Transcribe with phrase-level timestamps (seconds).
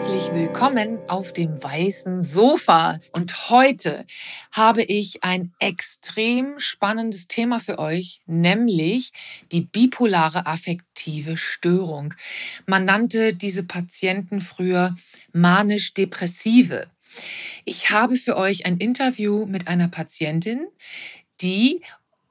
[0.00, 3.00] herzlich willkommen auf dem weißen Sofa.
[3.12, 4.06] Und heute
[4.50, 9.12] habe ich ein extrem spannendes Thema für euch, nämlich
[9.52, 12.14] die bipolare affektive Störung.
[12.64, 14.94] Man nannte diese Patienten früher
[15.34, 16.86] manisch-depressive.
[17.66, 20.66] Ich habe für euch ein Interview mit einer Patientin,
[21.42, 21.82] die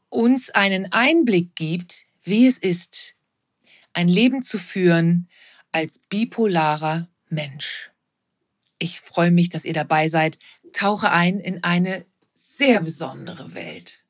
[0.10, 3.14] uns einen Einblick gibt, wie es ist,
[3.94, 5.30] ein Leben zu führen
[5.72, 7.92] als bipolarer Mensch.
[8.78, 10.40] Ich freue mich, dass ihr dabei seid.
[10.74, 14.04] Tauche ein in eine sehr besondere Welt.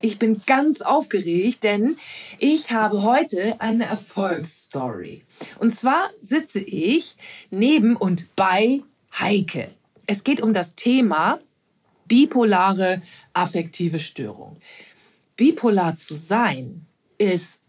[0.00, 1.96] Ich bin ganz aufgeregt, denn
[2.38, 5.24] ich habe heute eine Erfolgsstory.
[5.58, 7.16] Und zwar sitze ich
[7.50, 8.82] neben und bei
[9.18, 9.74] Heike.
[10.06, 11.40] Es geht um das Thema
[12.06, 13.02] bipolare
[13.32, 14.58] affektive Störung.
[15.36, 16.86] Bipolar zu sein
[17.18, 17.60] ist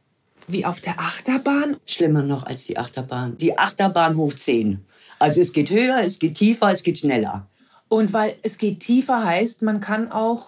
[0.48, 1.78] wie auf der Achterbahn?
[1.86, 3.38] Schlimmer noch als die Achterbahn.
[3.38, 4.84] Die Achterbahn hoch 10.
[5.20, 7.48] Also es geht höher, es geht tiefer, es geht schneller.
[7.90, 10.48] Und weil es geht tiefer heißt, man kann auch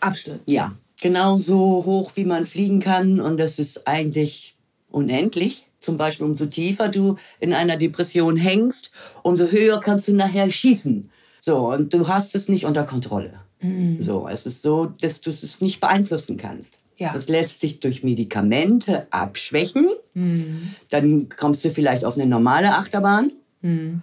[0.00, 0.52] abstürzen.
[0.52, 3.20] Ja, genau so hoch, wie man fliegen kann.
[3.20, 4.56] Und das ist eigentlich
[4.90, 5.66] unendlich.
[5.78, 8.90] Zum Beispiel, umso tiefer du in einer Depression hängst,
[9.22, 11.10] umso höher kannst du nachher schießen.
[11.40, 13.32] So, und du hast es nicht unter Kontrolle.
[13.60, 14.00] Mhm.
[14.02, 16.79] So, es ist so, dass du es nicht beeinflussen kannst.
[17.00, 17.14] Ja.
[17.14, 19.88] Das lässt sich durch Medikamente abschwächen.
[20.12, 20.74] Mhm.
[20.90, 24.02] Dann kommst du vielleicht auf eine normale Achterbahn, mhm.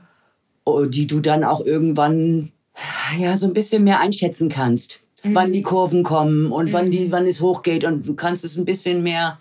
[0.89, 2.51] die du dann auch irgendwann
[3.19, 4.99] ja, so ein bisschen mehr einschätzen kannst.
[5.23, 5.35] Mhm.
[5.35, 7.11] Wann die Kurven kommen und wann, die, mhm.
[7.11, 7.83] wann es hochgeht.
[7.83, 9.37] Und du kannst es ein bisschen mehr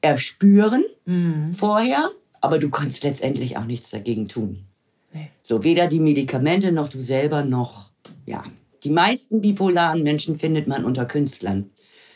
[0.00, 1.52] erspüren mhm.
[1.52, 2.10] vorher.
[2.40, 4.64] Aber du kannst letztendlich auch nichts dagegen tun.
[5.12, 5.30] Nee.
[5.42, 7.90] So, weder die Medikamente noch du selber noch,
[8.24, 8.42] ja.
[8.82, 11.70] Die meisten bipolaren Menschen findet man unter Künstlern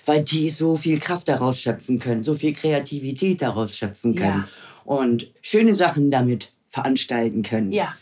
[0.09, 4.48] weil die so viel Kraft daraus schöpfen können, so viel Kreativität daraus schöpfen können ja.
[4.84, 7.73] und schöne Sachen damit veranstalten können.
[7.73, 7.94] Ja.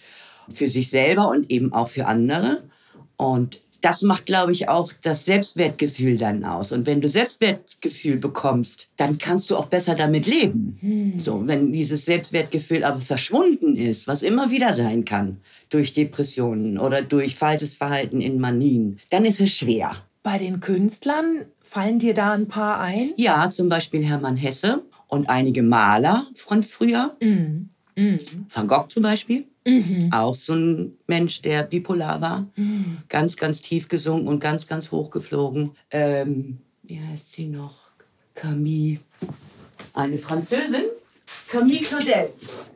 [0.48, 2.62] Für sich selber und eben auch für andere.
[3.16, 6.70] Und das macht, glaube ich, auch das Selbstwertgefühl dann aus.
[6.70, 10.78] Und wenn du Selbstwertgefühl bekommst, dann kannst du auch besser damit leben.
[10.80, 11.20] Hm.
[11.20, 15.38] So, wenn dieses Selbstwertgefühl aber verschwunden ist, was immer wieder sein kann,
[15.70, 19.96] durch Depressionen oder durch falsches Verhalten in Manien, dann ist es schwer.
[20.26, 23.12] Bei den Künstlern Fallen dir da ein paar ein?
[23.16, 27.16] Ja, zum Beispiel Hermann Hesse und einige Maler von früher.
[27.20, 27.68] Mhm.
[27.94, 28.18] Mhm.
[28.52, 29.46] Van Gogh zum Beispiel.
[29.64, 30.08] Mhm.
[30.10, 32.44] Auch so ein Mensch, der bipolar war.
[32.56, 32.98] Mhm.
[33.08, 35.70] Ganz, ganz tief gesungen und ganz, ganz hoch geflogen.
[35.92, 37.76] Ähm, wie heißt sie noch?
[38.34, 38.98] Camille.
[39.94, 40.86] Eine Französin.
[41.48, 42.28] Camille Claudel.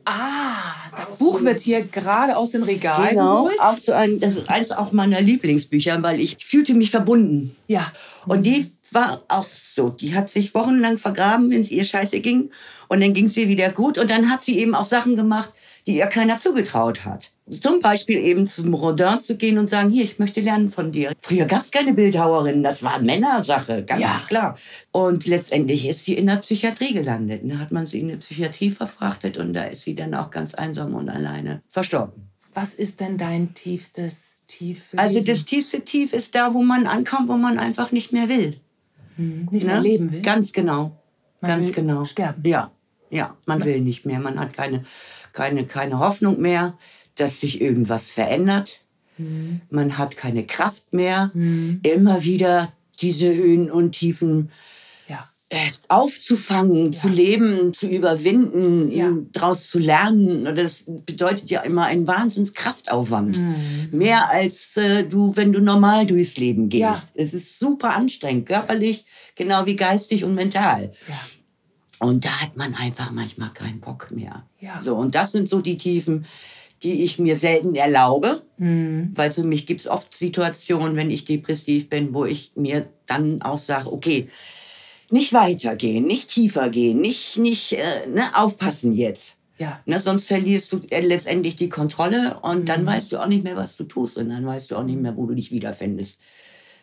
[0.04, 3.60] Ah, das Buch wird hier gerade aus dem Regal genau, geholt.
[3.60, 7.56] Auch so ein, das ist eines auch meiner Lieblingsbücher, weil ich fühlte mich verbunden.
[7.66, 7.90] Ja.
[8.26, 9.90] Und die war auch so.
[9.90, 12.50] Die hat sich wochenlang vergraben, wenn es ihr scheiße ging.
[12.88, 13.98] Und dann ging es ihr wieder gut.
[13.98, 15.50] Und dann hat sie eben auch Sachen gemacht,
[15.86, 17.30] die ihr keiner zugetraut hat.
[17.50, 21.12] Zum Beispiel eben zum Rodin zu gehen und sagen, hier, ich möchte lernen von dir.
[21.20, 24.22] Früher gab es keine Bildhauerinnen, das war Männersache, ganz ja.
[24.28, 24.58] klar.
[24.92, 27.42] Und letztendlich ist sie in der Psychiatrie gelandet.
[27.44, 30.54] Da hat man sie in die Psychiatrie verfrachtet und da ist sie dann auch ganz
[30.54, 32.30] einsam und alleine verstorben.
[32.54, 34.88] Was ist denn dein tiefstes Tief?
[34.96, 38.60] Also das tiefste Tief ist da, wo man ankommt, wo man einfach nicht mehr will.
[39.16, 39.72] Hm, nicht ne?
[39.72, 40.22] mehr leben will?
[40.22, 40.96] Ganz genau.
[41.40, 42.04] Man Ganz genau.
[42.04, 42.42] Sterben.
[42.44, 42.70] Ja,
[43.10, 44.20] ja, man will nicht mehr.
[44.20, 44.84] Man hat keine,
[45.32, 46.78] keine, keine Hoffnung mehr,
[47.20, 48.80] dass sich irgendwas verändert.
[49.18, 49.60] Mhm.
[49.70, 51.30] Man hat keine Kraft mehr.
[51.34, 51.80] Mhm.
[51.82, 54.50] Immer wieder diese Höhen und Tiefen
[55.88, 56.98] aufzufangen, ja.
[56.98, 59.10] zu leben, zu überwinden, ja.
[59.32, 60.44] daraus zu lernen.
[60.54, 63.40] Das bedeutet ja immer einen Wahnsinnskraftaufwand.
[63.40, 63.88] Mhm.
[63.90, 66.80] Mehr als äh, du, wenn du normal durchs Leben gehst.
[66.82, 67.02] Ja.
[67.14, 69.04] Es ist super anstrengend, körperlich,
[69.34, 70.92] genau wie geistig und mental.
[71.08, 71.20] Ja.
[72.06, 74.44] Und da hat man einfach manchmal keinen Bock mehr.
[74.60, 74.80] Ja.
[74.80, 76.24] So, und das sind so die Tiefen,
[76.82, 79.10] die ich mir selten erlaube, mhm.
[79.14, 83.42] weil für mich gibt es oft Situationen, wenn ich depressiv bin, wo ich mir dann
[83.42, 84.26] auch sage, okay,
[85.10, 89.36] nicht weitergehen, nicht tiefer gehen, nicht, nicht äh, ne, aufpassen jetzt.
[89.58, 89.80] Ja.
[89.84, 92.64] Ne, sonst verlierst du äh, letztendlich die Kontrolle und mhm.
[92.64, 95.00] dann weißt du auch nicht mehr, was du tust und dann weißt du auch nicht
[95.00, 96.18] mehr, wo du dich wiederfindest.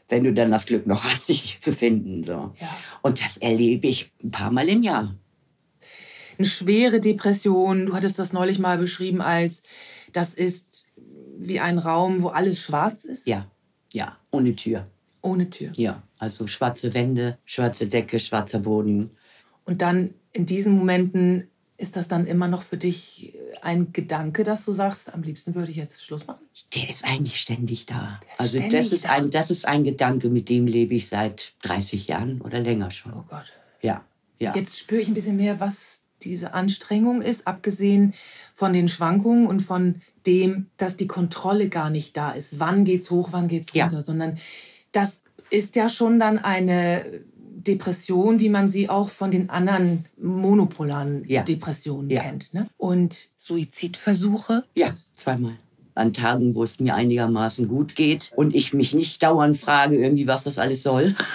[0.10, 2.24] Wenn du dann das Glück noch hast, dich zu finden.
[2.24, 2.54] So.
[2.62, 2.78] Ja.
[3.02, 5.16] Und das erlebe ich ein paar Mal im Jahr.
[6.38, 9.64] Eine schwere Depression, du hattest das neulich mal beschrieben als,
[10.14, 10.88] das ist
[11.38, 13.28] wie ein Raum, wo alles schwarz ist.
[13.28, 13.50] Ja,
[13.94, 14.88] ja, ohne Tür.
[15.22, 15.72] Ohne Tür.
[15.76, 19.12] Ja, also schwarze Wände, schwarze Decke, schwarzer Boden.
[19.66, 21.48] Und dann in diesen Momenten
[21.78, 25.72] ist das dann immer noch für dich ein Gedanke, dass du sagst, am liebsten würde
[25.72, 26.46] ich jetzt Schluss machen?
[26.74, 28.20] Der ist eigentlich ständig da.
[28.38, 29.10] Also ständig das ist da.
[29.10, 33.14] ein das ist ein Gedanke, mit dem lebe ich seit 30 Jahren oder länger schon.
[33.14, 33.54] Oh Gott.
[33.82, 34.04] Ja,
[34.40, 34.56] ja.
[34.56, 38.14] Jetzt spüre ich ein bisschen mehr, was diese Anstrengung ist, abgesehen
[38.54, 42.60] von den Schwankungen und von dem, dass die Kontrolle gar nicht da ist.
[42.60, 44.02] Wann geht's hoch, wann geht's runter, ja.
[44.02, 44.38] sondern
[44.92, 47.06] das ist ja schon dann eine
[47.36, 51.44] Depression, wie man sie auch von den anderen monopolaren ja.
[51.44, 52.22] Depressionen ja.
[52.22, 52.54] kennt.
[52.54, 52.68] Ne?
[52.78, 54.66] Und Suizidversuche?
[54.76, 55.58] Ja, zweimal
[55.98, 60.28] an Tagen, wo es mir einigermaßen gut geht und ich mich nicht dauernd frage, irgendwie,
[60.28, 61.16] was das alles soll.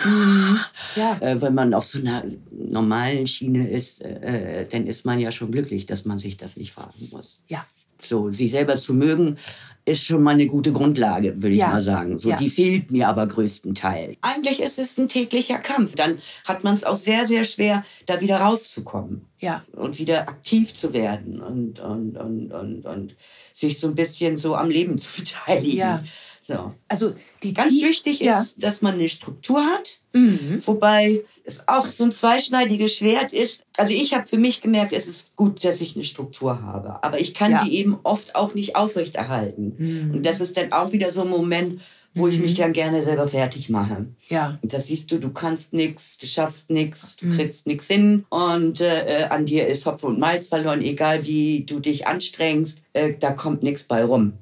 [0.97, 1.17] Ja.
[1.20, 5.50] äh, wenn man auf so einer normalen Schiene ist, äh, dann ist man ja schon
[5.50, 7.38] glücklich, dass man sich das nicht fragen muss.
[7.49, 7.64] Ja.
[8.03, 9.38] So, sich selber zu mögen,
[9.84, 11.67] ist schon mal eine gute Grundlage, würde ja.
[11.67, 12.19] ich mal sagen.
[12.19, 12.37] So, ja.
[12.37, 14.17] Die fehlt mir aber größtenteils.
[14.23, 15.96] Eigentlich ist es ein täglicher Kampf.
[15.96, 19.26] Dann hat man es auch sehr, sehr schwer, da wieder rauszukommen.
[19.40, 19.64] Ja.
[19.73, 23.17] Und wieder aktiv zu werden und, und, und, und, und
[23.52, 25.79] sich so ein bisschen so am Leben zu beteiligen.
[25.79, 26.05] Ja.
[26.53, 26.75] So.
[26.89, 28.45] Also die Ganz wichtig ist, ja.
[28.59, 30.61] dass man eine Struktur hat, mhm.
[30.65, 33.65] wobei es auch so ein zweischneidiges Schwert ist.
[33.77, 37.21] Also ich habe für mich gemerkt, es ist gut, dass ich eine Struktur habe, aber
[37.21, 37.65] ich kann ja.
[37.65, 39.75] die eben oft auch nicht aufrechterhalten.
[39.79, 40.15] Mhm.
[40.15, 41.81] Und das ist dann auch wieder so ein Moment,
[42.15, 42.63] wo ich mich mhm.
[42.63, 44.07] dann gerne selber fertig mache.
[44.29, 44.59] Ja.
[44.63, 47.31] Und das siehst du, du kannst nichts, du schaffst nichts, du mhm.
[47.31, 51.81] kriegst nichts hin und äh, an dir ist Hopfen und Malz verloren, egal wie du
[51.81, 54.35] dich anstrengst, äh, da kommt nichts bei rum.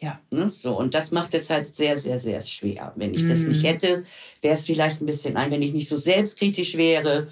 [0.00, 0.20] Ja.
[0.30, 2.92] Ne, so, und das macht es halt sehr, sehr, sehr schwer.
[2.96, 3.28] Wenn ich mm.
[3.28, 3.66] das nicht mhm.
[3.66, 4.04] hätte,
[4.42, 7.28] wäre es vielleicht ein bisschen ein, wenn ich nicht so selbstkritisch wäre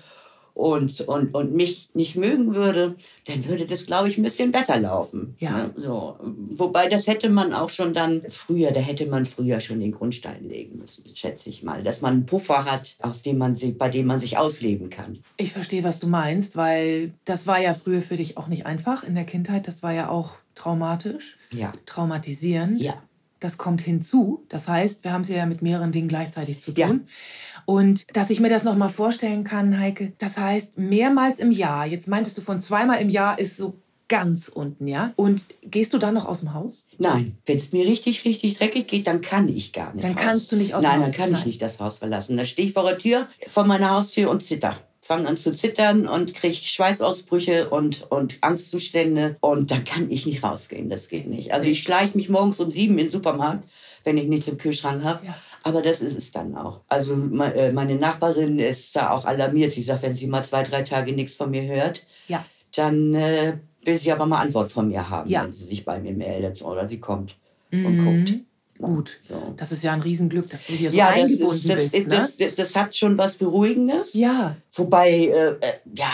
[0.54, 2.94] und, und, und mich nicht mögen würde,
[3.26, 5.34] dann würde das, glaube ich, ein bisschen besser laufen.
[5.40, 5.58] Ja.
[5.58, 5.74] Ne?
[5.76, 6.16] So.
[6.20, 10.48] Wobei, das hätte man auch schon dann früher, da hätte man früher schon den Grundstein
[10.48, 11.82] legen müssen, schätze ich mal.
[11.82, 15.18] Dass man einen Puffer hat, aus dem man sich, bei dem man sich ausleben kann.
[15.36, 19.02] Ich verstehe, was du meinst, weil das war ja früher für dich auch nicht einfach
[19.02, 19.66] in der Kindheit.
[19.66, 21.72] Das war ja auch traumatisch, ja.
[21.86, 22.82] traumatisierend.
[22.82, 22.94] Ja.
[23.40, 24.44] Das kommt hinzu.
[24.48, 26.76] Das heißt, wir haben es ja mit mehreren Dingen gleichzeitig zu tun.
[26.76, 27.62] Ja.
[27.66, 32.08] Und dass ich mir das nochmal vorstellen kann, Heike, das heißt, mehrmals im Jahr, jetzt
[32.08, 33.78] meintest du von zweimal im Jahr ist so
[34.08, 35.12] ganz unten, ja?
[35.16, 36.86] Und gehst du dann noch aus dem Haus?
[36.98, 40.04] Nein, wenn es mir richtig, richtig dreckig geht, dann kann ich gar nicht.
[40.04, 40.22] Dann raus.
[40.22, 40.98] kannst du nicht aus dem Haus.
[40.98, 41.40] Nein, dann kann Nein.
[41.40, 42.36] ich nicht das Haus verlassen.
[42.36, 46.08] Da stehe ich vor der Tür, vor meiner Haustür und zitter fange an zu zittern
[46.08, 49.36] und kriege Schweißausbrüche und, und Angstzustände.
[49.40, 50.88] Und dann kann ich nicht rausgehen.
[50.88, 51.52] Das geht nicht.
[51.52, 53.68] Also ich schleiche mich morgens um sieben in den Supermarkt,
[54.04, 55.26] wenn ich nichts im Kühlschrank habe.
[55.26, 55.36] Ja.
[55.62, 56.80] Aber das ist es dann auch.
[56.88, 59.72] Also äh, meine Nachbarin ist da auch alarmiert.
[59.72, 62.42] Sie sagt, wenn sie mal zwei, drei Tage nichts von mir hört, ja.
[62.74, 65.44] dann äh, will sie aber mal Antwort von mir haben, ja.
[65.44, 67.36] wenn sie sich bei mir meldet oder sie kommt
[67.70, 67.86] mhm.
[67.86, 68.40] und guckt.
[68.78, 69.54] Gut, so.
[69.56, 72.12] das ist ja ein Riesenglück, dass du hier so ja, eingebunden das ist, das, bist.
[72.12, 72.46] Das, ne?
[72.46, 74.14] das, das, hat schon was Beruhigendes.
[74.14, 74.56] Ja.
[74.72, 76.10] Wobei, äh, äh ja,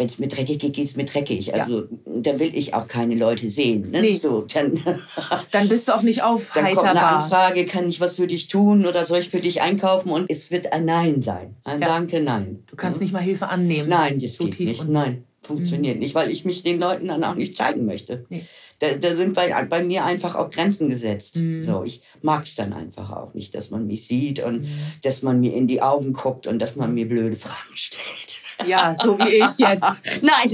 [0.00, 1.54] wenn es mir dreckig geht, geht es mir dreckig.
[1.54, 1.86] Also ja.
[2.06, 3.90] da will ich auch keine Leute sehen.
[3.90, 4.00] Ne?
[4.00, 4.16] Nee.
[4.16, 4.80] So, dann,
[5.52, 6.64] dann bist du auch nicht aufheiterbar.
[6.64, 9.60] Dann kommt eine Anfrage, kann ich was für dich tun oder soll ich für dich
[9.62, 10.10] einkaufen?
[10.10, 11.54] Und es wird ein Nein sein.
[11.64, 11.88] Ein ja.
[11.88, 12.64] Danke, nein.
[12.66, 13.04] Du kannst ja.
[13.04, 13.88] nicht mal Hilfe annehmen.
[13.88, 14.88] Nein, das so geht nicht.
[14.88, 16.00] Nein, funktioniert mhm.
[16.00, 18.24] nicht, weil ich mich den Leuten dann auch nicht zeigen möchte.
[18.30, 18.44] Nee
[18.80, 21.36] da, da sind bei, bei mir einfach auch Grenzen gesetzt.
[21.36, 21.62] Mhm.
[21.62, 24.82] So, ich mag es dann einfach auch nicht, dass man mich sieht und mhm.
[25.02, 28.40] dass man mir in die Augen guckt und dass man mir blöde Fragen stellt.
[28.66, 30.02] Ja, so wie ich jetzt.
[30.22, 30.48] Nein,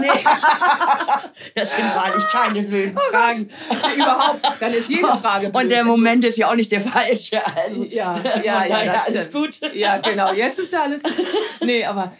[0.00, 0.08] nee.
[1.54, 3.48] das sind wahrlich keine blöden oh Fragen.
[3.96, 5.64] Überhaupt, dann ist jede Frage blöd.
[5.64, 7.44] Und der Moment ist ja auch nicht der falsche.
[7.44, 9.58] Also, ja, ja, ja, das alles gut.
[9.74, 11.26] Ja, genau, jetzt ist ja alles gut.
[11.64, 12.12] Nee, aber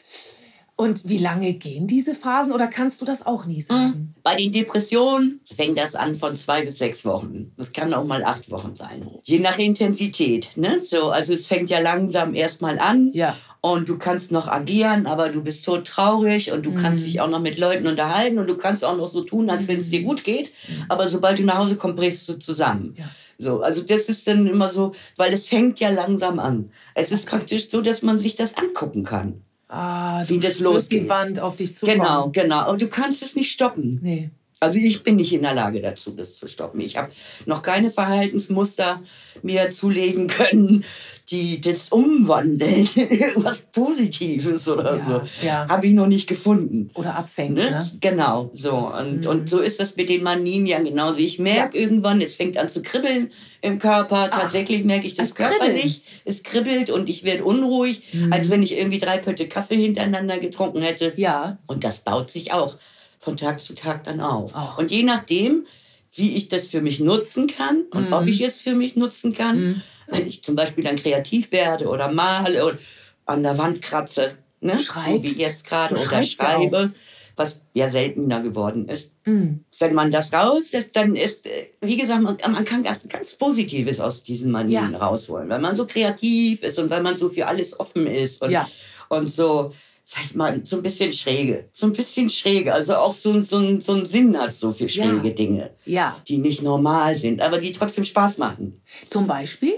[0.80, 3.92] und wie lange gehen diese Phasen oder kannst du das auch nie sagen?
[3.92, 4.14] Hm.
[4.22, 7.50] Bei den Depressionen fängt das an von zwei bis sechs Wochen.
[7.56, 9.04] Das kann auch mal acht Wochen sein.
[9.24, 10.50] Je nach Intensität.
[10.54, 10.80] Ne?
[10.80, 13.10] So, also es fängt ja langsam erstmal an.
[13.12, 13.36] Ja.
[13.60, 16.76] Und du kannst noch agieren, aber du bist tot traurig und du mhm.
[16.76, 19.66] kannst dich auch noch mit Leuten unterhalten und du kannst auch noch so tun, als
[19.66, 20.52] wenn es dir gut geht.
[20.68, 20.84] Mhm.
[20.90, 22.94] Aber sobald du nach Hause kommst, brichst du zusammen.
[22.96, 23.04] Ja.
[23.36, 26.70] So, also das ist dann immer so, weil es fängt ja langsam an.
[26.94, 29.42] Es ist praktisch so, dass man sich das angucken kann.
[29.68, 31.04] Ah, wie das losgeht.
[31.04, 32.00] die Wand auf dich zukommen.
[32.00, 32.60] Genau, genau.
[32.60, 34.00] Aber du kannst es nicht stoppen.
[34.02, 34.30] Nee.
[34.60, 36.80] Also ich bin nicht in der Lage dazu, das zu stoppen.
[36.80, 37.10] Ich habe
[37.46, 39.00] noch keine Verhaltensmuster
[39.42, 40.84] mir zulegen können,
[41.30, 45.46] die das umwandeln in irgendwas Positives oder ja, so.
[45.46, 45.68] Ja.
[45.68, 46.90] Habe ich noch nicht gefunden.
[46.94, 47.54] Oder abfängt.
[47.54, 47.70] Ne?
[47.70, 47.90] ne?
[48.00, 48.90] Genau, so.
[48.98, 49.30] Und, mhm.
[49.30, 51.20] und so ist das mit den Manien ja genauso.
[51.20, 51.84] Ich merke ja.
[51.84, 53.28] irgendwann, es fängt an zu kribbeln
[53.60, 54.28] im Körper.
[54.32, 56.02] Ach, Tatsächlich merke ich das körperlich.
[56.24, 58.32] Es kribbelt und ich werde unruhig, mhm.
[58.32, 61.12] als wenn ich irgendwie drei Pötte Kaffee hintereinander getrunken hätte.
[61.16, 61.58] Ja.
[61.68, 62.76] Und das baut sich auch
[63.18, 64.54] von Tag zu Tag dann auf.
[64.54, 64.78] Auch.
[64.78, 65.66] Und je nachdem,
[66.12, 68.12] wie ich das für mich nutzen kann und mhm.
[68.12, 69.82] ob ich es für mich nutzen kann, mhm.
[70.08, 72.78] wenn ich zum Beispiel dann kreativ werde oder male oder
[73.26, 74.78] an der Wand kratze, ne?
[74.78, 76.92] so wie jetzt gerade, oder schreibe,
[77.36, 79.12] was ja seltener geworden ist.
[79.24, 79.64] Mhm.
[79.78, 84.00] Wenn man das rauslässt, dann ist, äh, wie gesagt, man, man kann ganz, ganz Positives
[84.00, 84.98] aus diesen Manieren ja.
[84.98, 88.50] rausholen, weil man so kreativ ist und weil man so für alles offen ist und,
[88.50, 88.68] ja.
[89.08, 89.70] und so
[90.10, 91.68] sag ich mal, so ein bisschen schräge.
[91.70, 92.72] So ein bisschen schräge.
[92.72, 95.34] Also auch so, so, so einen Sinn hat so für schräge Ja.
[95.34, 95.70] Dinge.
[95.84, 96.16] Ja.
[96.26, 98.80] Die nicht normal sind, aber die trotzdem Spaß machen.
[99.10, 99.74] Zum Beispiel?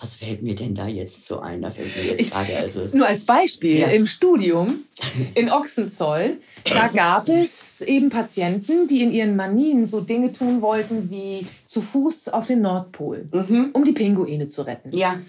[0.00, 1.62] Was fällt mir denn da jetzt so ein?
[1.62, 2.88] Da fällt mir jetzt gerade, also.
[2.92, 3.88] Nur als Beispiel, Ja.
[3.88, 4.80] im Studium
[5.36, 6.38] in Ochsenzoll,
[6.72, 11.80] da gab es eben Patienten, die in ihren Manien so Dinge tun wollten wie zu
[11.80, 13.26] Fuß auf den Nordpol,
[13.72, 14.96] um die Pinguine zu retten.
[14.96, 15.20] Ja,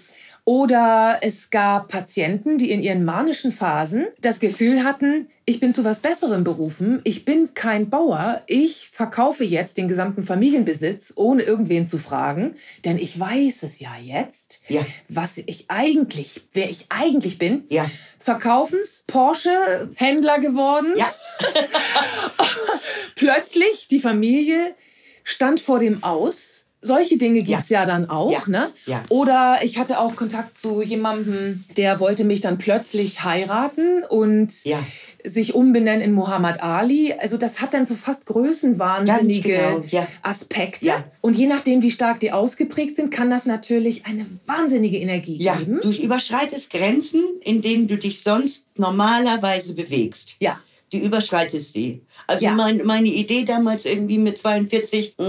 [0.50, 5.84] Oder es gab Patienten, die in ihren manischen Phasen das Gefühl hatten, ich bin zu
[5.84, 11.86] was Besserem berufen, ich bin kein Bauer, ich verkaufe jetzt den gesamten Familienbesitz, ohne irgendwen
[11.86, 14.84] zu fragen, denn ich weiß es ja jetzt, Ja.
[15.06, 17.62] was ich eigentlich, wer ich eigentlich bin.
[17.68, 17.88] Ja.
[18.18, 20.94] Verkaufens, Porsche, Händler geworden.
[20.96, 21.14] ja,
[23.14, 24.74] Plötzlich, die Familie
[25.22, 26.66] stand vor dem Aus.
[26.82, 27.84] Solche Dinge gibt's ja.
[27.84, 28.42] dann auch, Ja.
[28.46, 28.70] ne?
[28.86, 29.02] Ja.
[29.10, 34.78] Oder ich hatte auch Kontakt zu jemandem, der wollte mich dann plötzlich heiraten und Ja.
[35.22, 37.12] sich umbenennen in Muhammad Ali.
[37.12, 40.06] Also das hat dann so fast größenwahnsinnige genau, ja.
[40.22, 40.86] Aspekte.
[40.86, 41.04] Ja.
[41.20, 45.56] Und je nachdem, wie stark die ausgeprägt sind, kann das natürlich eine wahnsinnige Energie ja.
[45.56, 45.80] geben.
[45.82, 50.36] Du überschreitest Grenzen, in denen du dich sonst normalerweise bewegst.
[50.40, 50.58] Ja.
[50.92, 52.02] Du überschreitest sie.
[52.26, 52.52] Also Ja.
[52.52, 55.24] mein, meine Idee damals irgendwie mit 42, mh,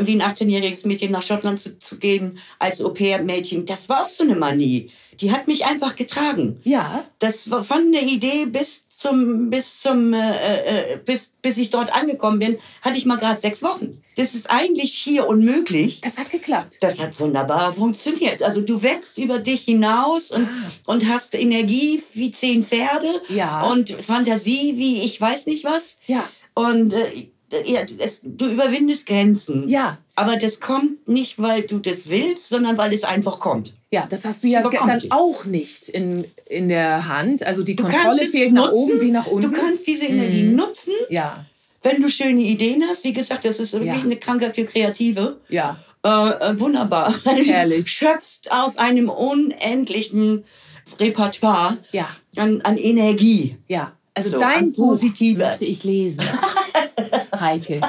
[0.00, 4.22] wie ein 18-jähriges Mädchen nach Schottland zu, zu gehen als Au-pair-Mädchen, das war auch so
[4.22, 4.90] eine Manie.
[5.20, 6.60] Die hat mich einfach getragen.
[6.64, 7.04] Ja.
[7.18, 11.92] Das war von der Idee bis zum, bis zum, äh, äh, bis, bis ich dort
[11.94, 14.02] angekommen bin, hatte ich mal gerade sechs Wochen.
[14.16, 16.00] Das ist eigentlich schier unmöglich.
[16.02, 16.78] Das hat geklappt.
[16.80, 18.42] Das hat wunderbar funktioniert.
[18.42, 20.48] Also du wächst über dich hinaus und,
[20.86, 23.62] und hast Energie wie zehn Pferde Ja.
[23.70, 25.96] und Fantasie wie ich weiß nicht was.
[26.06, 26.24] Ja.
[26.54, 27.28] Und äh,
[27.64, 29.68] ja, es, du überwindest Grenzen.
[29.68, 29.98] Ja.
[30.14, 33.72] Aber das kommt nicht, weil du das willst, sondern weil es einfach kommt.
[33.90, 35.12] Ja, das hast du ja überkommt dann dich.
[35.12, 37.44] auch nicht in, in der Hand.
[37.44, 39.50] Also die Du Kontrolle fehlt nach nutzen, oben wie nach unten.
[39.52, 40.56] Du kannst diese Energie Mhm.
[40.56, 41.44] nutzen, ja,
[41.82, 43.04] wenn du schöne Ideen hast.
[43.04, 44.02] Wie gesagt, das ist wirklich Ja.
[44.02, 45.38] eine Krankheit für Kreative.
[45.48, 47.14] ja, Äh, äh, wunderbar.
[47.24, 47.84] Herrlich.
[47.84, 50.44] Du schöpfst aus einem unendlichen
[50.98, 52.08] Repertoire Ja.
[52.36, 53.56] an, an Energie.
[53.68, 53.92] ja.
[54.14, 56.20] Also So, dein Buch möchte ich lesen.
[57.42, 57.80] Heike.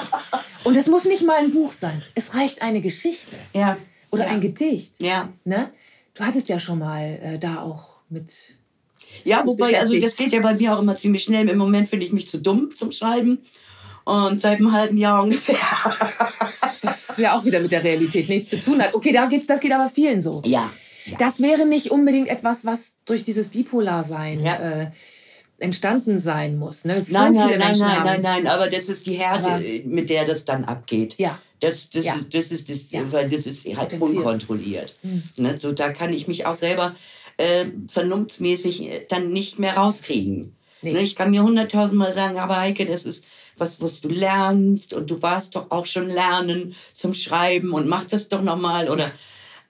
[0.65, 2.01] Und es muss nicht mal ein Buch sein.
[2.15, 3.77] Es reicht eine Geschichte Ja.
[4.11, 4.31] oder ja.
[4.31, 5.01] ein Gedicht.
[5.01, 5.29] Ja.
[5.45, 5.71] Ne?
[6.13, 8.33] Du hattest ja schon mal äh, da auch mit.
[9.23, 11.47] Ja, wobei, also das geht ja bei mir auch immer ziemlich schnell.
[11.47, 13.45] Im Moment finde ich mich zu dumm zum Schreiben.
[14.05, 15.55] Und seit einem halben Jahr ungefähr.
[16.81, 18.93] Das ja auch wieder mit der Realität nichts zu tun hat.
[18.93, 20.41] Okay, da geht's, das geht aber vielen so.
[20.45, 20.69] Ja.
[21.17, 24.55] Das wäre nicht unbedingt etwas, was durch dieses Bipolarsein Ja.
[24.55, 24.91] äh,
[25.59, 26.83] entstanden sein muss.
[26.83, 27.03] Ne?
[27.09, 30.45] Nein, nein, nein, nein, nein, nein, aber das ist die Härte, Aber- mit der das
[30.45, 31.15] dann abgeht.
[31.17, 31.37] Ja.
[31.59, 32.15] Das, das, Ja.
[32.15, 33.09] ist, das ist das, Ja.
[33.11, 34.95] weil das ist halt unkontrolliert.
[35.37, 36.93] Ne, so, da kann ich mich auch selber
[37.37, 40.55] äh, vernunftsmäßig äh, dann nicht mehr rauskriegen.
[40.81, 40.91] Nee.
[40.93, 43.23] Ne, ich kann mir hunderttausendmal sagen, aber Heike, das ist
[43.57, 48.03] was, was du lernst und du warst doch auch schon lernen zum Schreiben und mach
[48.03, 48.89] das doch nochmal.
[48.89, 49.09] Oder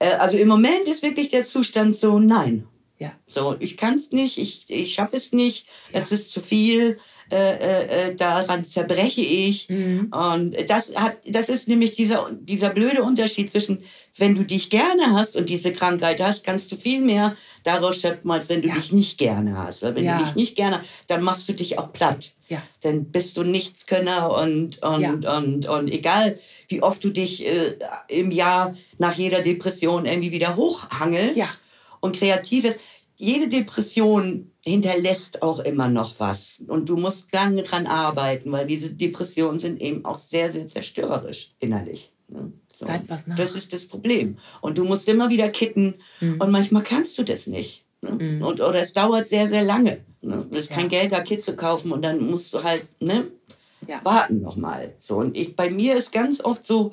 [0.00, 2.66] äh, also im Moment ist wirklich der Zustand so, nein,
[2.98, 3.12] Ja.
[3.26, 6.98] so, ich kann es nicht, ich, ich schaffe es nicht, es ist zu viel,
[7.30, 9.68] äh, äh, äh, daran zerbreche ich.
[9.70, 10.12] Mhm.
[10.12, 13.82] Und das, hat, das ist nämlich dieser, dieser blöde Unterschied zwischen,
[14.18, 17.34] wenn du dich gerne hast und diese Krankheit hast, kannst du viel mehr
[17.64, 18.74] daraus schöpfen, als wenn du Ja.
[18.74, 19.82] dich nicht gerne hast.
[19.82, 20.18] Weil wenn Ja.
[20.18, 22.32] du dich nicht gerne hast, dann machst du dich auch platt.
[22.48, 22.62] Ja.
[22.82, 25.38] Dann bist du Nichtskönner und, und, Ja.
[25.38, 27.76] und, und egal, wie oft du dich äh,
[28.08, 31.48] im Jahr nach jeder Depression irgendwie wieder hochhangelst Ja.
[32.04, 32.78] Und kreativ ist.
[33.16, 36.62] Jede Depression hinterlässt auch immer noch was.
[36.66, 41.52] Und du musst lange dran arbeiten, weil diese Depressionen sind eben auch sehr, sehr zerstörerisch
[41.60, 42.12] innerlich.
[42.28, 42.52] ne?
[42.72, 42.86] So.
[42.86, 43.36] Bleibt was nach.
[43.36, 44.34] Das ist das Problem.
[44.60, 45.94] Und du musst immer wieder kitten.
[46.20, 46.40] Mhm.
[46.40, 47.84] Und manchmal kannst du das nicht.
[48.02, 48.40] Ne?
[48.44, 50.00] Und, oder es dauert sehr, sehr lange.
[50.20, 50.44] Ne?
[50.50, 50.98] Es ist kein Ja.
[50.98, 51.92] Geld, da Kit zu kaufen.
[51.92, 53.28] Und dann musst du halt ne,
[53.86, 54.00] Ja.
[54.04, 54.92] warten nochmal.
[54.98, 56.90] So, und ich, bei mir ist ganz oft so,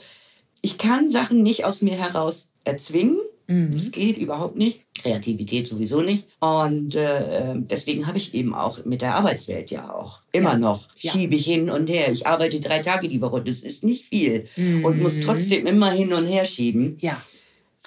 [0.61, 3.17] ich kann Sachen nicht aus mir heraus erzwingen.
[3.51, 3.74] Mhm.
[3.74, 4.81] Das geht überhaupt nicht.
[5.01, 6.27] Kreativität sowieso nicht.
[6.39, 10.58] Und äh, äh, deswegen habe ich eben auch mit der Arbeitswelt ja auch immer Ja.
[10.58, 11.12] noch, Ja.
[11.12, 12.12] schiebe ich hin und her.
[12.12, 14.48] Ich arbeite drei Tage die Woche, das ist nicht viel.
[14.55, 14.86] Mhm.
[14.86, 17.22] Und muss trotzdem immer hin und her schieben, Ja.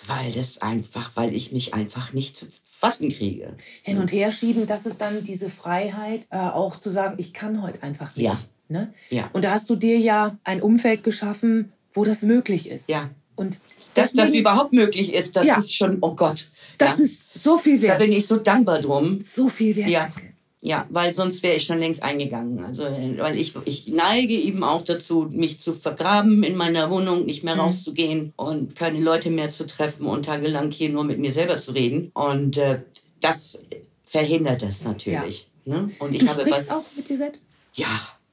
[0.06, 3.54] weil das einfach, weil ich mich einfach nicht zu fassen kriege.
[3.83, 7.62] Hin und her schieben, das ist dann diese Freiheit, äh, auch zu sagen, ich kann
[7.62, 8.26] heute einfach nicht.
[8.26, 8.37] Ja.
[8.68, 8.92] Ne?
[9.11, 9.30] Ja.
[9.33, 12.88] Und da hast du dir ja ein Umfeld geschaffen, wo das möglich ist.
[12.88, 13.11] Ja.
[13.37, 13.61] Und
[13.94, 15.58] Dass das deswegen- überhaupt möglich ist, das Ja.
[15.58, 16.46] ist schon, oh Gott.
[16.78, 17.04] das ja.
[17.04, 17.98] ist so viel Da wert.
[18.00, 19.18] bin ich so dankbar drum.
[19.20, 19.88] so viel wert.
[19.90, 20.00] Ja.
[20.12, 20.34] Danke.
[20.66, 22.64] Ja, weil sonst wäre ich schon längst eingegangen.
[22.64, 22.84] Also,
[23.18, 27.50] weil ich, ich neige eben auch dazu, mich zu vergraben in meiner Wohnung, nicht Mhm.
[27.50, 31.58] mehr rauszugehen und keine Leute mehr zu treffen und tagelang hier nur mit mir selber
[31.58, 32.10] zu reden.
[32.14, 32.78] Und äh,
[33.20, 33.58] das
[34.06, 35.46] verhindert das natürlich.
[35.66, 35.90] Ne?
[35.98, 36.76] Und ich Du habe sprichst was.
[36.76, 37.42] auch mit dir selbst?
[37.74, 37.86] Ja.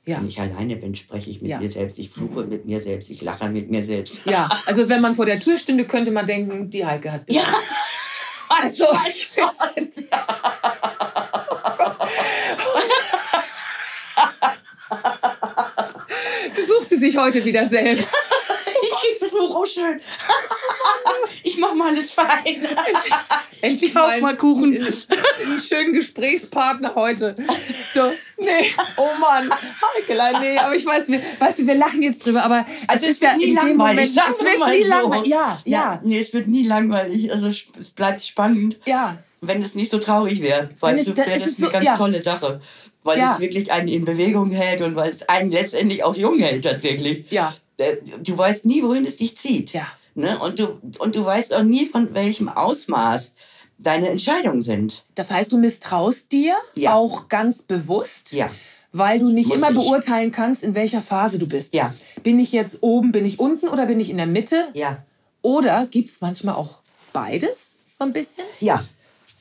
[0.05, 0.17] Ja.
[0.17, 1.59] Wenn ich alleine bin, spreche ich mit Ja.
[1.59, 1.99] mir selbst.
[1.99, 3.09] Ich fluche mit mir selbst.
[3.11, 4.21] Ich lache mit mir selbst.
[4.25, 7.43] Ja, also wenn man vor der Tür stünde, könnte man denken, die Heike hat Ja.
[8.49, 9.13] Also, Manchmal
[9.53, 9.87] schon.
[16.55, 18.15] besucht sie sich heute wieder selbst.
[18.83, 19.99] Ich gehe so oh schön.
[21.43, 22.65] Ich mach mal alles fein.
[23.61, 24.75] Endlich kauf mal mal Kuchen.
[24.75, 27.35] Einen, einen schönen Gesprächspartner heute.
[27.93, 29.49] So, nee, oh Mann,
[29.97, 33.11] Heikelein, nee, aber ich weiß, wir, weißt du, wir lachen jetzt drüber, aber Also es
[33.11, 33.77] es wird ja nie langweilig.
[34.15, 34.89] Moment, es wir wird nie so.
[34.89, 35.27] langweilig.
[35.31, 37.31] Ja, ja, Nee, es wird nie langweilig.
[37.31, 37.63] Also es
[37.95, 38.79] bleibt spannend.
[38.85, 39.17] ja.
[39.43, 41.97] Wenn es nicht so traurig wäre, weißt du, wäre das eine so- ganz ja.
[41.97, 42.59] tolle Sache.
[43.03, 43.33] Weil Ja.
[43.33, 47.25] es wirklich einen in Bewegung hält und weil es einen letztendlich auch jung hält tatsächlich.
[47.31, 47.51] Ja.
[47.79, 49.73] Äh, Du weißt nie, wohin es dich zieht.
[49.73, 49.87] Ja.
[50.13, 50.37] Ne?
[50.37, 53.33] Und, du, und du weißt auch nie, von welchem Ausmaß
[53.79, 55.05] deine Entscheidungen sind.
[55.15, 56.93] Das heißt, du misstraust dir Ja.
[56.93, 58.47] auch ganz bewusst, Ja.
[58.91, 59.75] Weil du nicht Muss immer ich.
[59.75, 61.73] beurteilen kannst, in welcher Phase du bist.
[61.73, 61.93] Ja.
[62.23, 64.67] Bin ich jetzt oben, bin ich unten oder bin ich in der Mitte?
[64.73, 65.03] Ja.
[65.41, 66.79] Oder gibt es manchmal auch
[67.13, 68.43] beides so ein bisschen?
[68.59, 68.83] Ja.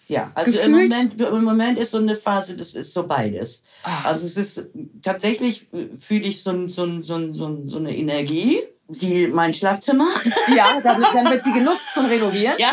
[0.09, 3.63] Ja, also im Moment, im Moment ist so eine Phase, das ist so beides.
[3.85, 4.09] Ah.
[4.09, 4.71] Also es ist
[5.05, 5.69] tatsächlich
[6.01, 10.09] fühle ich so, so, so, so, so eine Energie, die mein Schlafzimmer.
[10.57, 12.57] Ja, dann, dann wird sie genutzt zum Renovieren.
[12.59, 12.73] ja.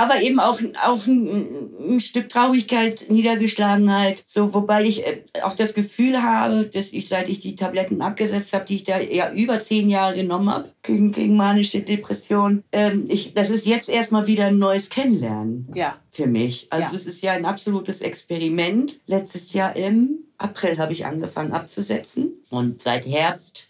[0.00, 4.22] Aber eben auch, auch ein, ein Stück Traurigkeit, Niedergeschlagenheit.
[4.26, 8.52] So, wobei ich äh, auch das Gefühl habe, dass ich, seit ich die Tabletten abgesetzt
[8.52, 13.04] habe, die ich da ja über zehn Jahre genommen habe, gegen, gegen manische Depression, ähm,
[13.08, 15.96] ich, das ist jetzt erstmal wieder ein neues Kennenlernen Ja.
[16.10, 16.66] für mich.
[16.70, 16.96] Also Ja.
[17.00, 19.00] es ist ja ein absolutes Experiment.
[19.06, 23.66] Letztes Jahr im April habe ich angefangen abzusetzen und seit Herbst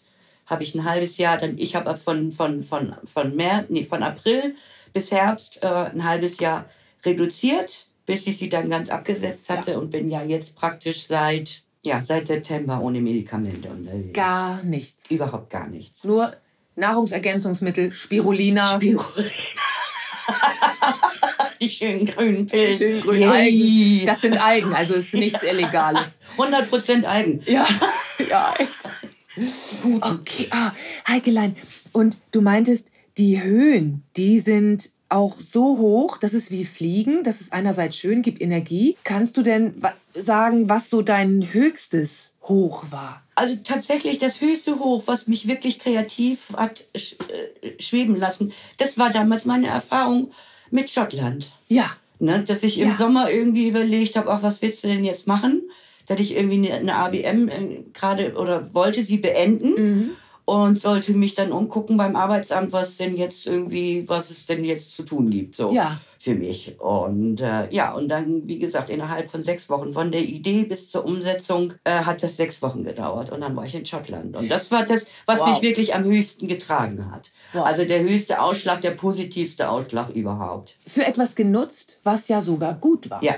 [0.47, 4.03] habe ich ein halbes Jahr, dann ich habe von von von von März, nee, von
[4.03, 4.55] April
[4.93, 6.67] bis Herbst äh, ein halbes Jahr
[7.05, 12.03] reduziert, bis ich sie dann ganz abgesetzt hatte und bin ja jetzt praktisch seit ja
[12.05, 14.13] seit September ohne Medikamente unterwegs.
[14.13, 15.11] Gar nichts.
[15.11, 16.05] Überhaupt gar nichts.
[16.05, 16.35] Nur
[16.77, 18.75] Nahrungsergänzungsmittel, Spirulina.
[18.75, 19.05] Spirulina.
[21.61, 22.79] Die schönen grünen Pillen.
[22.79, 23.29] Schön grün Yay.
[23.29, 24.07] Algen.
[24.07, 26.13] Das sind Algen, also ist nichts Illegales.
[26.39, 27.41] 100% Algen.
[27.47, 27.67] Ja,
[28.31, 28.89] ja, echt.
[29.83, 30.03] Gut.
[30.03, 30.73] Okay, ah,
[31.07, 31.57] Heikelein.
[31.93, 32.87] Und du meintest,
[33.19, 38.23] die Höhen, die sind auch so hoch, dass es wie Fliegen, dass es einerseits schön
[38.23, 38.97] gibt, Energie.
[39.03, 39.75] Kannst du denn
[40.15, 43.23] sagen, was so dein höchstes Hoch war?
[43.35, 47.17] Also tatsächlich das höchste Hoch, was mich wirklich kreativ hat sch
[47.63, 50.31] äh, schweben lassen, das war damals meine Erfahrung
[50.71, 51.53] mit Schottland.
[51.69, 51.91] Ja,
[52.23, 52.45] Ne?
[52.47, 52.95] Dass ich im Ja.
[52.95, 55.63] Sommer irgendwie überlegt habe, ach, was willst du denn jetzt machen?
[56.07, 60.11] Da hatte ich irgendwie eine, eine ABM äh, gerade oder wollte sie beenden Mhm.
[60.51, 64.97] Und sollte mich dann umgucken beim Arbeitsamt, was denn jetzt irgendwie, was es denn jetzt
[64.97, 65.55] zu tun gibt.
[65.55, 65.71] So.
[65.73, 66.01] Ja.
[66.23, 66.79] Für mich.
[66.79, 70.91] Und äh, ja, und dann, wie gesagt, innerhalb von sechs Wochen, von der Idee bis
[70.91, 73.33] zur Umsetzung, äh, hat das sechs Wochen gedauert.
[73.33, 74.37] Und dann war ich in Schottland.
[74.37, 75.49] Und das war das, was Wow.
[75.49, 77.31] mich wirklich am höchsten getragen hat.
[77.55, 77.65] Wow.
[77.65, 80.77] Also der höchste Ausschlag, der positivste Ausschlag überhaupt.
[80.87, 83.25] für etwas genutzt, was ja sogar gut war.
[83.25, 83.37] Ja.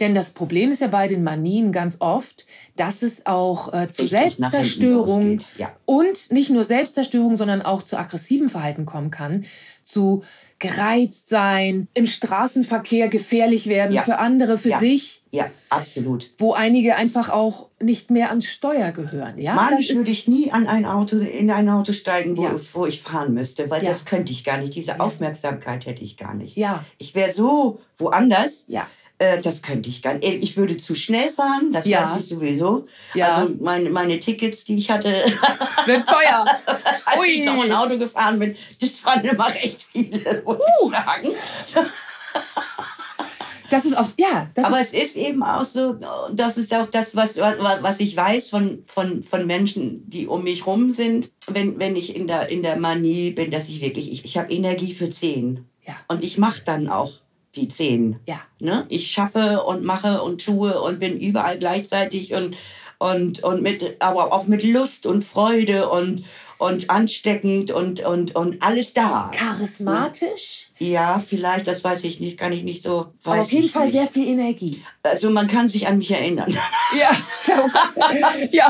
[0.00, 4.02] Denn das Problem ist ja bei den Manien ganz oft, dass es auch äh, zu
[4.02, 5.72] Richtig Selbstzerstörung ja.
[5.84, 9.44] und nicht nur Selbstzerstörung, sondern auch zu aggressivem Verhalten kommen kann,
[9.84, 10.24] zu
[10.58, 14.02] gereizt sein, im Straßenverkehr gefährlich werden Ja.
[14.02, 14.78] für andere, für Ja.
[14.80, 16.30] sich, Ja, absolut.
[16.38, 19.36] wo einige einfach auch nicht mehr ans Steuer gehören.
[19.38, 22.54] Ja, Manisch das würde ich nie an ein Auto, in ein Auto steigen, wo, Ja.
[22.72, 24.74] wo ich fahren müsste, weil das könnte ich gar nicht.
[24.74, 26.56] Diese Aufmerksamkeit hätte ich gar nicht.
[26.56, 26.84] Ja.
[26.96, 28.64] Ich wäre so woanders.
[28.66, 28.86] Ja.
[29.18, 30.24] Äh, das könnte ich gar nicht.
[30.42, 32.04] Ich würde zu schnell fahren, das Ja.
[32.04, 32.86] weiß ich sowieso.
[33.14, 33.32] Ja.
[33.36, 35.08] Also meine, meine Tickets, die ich hatte,
[35.86, 36.44] wird teuer.
[37.06, 37.26] als Ui.
[37.26, 40.90] ich noch ein Auto gefahren bin, das waren immer recht viele, muss Uh.
[40.90, 41.34] ich sagen.
[43.70, 45.96] Das ist auf, ja, das Aber ist, es ist eben auch so,
[46.32, 50.44] das ist auch das, was, was, was ich weiß von, von, von Menschen, die um
[50.44, 54.12] mich rum sind, wenn, wenn ich in der, in der Manie bin, dass ich wirklich,
[54.12, 55.64] ich, ich habe Energie für zehn.
[55.84, 55.94] Ja.
[56.06, 57.12] Und ich mache dann auch
[57.56, 58.20] wie zehn.
[58.26, 58.40] Ja.
[58.58, 58.86] Ne?
[58.88, 62.56] Ich schaffe und mache und tue und bin überall gleichzeitig und,
[62.98, 66.24] und, und mit, aber auch mit Lust und Freude und,
[66.58, 69.30] und ansteckend und, und, und alles da.
[69.34, 73.08] charismatisch, Ja, vielleicht, das weiß ich nicht, kann ich nicht so.
[73.24, 73.92] weiß auf jeden Fall nicht.
[73.92, 74.82] sehr viel Energie.
[75.02, 76.54] Also man kann sich an mich erinnern.
[76.96, 77.10] Ja,
[78.52, 78.68] ja,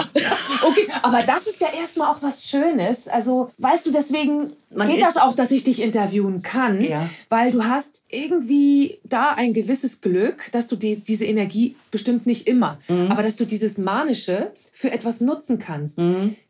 [0.62, 0.87] okay.
[1.03, 3.09] Aber das ist ja erstmal auch was Schönes.
[3.09, 7.09] Also, weißt du, deswegen Man geht das auch, dass ich dich interviewen kann, Ja.
[7.29, 12.46] weil du hast irgendwie da ein gewisses Glück, dass du die, diese Energie bestimmt nicht
[12.46, 13.11] immer, Mhm.
[13.11, 15.99] aber dass du dieses Manische für etwas nutzen kannst.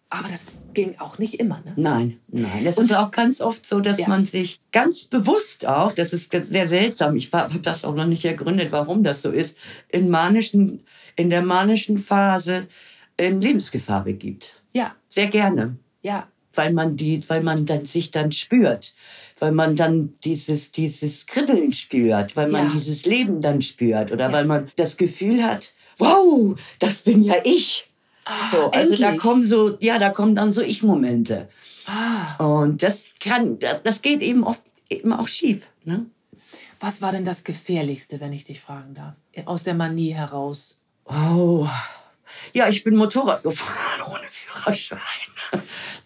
[0.09, 1.73] Aber das ging auch nicht immer, ne?
[1.77, 2.65] Nein, nein.
[2.65, 4.09] Es ist auch ganz oft so, dass Ja.
[4.09, 8.25] man sich ganz bewusst auch, das ist sehr seltsam, ich habe das auch noch nicht
[8.25, 9.57] ergründet, warum das so ist,
[9.89, 10.85] in, manischen,
[11.17, 12.69] in der manischen Phase
[13.17, 14.55] in Lebensgefahr begibt.
[14.73, 15.77] Ja, Sehr gerne.
[16.03, 18.95] ja, Weil man, die, weil man dann sich dann spürt,
[19.41, 22.73] weil man dann dieses, dieses Kribbeln spürt, weil man Ja.
[22.73, 24.33] dieses Leben dann spürt oder Ja.
[24.33, 27.89] weil man das Gefühl hat, wow, das bin ja ich.
[28.51, 29.21] So, also da Ah, endlich.
[29.23, 31.49] kommen so, ja, da kommen dann so Ich-Momente.
[31.87, 35.63] Ah, Und das kann, das, das geht eben oft eben auch schief.
[35.85, 36.07] Ne?
[36.79, 39.15] was war denn das Gefährlichste, wenn ich dich fragen darf?
[39.47, 40.79] Aus der Manie heraus.
[41.07, 41.67] Oh.
[42.53, 44.99] Ja, ich bin Motorrad gefahren ohne Führerschein.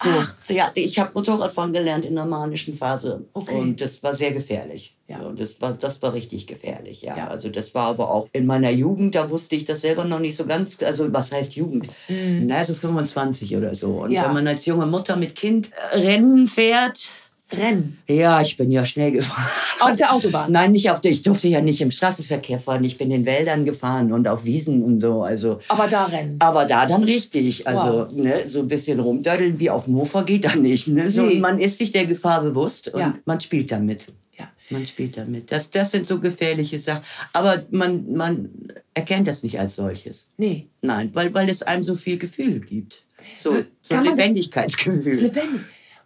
[0.02, 3.24] So, ja, ich habe Motorradfahren gelernt in der manischen Phase.
[3.34, 3.54] Okay.
[3.58, 4.96] Und das war sehr gefährlich.
[5.08, 5.20] Ja.
[5.22, 7.16] So, das, war, das war richtig gefährlich, ja.
[7.16, 7.28] Ja.
[7.28, 10.36] Also das war aber auch in meiner Jugend, da wusste ich das selber noch nicht
[10.36, 11.88] so ganz, also was heißt Jugend?
[12.08, 13.88] Na, so 25 oder so.
[14.02, 14.14] Und Mhm.
[14.14, 14.24] Ja.
[14.26, 17.10] wenn man als junge Mutter mit Kind äh, Rennen fährt,
[17.52, 17.98] Rennen.
[18.08, 19.46] ja, ich bin ja schnell gefahren.
[19.80, 20.52] Auf der Autobahn.
[20.52, 21.10] Nein, nicht auf der.
[21.10, 22.84] Ich durfte ja nicht im Straßenverkehr fahren.
[22.84, 25.22] Ich bin in Wäldern gefahren und auf Wiesen und so.
[25.22, 26.36] Also, Aber da rennen.
[26.38, 27.66] aber da dann richtig.
[27.66, 28.12] Also Wow.
[28.12, 30.88] ne, so ein bisschen rumdödeln wie auf dem Mofa geht da nicht.
[30.88, 31.10] Ne?
[31.10, 31.40] So, Nee.
[31.40, 33.14] Man ist sich der Gefahr bewusst und Ja.
[33.24, 34.06] man spielt damit.
[34.38, 34.48] Ja.
[34.70, 35.50] Man spielt damit.
[35.50, 37.02] Das, das sind so gefährliche Sachen.
[37.32, 38.50] Aber man, man
[38.94, 40.26] erkennt das nicht als solches.
[40.36, 40.68] Nee.
[40.82, 43.02] Nein, weil, weil es einem so viel Gefühl gibt.
[43.36, 45.06] So, so man das- Lebendigkeitsgefühl.
[45.12, 45.60] Ist lebendig.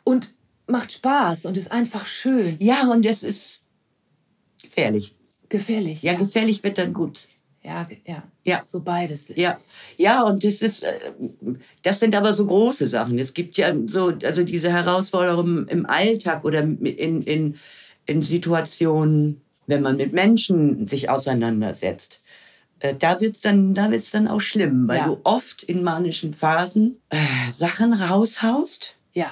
[0.04, 0.30] Und
[0.66, 2.57] macht Spaß und ist einfach schön.
[2.61, 3.61] Ja, und es ist
[4.62, 5.14] gefährlich.
[5.48, 6.03] Gefährlich.
[6.03, 7.29] Ja, gefährlich wird dann gut.
[7.62, 8.22] ja, ja.
[8.46, 8.62] Ja.
[8.64, 9.29] So beides.
[9.37, 9.59] Ja,
[9.96, 10.98] ja, und das ist, äh,
[11.83, 13.18] das sind aber so große Sachen.
[13.18, 17.55] Es gibt ja so, also diese Herausforderungen im Alltag oder in, in,
[18.05, 22.20] in Situationen, wenn man mit Menschen sich auseinandersetzt.
[22.81, 25.07] Äh, Da wird's dann, da wird's dann auch schlimm, weil Ja.
[25.07, 27.16] du oft in manischen Phasen äh,
[27.50, 29.31] Sachen raushaust, Ja.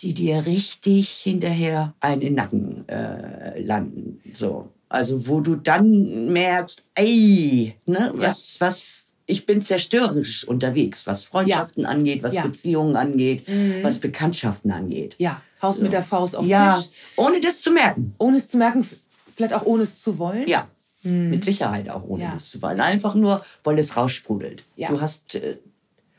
[0.00, 4.20] Die dir richtig hinterher einen Nacken äh, landen.
[4.32, 4.68] So.
[4.88, 8.88] Also wo du dann merkst, ey, ne, was, was,
[9.26, 12.42] ich bin zerstörerisch unterwegs, was Freundschaften angeht, was Ja.
[12.44, 12.50] Mhm.
[12.50, 13.44] Beziehungen angeht,
[13.82, 15.14] was Bekanntschaften angeht.
[15.18, 15.42] Ja.
[15.60, 16.88] Haust mit der Faust auf den Ja, Tisch.
[17.16, 18.14] ohne das zu merken.
[18.18, 18.88] Ohne es zu merken,
[19.36, 20.46] vielleicht auch ohne es zu wollen.
[20.48, 20.68] Ja.
[21.02, 22.28] Mit Sicherheit auch ohne Mhm.
[22.28, 22.34] Ja.
[22.34, 22.80] das zu wollen.
[22.80, 24.62] Einfach nur, weil es raussprudelt.
[24.76, 24.88] Ja.
[24.88, 25.58] Du hast äh,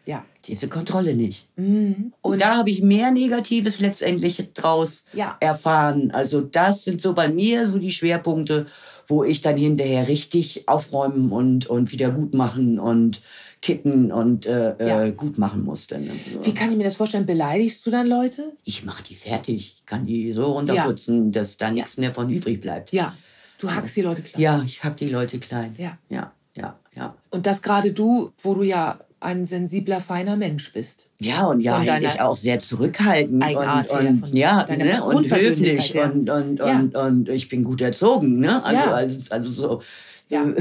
[0.05, 0.23] Ja.
[0.49, 1.47] Diese Kontrolle nicht.
[1.55, 5.37] Und Und da habe ich mehr Negatives letztendlich draus Ja.
[5.39, 6.11] erfahren.
[6.11, 8.65] Also das sind so bei mir so die Schwerpunkte,
[9.07, 13.21] wo ich dann hinterher richtig aufräumen und, und wieder gut machen und
[13.61, 15.03] kitten und äh, Ja.
[15.03, 15.99] äh, gut machen musste.
[15.99, 16.11] Ne?
[16.33, 16.45] So.
[16.45, 17.25] wie kann ich mir das vorstellen?
[17.25, 18.53] Beleidigst du dann Leute?
[18.63, 19.75] Ich mache die fertig.
[19.79, 22.91] Ich kann die so runterputzen, dass da nichts mehr von übrig bleibt.
[22.93, 23.15] Ja.
[23.59, 24.39] Du hackst die Leute klar.
[24.41, 25.75] Ja, ich hack die Leute klein.
[25.77, 25.97] Ja.
[26.09, 26.79] ja, ja.
[26.95, 31.07] Ja, Und das gerade du, wo du ja ein sensibler, feiner Mensch bist.
[31.19, 35.29] ja und ja, eigentlich auch sehr zurückhaltend Eigenart und, her, und von ja, ne, und
[35.31, 36.11] höflich her.
[36.13, 36.79] und, und, Ja.
[36.79, 38.63] und, und ich bin gut erzogen, ne?
[38.63, 38.91] Also, Ja.
[38.91, 39.81] also, also so.
[40.29, 40.45] Ja.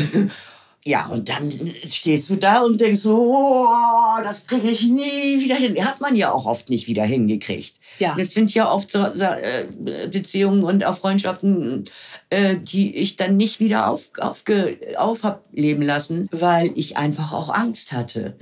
[0.85, 1.53] Ja, und dann
[1.87, 5.77] stehst du da und denkst so, oh, das kriege ich nie wieder hin.
[5.85, 7.75] Hat man ja auch oft nicht wieder hingekriegt.
[7.99, 8.15] Ja.
[8.17, 11.85] Das sind ja oft so, so, äh, Beziehungen und auch Freundschaften,
[12.31, 17.33] äh, die ich dann nicht wieder auf, aufge, auf hab leben lassen, weil ich einfach
[17.33, 18.37] auch Angst hatte,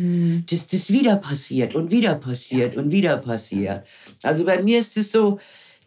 [0.50, 3.86] dass das wieder passiert und wieder passiert und wieder passiert.
[4.22, 5.38] Also bei mir ist es so,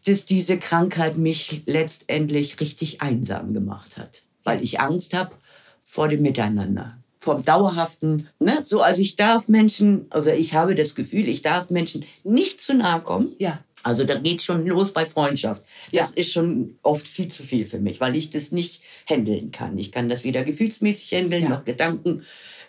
[0.06, 5.36] dass diese Krankheit mich letztendlich richtig einsam gemacht hat, weil ich Angst habe
[5.84, 6.96] vor dem Miteinander.
[7.22, 11.70] Vom dauerhaften, ne, so, also ich darf Menschen, also ich habe das Gefühl, ich darf
[11.70, 13.36] Menschen nicht zu nahe kommen.
[13.40, 13.60] Ja.
[13.84, 15.64] Also da geht schon los bei Freundschaft.
[15.94, 16.14] Das Ja.
[16.16, 19.78] ist schon oft viel zu viel für mich, weil ich das nicht handeln kann.
[19.78, 21.50] Ich kann das weder gefühlsmäßig handeln, Ja.
[21.50, 22.22] noch Gedanken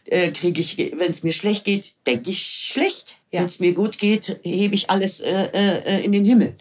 [0.07, 3.17] äh, kriege ich, wenn es mir schlecht geht, denke ich schlecht.
[3.33, 3.41] Ja.
[3.41, 6.55] Wenn es mir gut geht, hebe ich alles äh, äh, in den Himmel.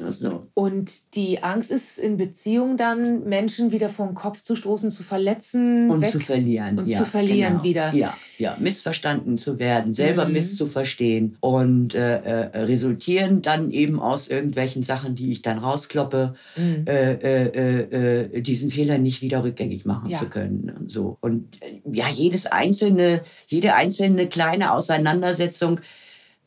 [0.00, 4.92] Also, Und die Angst ist in Beziehung dann, Menschen wieder vor den Kopf zu stoßen,
[4.92, 5.90] zu verletzen.
[5.90, 6.78] und weg zu verlieren.
[6.78, 7.64] Und ja, zu verlieren genau.
[7.64, 7.94] wieder.
[7.94, 10.32] Ja, ja, missverstanden zu werden, selber Mhm.
[10.34, 16.84] misszuverstehen und äh, äh, resultieren dann eben aus irgendwelchen Sachen, die ich dann rauskloppe, Mhm.
[16.86, 20.18] äh, äh, äh, äh, diesen Fehler nicht wieder rückgängig machen Ja.
[20.18, 20.70] zu können.
[20.78, 21.18] Und So.
[21.20, 21.58] Und
[21.90, 25.80] ja, jedes einzelne, jede einzelne kleine Auseinandersetzung,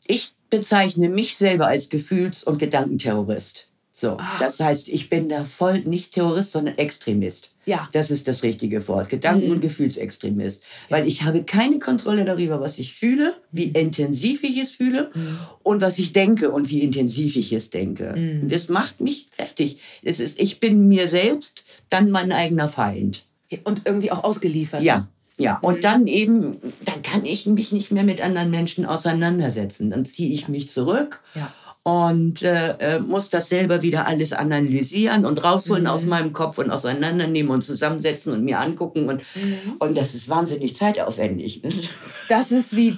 [0.06, 3.66] ich bezeichne mich selber als Gefühls- und Gedankenterrorist.
[3.94, 4.36] So, Ah.
[4.38, 7.50] das heißt, ich bin da voll nicht Terrorist, sondern Extremist.
[7.66, 7.88] Ja.
[7.92, 9.08] Das ist das richtige Wort.
[9.08, 9.52] Gedanken- Mhm.
[9.52, 10.62] und Gefühlsextremist.
[10.88, 15.38] Weil ich habe keine Kontrolle darüber, was ich fühle, wie intensiv ich es fühle Mhm.
[15.62, 18.14] und was ich denke und wie intensiv ich es denke.
[18.16, 18.48] Mhm.
[18.48, 19.78] Das macht mich fertig.
[20.02, 23.24] Es ist, ich bin mir selbst dann mein eigener Feind.
[23.64, 24.82] Und irgendwie auch ausgeliefert.
[24.82, 25.06] Ja,
[25.42, 25.58] ja.
[25.62, 29.90] Und dann eben, dann kann ich mich nicht mehr mit anderen Menschen auseinandersetzen.
[29.90, 31.20] Dann ziehe ich mich zurück.
[31.34, 31.52] Ja.
[31.84, 35.88] Und äh, äh, muss das selber wieder alles analysieren und rausholen Mhm.
[35.90, 39.08] aus meinem Kopf und auseinandernehmen und zusammensetzen und mir angucken.
[39.08, 39.72] Und, Mhm.
[39.80, 41.62] und das ist wahnsinnig zeitaufwendig.
[41.64, 41.70] Ne?
[42.28, 42.96] Das ist wie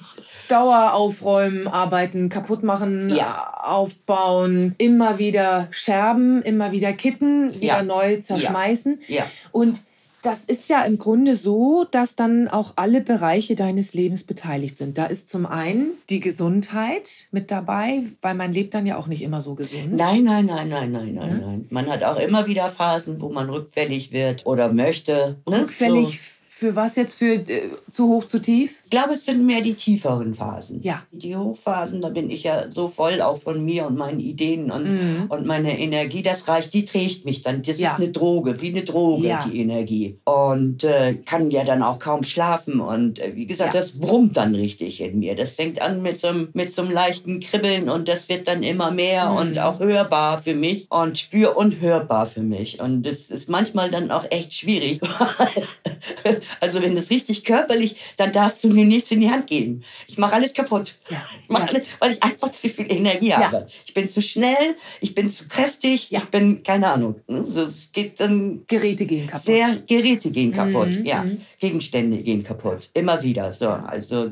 [0.48, 3.54] Dauer aufräumen, arbeiten, kaputt machen, Ja.
[3.62, 7.82] aufbauen, immer wieder scherben, immer wieder kitten, wieder Ja.
[7.82, 9.00] neu zerschmeißen.
[9.08, 9.24] Ja.
[9.52, 9.80] Und
[10.24, 14.96] das ist ja im Grunde so, dass dann auch alle Bereiche deines Lebens beteiligt sind.
[14.96, 19.22] Da ist zum einen die Gesundheit mit dabei, weil man lebt dann ja auch nicht
[19.22, 19.94] immer so gesund.
[19.94, 21.42] Nein, nein, nein, nein, nein, nein, Ne?
[21.44, 21.66] nein.
[21.70, 25.36] Man hat auch immer wieder Phasen, wo man rückfällig wird oder möchte.
[25.48, 25.62] Ne?
[25.62, 26.33] Rückfällig So.
[26.56, 27.14] Für was jetzt?
[27.16, 28.76] Für äh, zu hoch, zu tief?
[28.84, 30.80] Ich glaube, es sind mehr die tieferen Phasen.
[30.82, 31.02] Ja.
[31.10, 34.84] Die Hochphasen, da bin ich ja so voll auch von mir und meinen Ideen und,
[34.84, 35.24] Mhm.
[35.30, 36.22] und meiner Energie.
[36.22, 37.62] Das reicht, die trägt mich dann.
[37.62, 37.88] Das Ja.
[37.90, 39.44] ist eine Droge, wie eine Droge, Ja.
[39.44, 40.20] die Energie.
[40.24, 42.80] Und äh, kann ja dann auch kaum schlafen.
[42.80, 43.80] Und äh, wie gesagt, Ja.
[43.80, 45.34] das brummt dann richtig in mir.
[45.34, 48.62] Das fängt an mit so, einem- mit so einem leichten Kribbeln und das wird dann
[48.62, 49.36] immer mehr Mhm.
[49.38, 52.80] und auch hörbar für mich und spür- und hörbar für mich.
[52.80, 55.00] Und das ist manchmal dann auch echt schwierig.
[56.60, 59.82] also wenn es richtig körperlich, dann darfst du mir nichts in die Hand geben.
[60.06, 60.96] Ich mache alles kaputt.
[61.10, 61.22] Ja.
[61.48, 63.40] Mach alles, weil ich einfach zu viel Energie Ja.
[63.52, 63.66] habe.
[63.86, 66.20] Ich bin zu schnell, ich bin zu kräftig, Ja.
[66.20, 67.16] ich bin, keine Ahnung.
[67.28, 69.46] Also es geht dann Geräte gehen kaputt.
[69.46, 71.24] sehr, Geräte gehen kaputt, Mhm, ja.
[71.58, 72.88] Gegenstände gehen kaputt.
[72.94, 73.52] Immer wieder.
[73.52, 74.30] So, also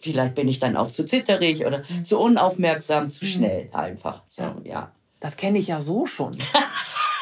[0.00, 4.22] vielleicht bin ich dann auch zu zitterig oder zu unaufmerksam, zu schnell einfach.
[4.28, 4.64] So, Mhm.
[4.66, 4.92] Ja.
[5.20, 6.32] Das kenne ich ja so schon.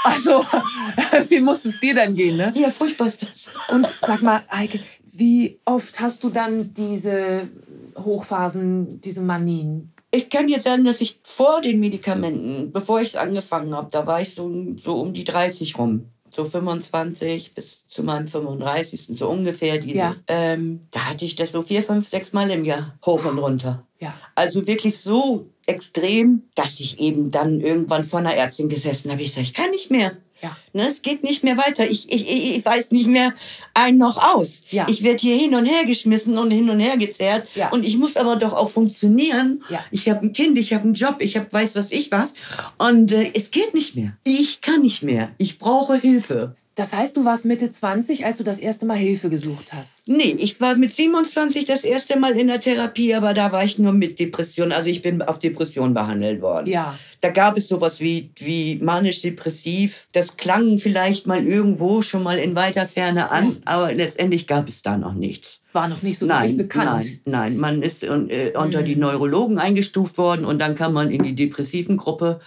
[0.07, 0.45] Also,
[1.31, 2.53] wie muss es dir dann gehen, ne?
[2.55, 3.47] Ja, furchtbar ist das.
[3.75, 7.49] Und sag mal, Eike, wie oft hast du dann diese
[7.97, 9.93] Hochphasen, diese Manien?
[10.11, 14.07] Ich kann dir sagen, dass ich vor den Medikamenten, bevor ich es angefangen habe, da
[14.07, 16.11] war ich so, so um die 30 rum.
[16.31, 19.07] So 25 bis zu meinem 35.
[19.19, 19.79] so ungefähr.
[19.79, 20.17] Diese, Ja.
[20.29, 23.87] ähm, da hatte ich das so vier, fünf, sechs Mal im Jahr hoch und runter.
[24.05, 24.15] Ja.
[24.35, 29.23] Also wirklich so extrem, dass ich eben dann irgendwann vor einer Ärztin gesessen habe.
[29.23, 30.13] Ich sage, ich kann nicht mehr.
[30.43, 30.55] Ja.
[30.75, 31.87] Ne, es geht nicht mehr weiter.
[31.87, 33.33] Ich, ich, ich weiß nicht mehr
[33.73, 34.63] ein noch aus.
[34.71, 34.87] Ja.
[34.91, 37.49] Ich werde hier hin und her geschmissen und hin und her gezerrt.
[37.55, 37.71] Ja.
[37.71, 39.65] Und ich muss aber doch auch funktionieren.
[39.71, 39.83] Ja.
[39.91, 42.35] Ich habe ein Kind, ich habe einen Job, ich hab weiß was ich was.
[42.77, 44.19] Und äh, es geht nicht mehr.
[44.23, 45.31] Ich kann nicht mehr.
[45.39, 46.57] Ich brauche Hilfe.
[46.77, 50.03] Das heißt, du warst Mitte 20, als du das erste Mal Hilfe gesucht hast.
[50.07, 53.79] Nee, ich war mit 27 das erste Mal in der Therapie, aber da war ich
[53.79, 54.73] nur mit Depression.
[54.73, 56.67] Also ich bin auf Depression behandelt worden.
[56.67, 56.99] Ja.
[57.21, 60.09] Da gab es sowas wie, wie manisch-depressiv.
[60.13, 64.83] Das klang vielleicht mal irgendwo schon mal in weiter Ferne an, aber letztendlich gab es
[64.83, 65.61] da noch nichts.
[65.73, 67.05] War noch nicht so wirklich Nein, bekannt.
[67.05, 67.21] Mhm.
[67.33, 67.57] nein, nein.
[67.57, 71.97] Man ist äh, unter die Neurologen eingestuft worden und dann kam man in die depressiven
[71.97, 72.41] Gruppe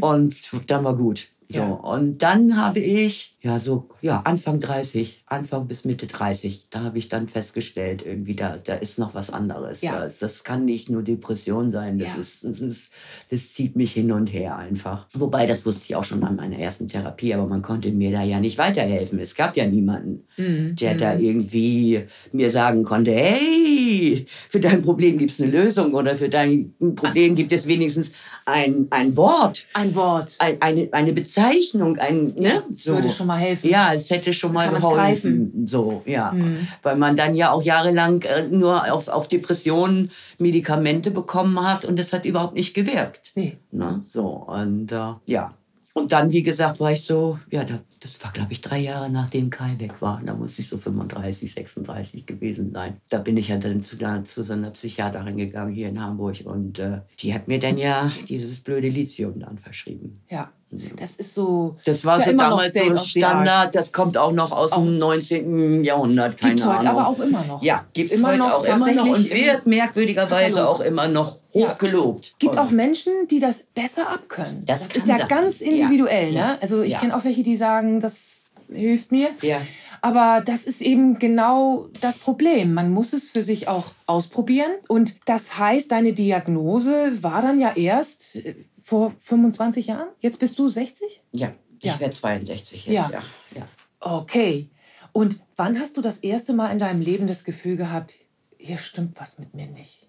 [0.00, 0.34] und
[0.66, 1.28] dann war gut.
[1.50, 1.66] So, Mhm.
[1.70, 1.72] Ja.
[1.76, 6.98] und dann habe ich, ja, so, ja, Anfang 30, Anfang bis Mitte 30, da habe
[6.98, 9.80] ich dann festgestellt, irgendwie, da, da ist noch was anderes.
[9.80, 10.00] Ja.
[10.00, 12.20] Das, das kann nicht nur Depression sein, das, Ja.
[12.20, 12.88] ist, das,
[13.30, 15.06] das zieht mich hin und her einfach.
[15.12, 18.22] Wobei, das wusste ich auch schon an meiner ersten Therapie, aber man konnte mir da
[18.24, 19.20] ja nicht weiterhelfen.
[19.20, 20.76] Es gab ja niemanden, Mhm.
[20.76, 26.16] der da irgendwie mir sagen konnte, hey, für dein Problem gibt es eine Lösung oder
[26.16, 28.12] für dein Problem gibt es wenigstens
[28.46, 30.36] ein, ein Wort Ein Wort.
[30.40, 32.62] ein, eine, eine Bezeichnung, ein, ne?
[32.68, 33.70] das würde schon mal helfen.
[33.70, 35.66] Ja, es hätte schon mal geholfen.
[35.66, 36.34] So, ja.
[36.82, 41.98] Weil man dann ja auch jahrelang äh, nur auf, auf Depressionen Medikamente bekommen hat und
[41.98, 43.32] das hat überhaupt nicht gewirkt.
[43.36, 43.56] Nee.
[43.70, 44.02] Ne?
[44.12, 45.52] So, und äh, ja.
[45.98, 49.10] Und dann, wie gesagt, war ich so, ja, da, das war, glaube ich, drei Jahre
[49.10, 50.22] nachdem Kai weg war.
[50.24, 52.98] Da musste ich so 35, 36 gewesen sein.
[53.08, 56.78] Da bin ich ja dann zu, zu so einer Psychiaterin gegangen hier in Hamburg und
[56.78, 60.20] äh, die hat mir dann ja dieses blöde Lithium dann verschrieben.
[60.30, 60.52] Ja.
[60.70, 61.76] Das ist so.
[61.86, 62.96] Das war so ja noch damals so.
[62.96, 65.82] Standard, das kommt auch noch aus dem 19.
[65.82, 66.98] Jahrhundert, keine Gibt's heute Ahnung.
[66.98, 67.62] aber auch immer noch.
[67.62, 71.68] Ja, gibt es heute noch auch immer noch und wird merkwürdigerweise auch immer noch Ja.
[71.68, 72.34] hochgelobt.
[72.38, 74.64] gibt Und auch Menschen, die das besser abkönnen.
[74.66, 75.28] Das Das, ist ja sein.
[75.28, 75.68] ganz Ja.
[75.68, 76.34] individuell.
[76.34, 76.46] Ja.
[76.48, 76.58] Ne?
[76.60, 76.98] Also ich Ja.
[76.98, 79.30] kenne auch welche, die sagen, das hilft mir.
[79.40, 79.56] Ja.
[80.02, 82.74] Aber das ist eben genau das Problem.
[82.74, 84.70] Man muss es für sich auch ausprobieren.
[84.86, 88.54] Und das heißt, deine Diagnose war dann ja erst äh,
[88.88, 90.08] vor 25 Jahren.
[90.20, 91.22] Jetzt bist du 60?
[91.32, 92.00] Ja, ich Ja.
[92.00, 92.94] werde 62 jetzt.
[92.94, 93.10] Ja.
[93.12, 93.22] Ja.
[93.54, 93.68] Ja.
[94.00, 94.70] Okay.
[95.12, 98.14] Und wann hast du das erste Mal in deinem Leben das Gefühl gehabt,
[98.56, 100.07] hier stimmt was mit mir nicht?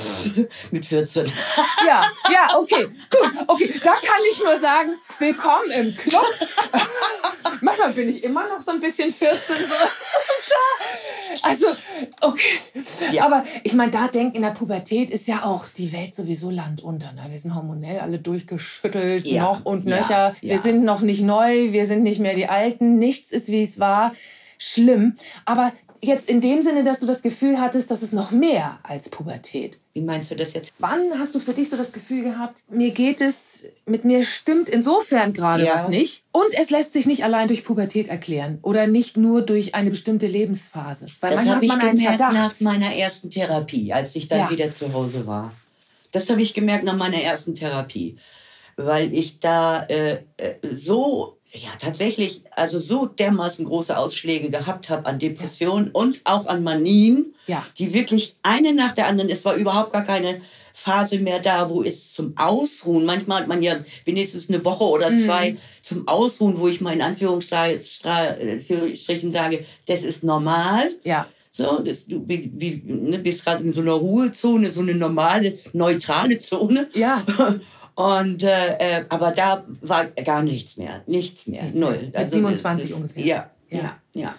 [0.70, 1.26] Mit 14.
[1.86, 2.00] Ja,
[2.32, 3.74] ja, okay, gut, okay.
[3.82, 6.24] Da kann ich nur sagen, willkommen im Club.
[7.60, 9.56] Manchmal bin ich immer noch so ein bisschen 14.
[9.56, 9.62] So.
[10.48, 11.48] Da.
[11.48, 11.66] Also,
[12.20, 12.60] okay.
[13.12, 13.26] Ja.
[13.26, 17.12] Aber ich meine, da denkt in der Pubertät ist ja auch die Welt sowieso landunter.
[17.12, 17.22] Ne?
[17.30, 20.36] Wir sind hormonell alle durchgeschüttelt, Ja, noch und ja, nöcher.
[20.40, 20.58] Wir ja.
[20.58, 22.98] sind noch nicht neu, wir sind nicht mehr die Alten.
[22.98, 24.12] Nichts ist, wie es war.
[24.58, 25.16] Schlimm.
[25.44, 25.72] Aber
[26.04, 29.78] jetzt in dem Sinne, dass du das Gefühl hattest, dass es noch mehr als Pubertät.
[29.92, 30.72] Wie meinst du das jetzt?
[30.78, 34.68] Wann hast du für dich so das Gefühl gehabt, mir geht es, mit mir stimmt
[34.68, 35.74] insofern gerade Ja.
[35.74, 39.74] was nicht und es lässt sich nicht allein durch Pubertät erklären oder nicht nur durch
[39.74, 41.06] eine bestimmte Lebensphase?
[41.20, 44.50] Weil Das habe ich gemerkt nach meiner ersten Therapie, als ich dann Ja.
[44.50, 45.52] wieder zu Hause war.
[46.10, 48.16] Das habe ich gemerkt nach meiner ersten Therapie,
[48.76, 55.06] weil ich da äh, äh, so, ja tatsächlich, also so dermaßen große Ausschläge gehabt habe
[55.06, 57.64] an Depressionen und auch an Manien, Ja.
[57.78, 60.40] die wirklich eine nach der anderen, es war überhaupt gar keine
[60.74, 65.10] Phase mehr da, wo es zum Ausruhen, manchmal hat man ja wenigstens eine Woche oder
[65.10, 65.20] Mhm.
[65.20, 70.90] zwei zum Ausruhen, wo ich mal in Anführungsstrichen sage, das ist normal.
[71.04, 71.26] Ja.
[71.54, 76.88] So, das, du ne, bist gerade in so einer Ruhezone, so eine normale, neutrale Zone.
[76.94, 77.22] Ja.
[77.94, 81.90] Und äh, äh, aber da war gar nichts mehr, nichts mehr, Nichts mehr.
[81.90, 82.02] null.
[82.06, 83.24] Mit das 27 ist- ungefähr.
[83.24, 83.78] Ja, Ja.
[83.78, 84.34] ja, ja.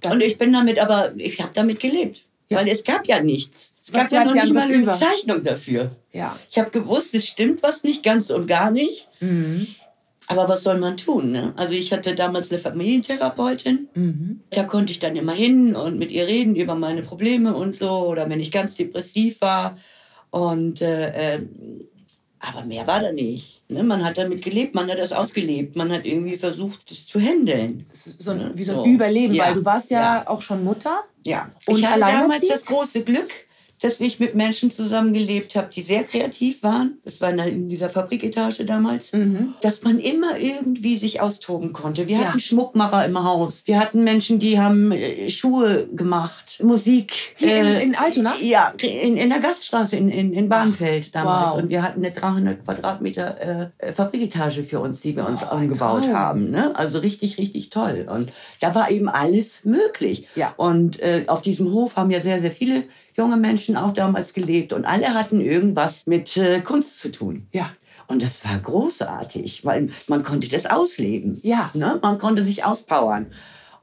[0.00, 2.58] Das Und ich bin damit, aber ich habe damit gelebt, Ja.
[2.58, 3.72] weil es gab ja nichts.
[3.86, 4.92] Es Was gab ja noch nicht mal eine über?
[4.92, 5.90] Bezeichnung dafür.
[6.12, 6.38] Ja.
[6.50, 9.08] Ich habe gewusst, es stimmt was nicht ganz und gar nicht.
[9.20, 9.66] Mhm.
[10.26, 11.32] Aber was soll man tun?
[11.32, 11.52] Ne?
[11.56, 13.88] Also ich hatte damals eine Familientherapeutin.
[13.94, 14.40] Mhm.
[14.50, 17.90] Da konnte ich dann immer hin und mit ihr reden über meine Probleme und so.
[18.06, 19.76] Oder wenn ich ganz depressiv war.
[20.30, 21.42] Und äh, äh,
[22.46, 23.62] aber mehr war da nicht.
[23.68, 23.82] Ne?
[23.82, 25.76] Man hat damit gelebt, man hat das ausgelebt.
[25.76, 27.86] Man hat irgendwie versucht, das zu handeln.
[27.92, 28.52] So ein, Ne?
[28.54, 28.84] wie so ein So.
[28.86, 29.46] Überleben, Ja.
[29.46, 30.28] weil du warst ja, Ja.
[30.28, 31.02] auch schon Mutter.
[31.24, 31.50] Ja.
[31.66, 33.30] Und ich hatte damals das große Glück,
[33.84, 36.98] dass ich mit Menschen zusammengelebt habe, die sehr kreativ waren.
[37.04, 39.10] Das war in in dieser Fabriketage damals.
[39.60, 42.08] Dass man immer irgendwie sich austoben konnte.
[42.08, 42.22] Wir Mhm.
[42.22, 42.28] Ja.
[42.28, 43.62] hatten Schmuckmacher im Haus.
[43.66, 47.12] Wir hatten Menschen, die haben äh, Schuhe gemacht, Musik.
[47.36, 48.34] Hier in- äh, in Altona?
[48.40, 51.52] Ja, in, in der Gaststraße in, in, in Bahnfeld damals.
[51.52, 51.58] wow.
[51.62, 56.14] Und wir hatten eine 300 Quadratmeter äh, Fabriketage für uns, die wir uns umgebaut Traum.
[56.14, 56.50] haben.
[56.50, 56.74] Ne?
[56.76, 58.06] Also richtig, richtig toll.
[58.10, 60.26] Und da war eben alles möglich.
[60.36, 60.54] Ja.
[60.56, 62.84] Und äh, auf diesem Hof haben ja sehr, sehr viele
[63.16, 64.72] junge Menschen auch damals gelebt.
[64.72, 67.46] Und alle hatten irgendwas mit äh, Kunst zu tun.
[67.52, 67.70] Ja.
[68.06, 71.38] Und das war großartig, weil man konnte das ausleben.
[71.42, 71.70] Ja.
[71.74, 71.98] Ne?
[72.02, 73.26] Man konnte sich auspowern.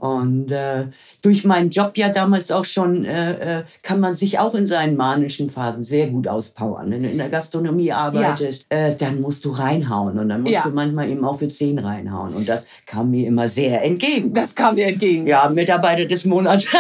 [0.01, 0.87] Und äh,
[1.21, 4.97] durch meinen Job ja damals auch schon, äh, äh, kann man sich auch in seinen
[4.97, 6.89] manischen Phasen sehr gut auspowern.
[6.89, 10.17] Wenn du in der Gastronomie arbeitest, äh, dann musst du reinhauen.
[10.17, 10.63] Und dann musst Ja.
[10.63, 12.33] du manchmal eben auch für 10 reinhauen.
[12.33, 14.33] Und das kam mir immer sehr entgegen.
[14.33, 15.27] Das kam dir entgegen.
[15.27, 16.65] ja, Mitarbeiter des Monats.
[16.71, 16.79] Ja,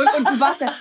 [0.00, 0.72] und, und du warst ja,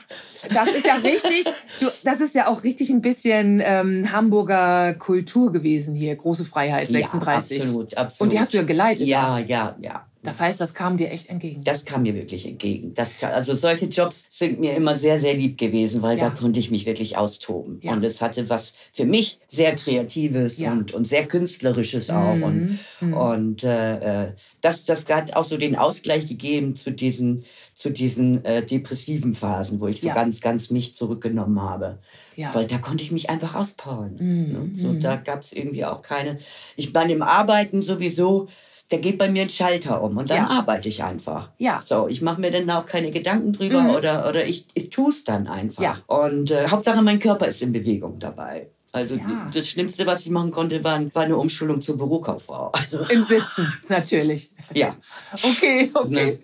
[0.54, 1.46] das ist ja richtig,
[1.80, 6.92] du, das ist ja auch richtig ein bisschen ähm, Hamburger Kultur gewesen hier, große Freiheit,
[6.92, 7.58] 36.
[7.58, 8.22] Ja, absolut, absolut.
[8.22, 9.08] Und die hast du ja geleitet.
[9.08, 10.06] Ja, ja, ja.
[10.28, 11.62] Das heißt, das kam dir echt entgegen.
[11.64, 12.94] Das kam mir wirklich entgegen.
[12.94, 16.30] Das, also solche Jobs sind mir immer sehr, sehr lieb gewesen, weil Ja.
[16.30, 17.80] da konnte ich mich wirklich austoben.
[17.82, 17.94] Ja.
[17.94, 20.72] Und es hatte was für mich sehr Kreatives Ja.
[20.72, 20.80] Mhm.
[20.80, 22.34] und, und sehr Künstlerisches auch.
[22.42, 27.92] Und, und äh, äh, das, das hat auch so den Ausgleich gegeben zu diesen, zu
[27.92, 32.00] diesen äh, depressiven Phasen, wo ich so ganz, ganz mich zurückgenommen habe.
[32.36, 32.46] Mhm.
[32.54, 34.16] Weil da konnte ich mich einfach auspowern.
[34.16, 34.72] ne?
[34.76, 36.38] So, da gab es irgendwie auch keine.
[36.76, 38.48] Ich meine, im Arbeiten sowieso,
[38.90, 40.48] da geht bei mir ein Schalter um und dann Ja.
[40.50, 41.50] arbeite ich einfach.
[41.58, 41.82] Ja.
[41.86, 45.24] So, ich mache mir dann auch keine Gedanken drüber oder, oder ich, ich tue es
[45.24, 45.84] dann einfach.
[45.84, 45.98] Ja.
[46.08, 48.68] Und äh, Hauptsache, mein Körper ist in Bewegung dabei.
[48.94, 49.50] Also Ja.
[49.54, 52.72] das Schlimmste, was ich machen konnte, war, war eine Umschulung zur Bürokauffrau.
[52.74, 54.50] Also, Im Sitzen, natürlich.
[54.74, 54.96] ja.
[55.44, 56.40] Okay, okay.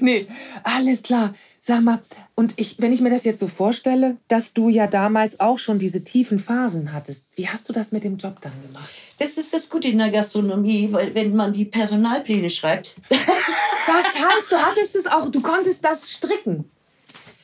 [0.00, 0.26] Nee,
[0.62, 1.34] alles klar.
[1.68, 2.00] Sag mal,
[2.34, 5.78] und ich, wenn ich mir das jetzt so vorstelle, dass du ja damals auch schon
[5.78, 8.88] diese tiefen Phasen hattest, wie hast du das mit dem Job dann gemacht?
[9.18, 14.50] Das ist das Gute in der Gastronomie, weil wenn man die Personalpläne schreibt, Das heißt,
[14.50, 16.70] du hattest es auch, du konntest das stricken.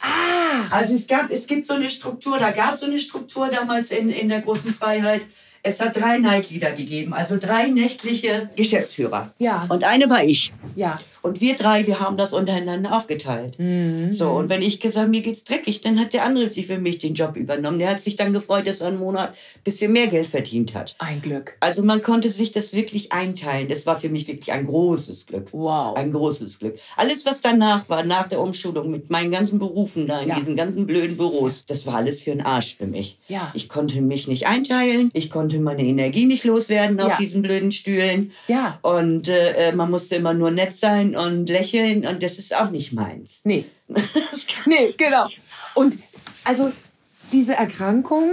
[0.00, 3.48] Ah, Also es gab, es gibt so eine Struktur, da gab es so eine Struktur
[3.48, 5.20] damals in, in der großen Freiheit.
[5.62, 9.34] Es hat drei Neidlieder gegeben, also drei nächtliche Geschäftsführer.
[9.38, 9.66] Ja.
[9.68, 10.54] Und eine war ich.
[10.76, 10.98] ja.
[11.24, 13.56] Und wir drei, wir haben das untereinander aufgeteilt.
[14.10, 16.98] So, und wenn ich gesagt mir geht's dreckig, dann hat der andere sich für mich
[16.98, 17.78] den Job übernommen.
[17.78, 20.94] Der hat sich dann gefreut, dass er einen Monat ein bisschen mehr Geld verdient hat.
[20.98, 21.56] Ein Glück.
[21.60, 23.68] Also man konnte sich das wirklich einteilen.
[23.68, 25.48] Das war für mich wirklich ein großes Glück.
[25.52, 25.96] Wow.
[25.96, 26.76] Ein großes Glück.
[26.96, 30.38] Alles, was danach war, nach der Umschulung, mit meinen ganzen Berufen da in Ja.
[30.38, 33.16] diesen ganzen blöden Büros, das war alles für den Arsch für mich.
[33.28, 33.50] Ja.
[33.54, 37.16] Ich konnte mich nicht einteilen, ich konnte meine Energie nicht loswerden auf Ja.
[37.16, 38.30] diesen blöden Stühlen.
[38.46, 38.78] Ja.
[38.82, 42.70] Und äh, äh, man musste immer nur nett sein und lächeln und das ist auch
[42.70, 43.40] nicht meins.
[43.44, 43.64] Nee.
[44.66, 45.26] nee, genau.
[45.74, 45.98] Und
[46.44, 46.72] also
[47.32, 48.30] diese Erkrankung,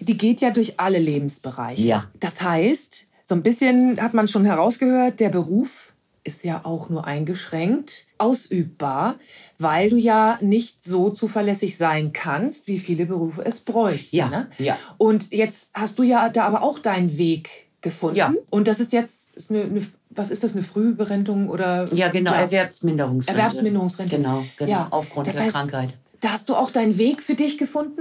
[0.00, 1.82] die geht ja durch alle Lebensbereiche.
[1.86, 2.10] Ja.
[2.20, 5.92] Das heißt, so ein bisschen hat man schon herausgehört, der Beruf
[6.24, 9.16] ist ja auch nur eingeschränkt ausübbar,
[9.58, 14.16] weil du ja nicht so zuverlässig sein kannst, wie viele Berufe es bräuchten.
[14.16, 14.48] Ja, Ne?
[14.58, 14.78] ja.
[14.96, 18.16] Und jetzt hast du ja da aber auch deinen Weg gefunden.
[18.16, 18.32] Ja.
[18.48, 21.86] Und das ist jetzt eine, eine, was ist das, eine Frühberentung oder?
[21.94, 23.38] Ja, genau, Erwerbsminderungsrente.
[23.40, 24.16] Erwerbsminderungsrente.
[24.16, 24.88] Genau, genau, Ja.
[24.90, 25.90] aufgrund Das der heißt, Krankheit.
[26.20, 28.00] Da hast du auch deinen Weg für dich gefunden.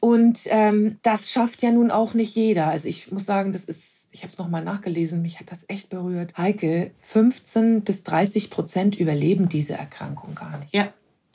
[0.00, 2.66] Und ähm, das schafft ja nun auch nicht jeder.
[2.68, 5.90] Also ich muss sagen, das ist, ich habe es nochmal nachgelesen, mich hat das echt
[5.90, 6.36] berührt.
[6.36, 10.74] Heike, 15 bis 30 Prozent überleben diese Erkrankung gar nicht.
[10.74, 10.88] Ja,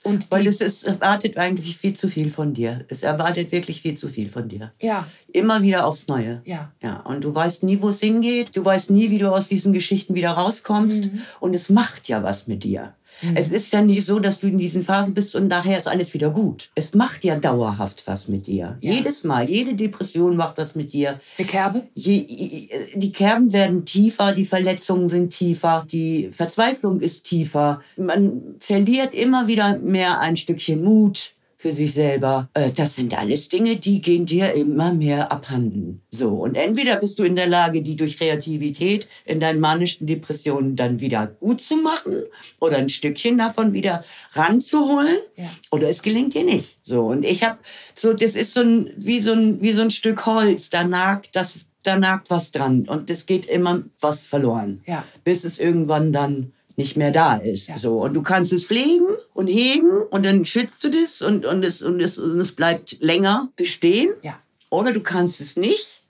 [0.08, 2.86] Und weil es, ist, erwartet eigentlich viel zu viel von dir.
[2.88, 4.72] Es erwartet wirklich viel zu viel von dir.
[4.82, 6.42] ja, Immer wieder aufs Neue.
[6.46, 8.56] ja, Ja, und du weißt nie, wo es hingeht.
[8.56, 11.06] Du weißt nie, wie du aus diesen Geschichten wieder rauskommst.
[11.06, 11.22] Mhm.
[11.40, 12.94] Und es macht ja was mit dir.
[13.36, 16.14] Es ist ja nicht so, dass du in diesen Phasen bist und nachher ist alles
[16.14, 16.70] wieder gut.
[16.76, 18.78] Es macht ja dauerhaft was mit dir.
[18.82, 18.92] Ja.
[18.94, 21.20] Jedes Mal, jede Depression macht was mit dir.
[21.38, 21.88] eine Kerbe.
[21.94, 27.82] Je, die Kerben werden tiefer, die Verletzungen sind tiefer, die Verzweiflung ist tiefer.
[27.96, 32.50] Man verliert immer wieder mehr ein Stückchen Mut für sich selber.
[32.54, 36.04] Äh, Das sind alles Dinge, die gehen dir immer mehr abhanden.
[36.12, 40.76] So, und entweder bist du in der Lage, die durch Kreativität in deinen manischen Depressionen
[40.76, 42.14] dann wieder gut zu machen
[42.60, 44.04] oder ein Stückchen davon wieder
[44.34, 45.18] ranzuholen.
[45.36, 45.50] Ja.
[45.72, 46.78] Oder es gelingt dir nicht.
[46.84, 47.58] So und ich habe
[47.96, 50.70] so, das ist so ein wie so ein wie so ein Stück Holz.
[50.70, 55.04] Da nagt das, da nagt was dran und es geht immer was verloren, Ja.
[55.24, 57.68] bis es irgendwann dann nicht mehr da ist.
[57.68, 57.78] Ja.
[57.78, 61.66] So und du kannst es pflegen und hegen und dann schützt du das und und
[61.66, 64.10] es und es, und es bleibt länger bestehen.
[64.22, 64.40] Ja.
[64.70, 66.02] Oder du kannst es nicht.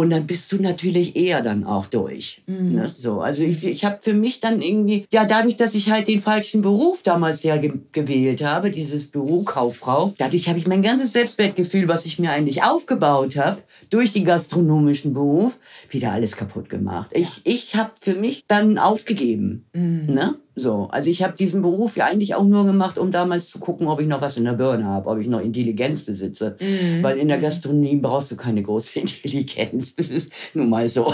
[0.00, 2.40] Und dann bist du natürlich eher dann auch durch.
[2.46, 2.88] Ne?
[2.88, 6.20] So, also ich, ich habe für mich dann irgendwie, ja, dadurch, dass ich halt den
[6.20, 11.12] falschen Beruf damals ja ge gewählt habe, dieses Büro Kauffrau, dadurch habe ich mein ganzes
[11.12, 15.58] Selbstwertgefühl, was ich mir eigentlich aufgebaut habe, durch den gastronomischen Beruf,
[15.90, 17.10] wieder alles kaputt gemacht.
[17.12, 19.66] Ich, ich habe für mich dann aufgegeben.
[19.74, 20.36] Ne?
[20.56, 23.86] So, also ich habe diesen Beruf ja eigentlich auch nur gemacht, um damals zu gucken,
[23.86, 26.56] ob ich noch was in der Birne habe, ob ich noch Intelligenz besitze.
[27.02, 29.89] Weil in der Gastronomie brauchst du keine große Intelligenz.
[29.96, 31.12] Das ist nun mal so.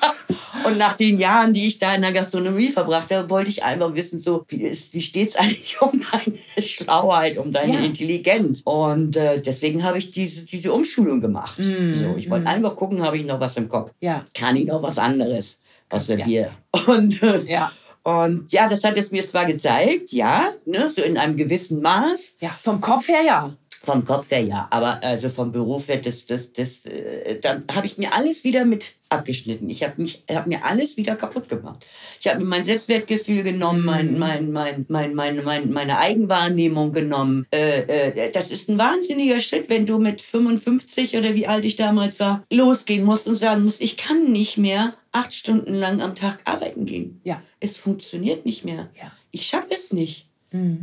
[0.64, 3.94] Und nach den Jahren, die ich da in der Gastronomie verbracht habe, wollte ich einfach
[3.94, 7.80] wissen, so, wie, ist, wie steht es eigentlich um deine Schlauheit, um deine Ja.
[7.80, 8.62] Intelligenz?
[8.64, 11.62] Und äh, deswegen habe ich diese, diese Umschulung gemacht.
[11.62, 13.92] So, ich wollte einfach gucken, habe ich noch was im Kopf.
[14.00, 14.24] Ja.
[14.34, 15.58] Kann ich noch was anderes
[15.90, 16.24] außer Ja.
[16.24, 16.50] Bier?
[16.86, 17.70] Und äh, Ja.
[18.02, 22.34] und ja, das hat es mir zwar gezeigt, ja, ne, so in einem gewissen Maß.
[22.40, 23.54] Ja, vom Kopf her ja.
[23.86, 27.86] Vom Kopf her ja, aber also vom Beruf her, das, das, das, äh, dann habe
[27.86, 29.70] ich mir alles wieder mit abgeschnitten.
[29.70, 31.86] Ich habe mich, habe mir alles wieder kaputt gemacht.
[32.18, 37.46] Ich habe mir mein Selbstwertgefühl genommen, mein, mein, mein, mein, mein, mein, meine Eigenwahrnehmung genommen.
[37.52, 41.76] Äh, äh, das ist ein wahnsinniger Schritt, wenn du mit 55 oder wie alt ich
[41.76, 46.16] damals war, losgehen musst und sagen musst, ich kann nicht mehr acht Stunden lang am
[46.16, 47.20] Tag arbeiten gehen.
[47.22, 47.40] Ja.
[47.60, 48.90] Es funktioniert nicht mehr.
[49.00, 49.12] Ja.
[49.30, 50.25] Ich schaffe es nicht.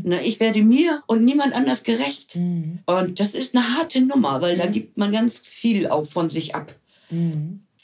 [0.03, 2.35] Na, ich werde mir und niemand anders gerecht.
[2.85, 6.55] Und das ist eine harte Nummer, weil da gibt man ganz viel auch von sich
[6.55, 6.75] ab.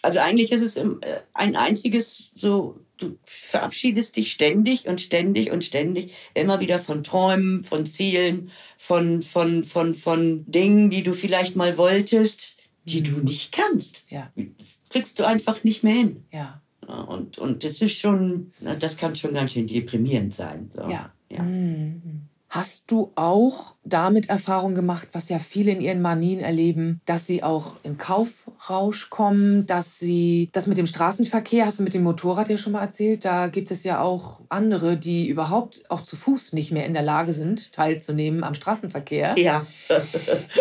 [0.01, 5.51] Also eigentlich ist es im- äh, ein einziges so, du verabschiedest dich ständig und ständig
[5.51, 11.13] und ständig immer wieder von Träumen, von Zielen, von, von, von, von Dingen, die du
[11.13, 14.03] vielleicht mal wolltest, die du nicht kannst.
[14.09, 14.31] Ja.
[14.57, 16.23] Das kriegst du einfach nicht mehr hin.
[16.31, 16.61] Ja.
[17.07, 20.71] Und, und das ist schon, das kann schon ganz schön deprimierend sein.
[20.73, 20.81] So.
[20.89, 21.13] Ja.
[21.31, 21.45] Ja.
[22.49, 27.43] Hast du auch damit Erfahrung gemacht, was ja viele in ihren Manien erleben, dass sie
[27.43, 32.49] auch in Kaufrausch kommen, dass sie das mit dem Straßenverkehr, hast du mit dem Motorrad
[32.49, 36.53] ja schon mal erzählt, da gibt es ja auch andere, die überhaupt auch zu Fuß
[36.53, 39.35] nicht mehr in der Lage sind, teilzunehmen am Straßenverkehr.
[39.37, 39.65] Ja.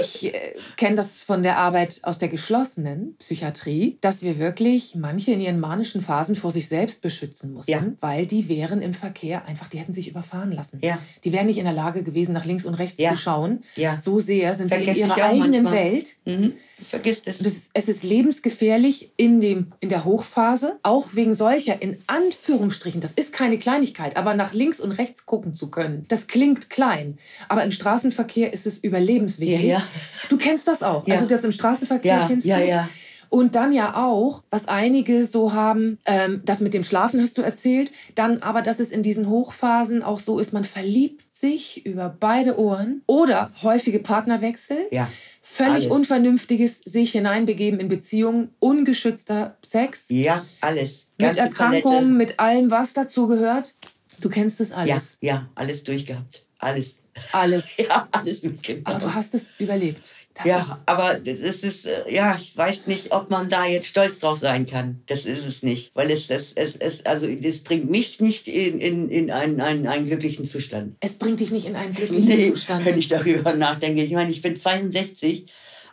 [0.00, 5.32] Ich äh, kenne das von der Arbeit aus der geschlossenen Psychiatrie, dass wir wirklich manche
[5.32, 7.82] in ihren manischen Phasen vor sich selbst beschützen mussten, Ja.
[8.00, 10.80] weil die wären im Verkehr einfach, die hätten sich überfahren lassen.
[10.82, 10.98] Ja.
[11.24, 13.10] Die wären nicht in der Lage gewesen, nach links und rechts Ja.
[13.10, 13.62] zu schauen.
[13.76, 13.98] Ja.
[14.00, 15.74] So sehr sind Vergesse die in ihrer eigenen manchmal.
[15.74, 16.16] Welt.
[16.24, 16.54] Mhm.
[16.82, 17.40] Vergisst es.
[17.40, 23.12] Ist, es ist lebensgefährlich in, dem, in der Hochphase, auch wegen solcher, in Anführungsstrichen, das
[23.12, 26.06] ist keine Kleinigkeit, aber nach links und rechts gucken zu können.
[26.08, 29.62] Das klingt klein, aber im Straßenverkehr ist es überlebenswichtig.
[29.62, 29.82] Ja, ja.
[30.28, 31.06] Du kennst das auch.
[31.06, 31.16] Ja.
[31.16, 32.68] Also das im Straßenverkehr kennst ja, du.
[32.68, 32.88] ja.
[33.30, 37.42] Und dann ja auch, was einige so haben, ähm, das mit dem Schlafen hast du
[37.42, 42.14] erzählt, dann aber, dass es in diesen Hochphasen auch so ist, man verliebt sich über
[42.18, 45.08] beide Ohren oder häufige Partnerwechsel, Ja,
[45.42, 45.86] völlig alles.
[45.86, 51.08] unvernünftiges sich hineinbegeben in Beziehungen, ungeschützter Sex, Ja, alles.
[51.18, 52.04] mit Ganze Erkrankungen, Palette.
[52.30, 53.74] mit allem, was dazugehört.
[54.20, 55.18] Du kennst es Ja, alles.
[55.20, 56.42] ja, alles durchgehabt.
[56.58, 56.98] Alles.
[57.32, 57.76] Alles.
[57.78, 59.00] Ja, alles Aber mitgenommen.
[59.00, 60.12] du hast es überlebt.
[60.38, 63.88] Das Ja, ist, aber das ist, äh, ja, ich weiß nicht, ob man da jetzt
[63.88, 65.02] stolz drauf sein kann.
[65.06, 65.90] Das ist es nicht.
[65.94, 69.86] Weil es, es, es, es also das bringt mich nicht in, in, in einen, einen,
[69.86, 70.96] einen glücklichen Zustand.
[71.00, 72.84] es bringt dich nicht in einen glücklichen Nee, Zustand.
[72.84, 74.02] wenn ich darüber nachdenke.
[74.04, 75.46] Ich meine, ich bin 62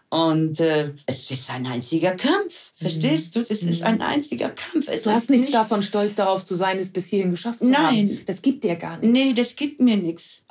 [0.10, 2.72] Und äh, es ist ein einziger Kampf.
[2.76, 3.39] Verstehst du?
[3.41, 4.88] Es ist ein einziger Kampf.
[4.88, 7.66] Es Du hast nichts nicht- davon, stolz darauf zu sein, es bis hierhin geschafft zu
[7.70, 8.10] Nein.
[8.10, 8.22] haben.
[8.28, 9.12] Das gibt dir gar nichts.
[9.12, 10.41] Nee, das gibt mir nichts.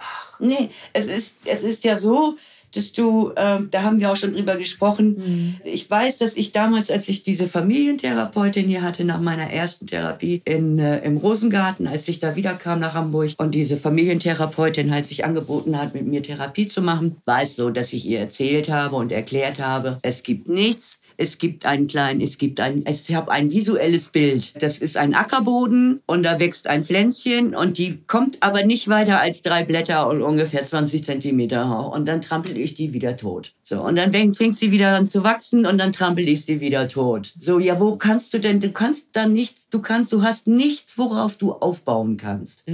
[0.41, 2.37] Nee, es ist, es ist ja so,
[2.77, 5.59] dass du, ähm, da haben wir auch schon drüber gesprochen.
[5.65, 10.43] Ich weiß, dass ich damals, als ich diese Familientherapeutin hier hatte, nach meiner ersten Therapie
[10.45, 15.25] in, äh, im Rosengarten, als ich da wiederkam nach Hamburg und diese Familientherapeutin halt sich
[15.25, 18.97] angeboten hat, mit mir Therapie zu machen, war es so, dass ich ihr erzählt habe
[18.97, 23.31] und erklärt habe, es gibt nichts, es gibt einen kleinen, es gibt ein, ich habe
[23.31, 24.63] ein visuelles Bild.
[24.63, 29.21] Das ist ein Ackerboden und da wächst ein Pflänzchen und die kommt aber nicht weiter
[29.21, 33.55] als drei Blätter und ungefähr 20 Zentimeter hoch und dann trampel ich die wieder tot.
[33.63, 36.87] So, und dann fängt sie wieder an zu wachsen und dann trampel ich sie wieder
[36.89, 37.33] tot.
[37.39, 40.99] So, ja, wo kannst du denn, du kannst da nichts, du kannst, du hast nichts,
[40.99, 42.65] worauf du aufbauen kannst.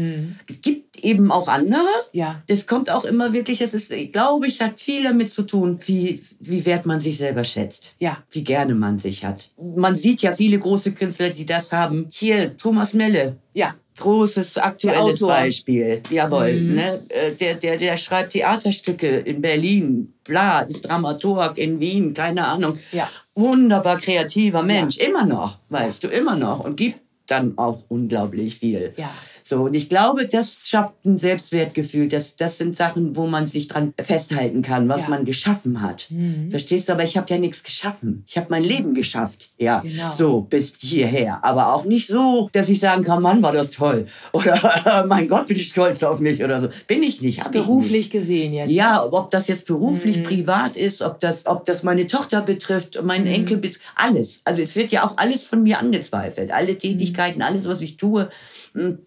[0.48, 1.86] Es gibt eben auch andere.
[2.12, 2.42] Ja.
[2.48, 5.78] Das kommt auch immer wirklich, es ist, ich glaube, ich hat viel damit zu tun,
[5.86, 7.92] wie, wie wert man sich selber schätzt.
[7.98, 8.18] Ja.
[8.30, 9.50] Wie gerne man sich hat.
[9.76, 12.08] Man sieht ja viele große Künstler, die das haben.
[12.10, 13.36] Hier, Thomas Melle.
[13.54, 13.74] Ja.
[13.96, 15.20] Großes aktuelles.
[15.20, 16.02] Beispiel.
[16.10, 16.60] Jawohl.
[16.60, 17.00] Ne?
[17.10, 22.78] Äh, Der, der, der schreibt Theaterstücke in Berlin, bla, ist Dramaturg in Wien, keine Ahnung.
[22.92, 23.08] Ja.
[23.34, 26.60] Wunderbar kreativer Mensch, immer noch, weißt du, immer noch.
[26.60, 28.92] Und gibt dann auch unglaublich viel.
[28.96, 29.10] Ja.
[29.50, 32.06] So, und ich glaube, das schafft ein Selbstwertgefühl.
[32.06, 35.06] Das, das sind Sachen, wo man sich dran festhalten kann, was Ja.
[35.08, 35.10] Mhm.
[35.10, 36.06] man geschaffen hat.
[36.50, 36.92] Verstehst du?
[36.92, 38.22] Aber ich habe ja nichts geschaffen.
[38.28, 39.50] Ich habe mein Leben geschafft.
[39.58, 40.12] Ja, Genau.
[40.12, 41.44] so bis hierher.
[41.44, 44.06] Aber auch nicht so, dass ich sagen kann, Mann, war das toll.
[44.32, 46.68] Oder mein Gott, bin ich stolz auf mich oder so.
[46.86, 47.40] Bin ich nicht.
[47.40, 47.66] Hab ich nicht.
[47.66, 48.70] Beruflich gesehen jetzt.
[48.70, 50.22] Ja, ob das jetzt beruflich, Mhm.
[50.22, 53.34] privat ist, ob das, ob das meine Tochter betrifft, meinen Mhm.
[53.34, 54.42] Enkel betrifft, alles.
[54.44, 56.52] Also es wird ja auch alles von mir angezweifelt.
[56.52, 58.28] Alle Tätigkeiten, alles, was ich tue,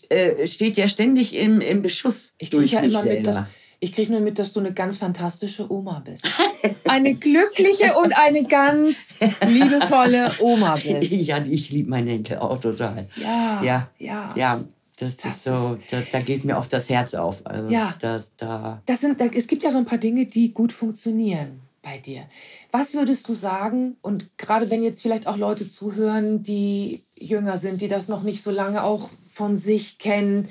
[0.09, 2.34] äh, steht ja ständig im, im Beschuss.
[2.38, 3.32] Ich kriege ja immer mit, selber.
[3.32, 3.43] dass,
[3.80, 6.26] ich krieg nur mit, dass du eine ganz fantastische Oma bist.
[6.88, 11.11] Eine glückliche und eine ganz liebevolle Oma bist.
[11.11, 13.07] Ja, ich liebe meinen Enkel auch total.
[13.16, 14.34] Ja, Ja, ja.
[14.36, 14.64] ja.
[14.99, 17.45] Das, Das ist so, da, da geht mir auch das Herz auf.
[17.45, 17.95] Also Ja.
[17.99, 21.61] Das, da, Das sind, da, es gibt ja so ein paar Dinge, die gut funktionieren
[21.82, 22.24] bei dir.
[22.72, 27.82] Was würdest du sagen, und gerade wenn jetzt vielleicht auch Leute zuhören, die jünger sind,
[27.82, 30.47] die das noch nicht so lange auch von sich kennen,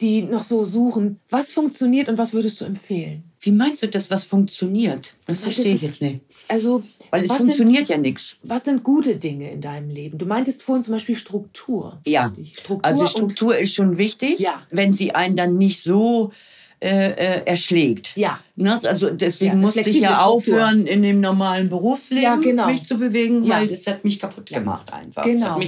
[0.00, 3.30] die noch so suchen, was funktioniert und was würdest du empfehlen?
[3.40, 5.14] wie meinst du das, was funktioniert?
[5.26, 6.20] Das verstehe ich jetzt nicht.
[6.48, 8.36] Also, Weil es funktioniert ja nichts.
[8.40, 10.18] Sind, was sind gute Dinge in deinem Leben?
[10.18, 12.00] Du meintest vorhin zum Beispiel Struktur.
[12.04, 12.30] Ja.
[12.30, 14.62] Struktur also und Struktur ist schon wichtig, Ja.
[14.70, 16.32] wenn sie einen dann nicht so
[16.80, 18.16] äh, äh, erschlägt.
[18.16, 18.40] Ja.
[18.56, 18.78] Ne?
[18.84, 22.66] Also deswegen Ja, musste ich ja aufhören, in dem normalen Berufsleben Ja, genau.
[22.66, 23.56] mich zu bewegen, Ja.
[23.56, 25.24] weil das hat mich kaputt gemacht einfach.
[25.24, 25.58] Genau.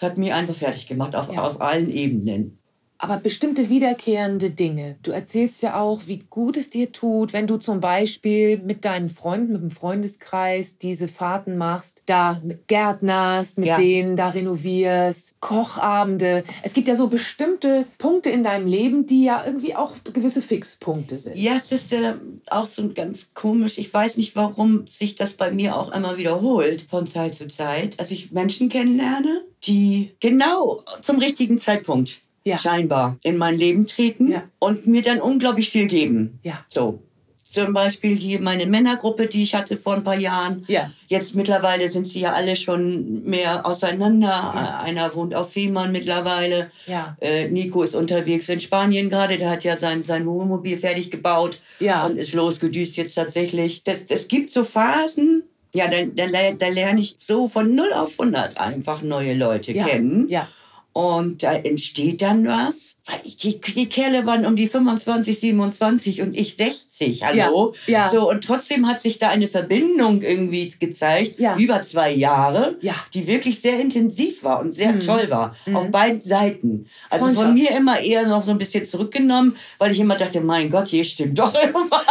[0.00, 1.42] Das hat mich einfach fertig gemacht auf, Ja.
[1.46, 2.58] auf allen Ebenen.
[3.02, 4.96] Aber bestimmte wiederkehrende Dinge.
[5.02, 9.08] Du erzählst ja auch, wie gut es dir tut, wenn du zum Beispiel mit deinen
[9.08, 13.78] Freunden, mit dem Freundeskreis diese Fahrten machst, da gärtnerst, mit Ja.
[13.78, 16.44] denen da renovierst, Kochabende.
[16.62, 21.16] Es gibt ja so bestimmte Punkte in deinem Leben, die ja irgendwie auch gewisse Fixpunkte
[21.16, 21.38] sind.
[21.38, 22.12] Ja, es ist äh,
[22.50, 23.78] auch so ganz komisch.
[23.78, 27.98] Ich weiß nicht, warum sich das bei mir auch immer wiederholt von Zeit zu Zeit.
[27.98, 32.20] Also ich Menschen kennenlerne, die genau zum richtigen Zeitpunkt
[32.50, 32.58] Ja.
[32.58, 34.42] scheinbar in mein Leben treten Ja.
[34.58, 36.38] und mir dann unglaublich viel geben.
[36.42, 36.64] Ja.
[36.68, 37.02] So.
[37.44, 40.62] Zum Beispiel hier meine Männergruppe, die ich hatte vor ein paar Jahren.
[40.68, 40.88] Ja.
[41.08, 44.54] Jetzt mittlerweile sind sie ja alle schon mehr auseinander.
[44.84, 46.70] Äh, Einer wohnt auf Fehmarn mittlerweile.
[46.86, 47.16] Ja.
[47.20, 49.36] Äh, Nico ist unterwegs in Spanien gerade.
[49.36, 52.06] Der hat ja sein, sein Wohnmobil fertig gebaut Ja.
[52.06, 53.82] und ist losgedüst jetzt tatsächlich.
[53.82, 55.42] Das, das gibt so Phasen.
[55.74, 59.72] Ja, dann, dann, le- da lerne ich so von 0 auf 100 einfach neue Leute
[59.72, 59.86] Ja.
[59.86, 60.28] kennen.
[60.28, 60.46] Ja.
[60.92, 62.96] Und da entsteht dann was.
[63.06, 66.89] Weil Die, die Kerle waren um die 25, 27 und ich 60.
[67.00, 67.74] Hallo?
[67.86, 68.08] Ja, ja.
[68.08, 71.56] So, und trotzdem hat sich da eine Verbindung irgendwie gezeigt, Ja.
[71.56, 72.92] über zwei Jahre, Ja.
[72.92, 72.96] Mhm.
[73.14, 75.54] die wirklich sehr intensiv war und sehr toll war.
[75.72, 76.86] Auf beiden Seiten.
[77.08, 80.70] Also von mir immer eher noch so ein bisschen zurückgenommen, weil ich immer dachte, mein
[80.70, 82.06] Gott, hier stimmt doch irgendwas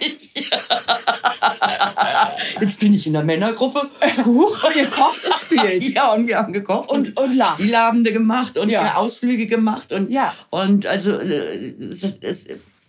[0.00, 0.50] nicht.
[2.60, 3.88] Jetzt bin ich in der Männergruppe.
[4.24, 4.64] Huch.
[4.64, 5.84] Und ihr kocht und spielt.
[5.98, 7.58] Ja, und wir haben gekocht Und- und lacht.
[7.60, 8.74] Spielabende gemacht und.
[8.76, 9.92] Ausflüge gemacht.
[9.92, 10.10] Und,
[10.50, 12.46] und also äh, es, es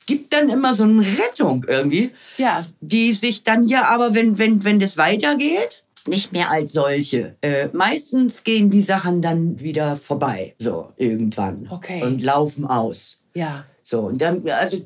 [0.10, 2.66] gibt dann immer so eine Rettung irgendwie, Ja.
[2.82, 7.36] die sich dann ja aber, wenn, wenn, wenn das weitergeht, nicht mehr als solche.
[7.42, 11.68] Äh, meistens gehen die Sachen dann wieder vorbei, so irgendwann.
[11.70, 12.02] Okay.
[12.04, 13.20] Und laufen aus.
[13.36, 13.66] Ja.
[13.90, 14.78] So, und dann, also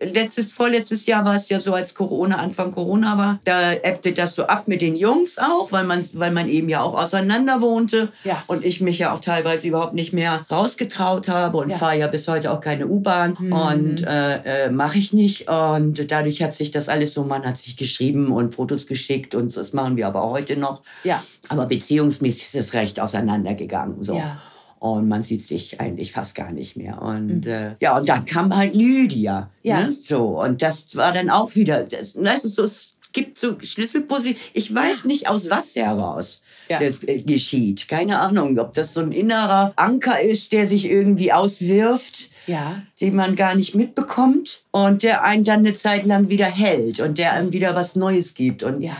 [0.00, 4.36] letztes, vorletztes Jahr war es ja so, als Corona, Anfang Corona war, da ebbte das
[4.36, 8.12] so ab mit den Jungs auch, weil man, weil man eben ja auch auseinander wohnte.
[8.22, 8.40] Ja.
[8.46, 11.76] Und ich mich ja auch teilweise überhaupt nicht mehr rausgetraut habe und Ja.
[11.78, 13.52] fahre ja bis heute auch keine U-Bahn Mhm.
[13.52, 15.48] und äh, äh, mache ich nicht.
[15.50, 19.56] Und dadurch hat sich das alles so, man hat sich geschrieben und Fotos geschickt und
[19.56, 20.82] das machen wir aber auch heute noch.
[21.02, 21.20] Ja.
[21.48, 24.04] Aber beziehungsmäßig ist es recht auseinandergegangen.
[24.04, 24.14] So.
[24.14, 24.36] Ja.
[24.80, 27.00] Und man sieht sich eigentlich fast gar nicht mehr.
[27.02, 29.50] Und äh, ja, und dann kam halt Lydia.
[29.62, 29.68] Mhm.
[29.70, 29.80] Ja.
[29.82, 29.92] Ne?
[29.92, 34.40] So, und das war dann auch wieder, das, das ist so, es gibt so Schlüsselpositionen.
[34.54, 36.78] Ich weiß nicht, aus was heraus Ja.
[36.78, 37.88] das äh, geschieht.
[37.88, 42.80] Keine Ahnung, ob das so ein innerer Anker ist, der sich irgendwie auswirft Ja.
[43.02, 47.18] den man gar nicht mitbekommt und der einen dann eine Zeit lang wieder hält und
[47.18, 48.62] der einem wieder was Neues gibt.
[48.62, 48.96] Und Ja.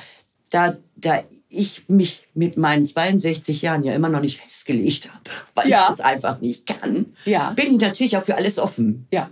[0.51, 5.21] da, da ich mich mit meinen 62 Jahren ja immer noch nicht festgelegt habe,
[5.57, 5.87] weil Ja.
[5.89, 7.51] ich es einfach nicht kann, Ja.
[7.51, 9.31] bin ich natürlich auch für alles offen Ja.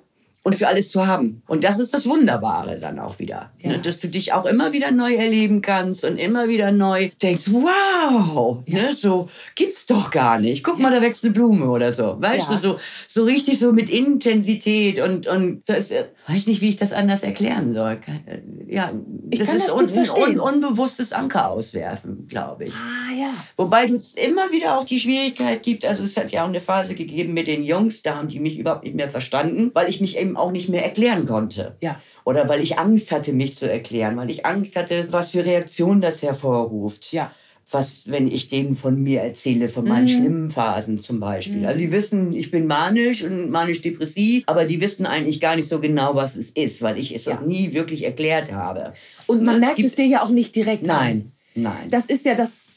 [0.48, 1.42] Und für alles zu haben.
[1.46, 3.50] Und das ist das Wunderbare dann auch wieder.
[3.60, 3.70] Ja.
[3.70, 3.78] Ne?
[3.78, 8.58] Dass du dich auch immer wieder neu erleben kannst und immer wieder neu denkst, wow,
[8.66, 8.92] ne?
[8.94, 10.64] so gibt's doch gar nicht.
[10.64, 12.16] Guck mal, da wächst eine Blume oder so.
[12.18, 12.54] Weißt Ja.
[12.56, 12.76] du, so,
[13.06, 17.22] so richtig so mit Intensität und, und das, äh, weiß nicht, wie ich das anders
[17.22, 17.98] erklären soll.
[18.26, 18.92] Äh, Ja,
[19.30, 22.74] Ich das ist das un, un, unbewusstes Anker auswerfen, glaube ich.
[22.74, 23.30] Ah, ja.
[23.56, 26.60] Wobei du es immer wieder auch die Schwierigkeit gibt, also es hat ja auch eine
[26.60, 30.00] Phase gegeben mit den Jungs, da haben die mich überhaupt nicht mehr verstanden, weil ich
[30.00, 31.76] mich eben auch nicht mehr erklären konnte.
[31.80, 32.00] Ja.
[32.24, 36.00] Oder weil ich Angst hatte, mich zu erklären, weil ich Angst hatte, was für Reaktionen
[36.00, 37.12] das hervorruft.
[37.12, 37.30] Ja.
[37.70, 41.66] Was, wenn ich denen von mir erzähle, von meinen schlimmen Phasen zum Beispiel.
[41.66, 45.78] Also die wissen, ich bin manisch und manisch-depressiv, aber die wissen eigentlich gar nicht so
[45.78, 47.42] genau, was es ist, weil ich es Ja.
[47.42, 48.94] nie wirklich erklärt habe.
[49.26, 50.96] Und man Es merkt gibt- es dir ja auch nicht direkt an.
[50.96, 51.90] Nein, nein.
[51.90, 52.67] Das ist ja das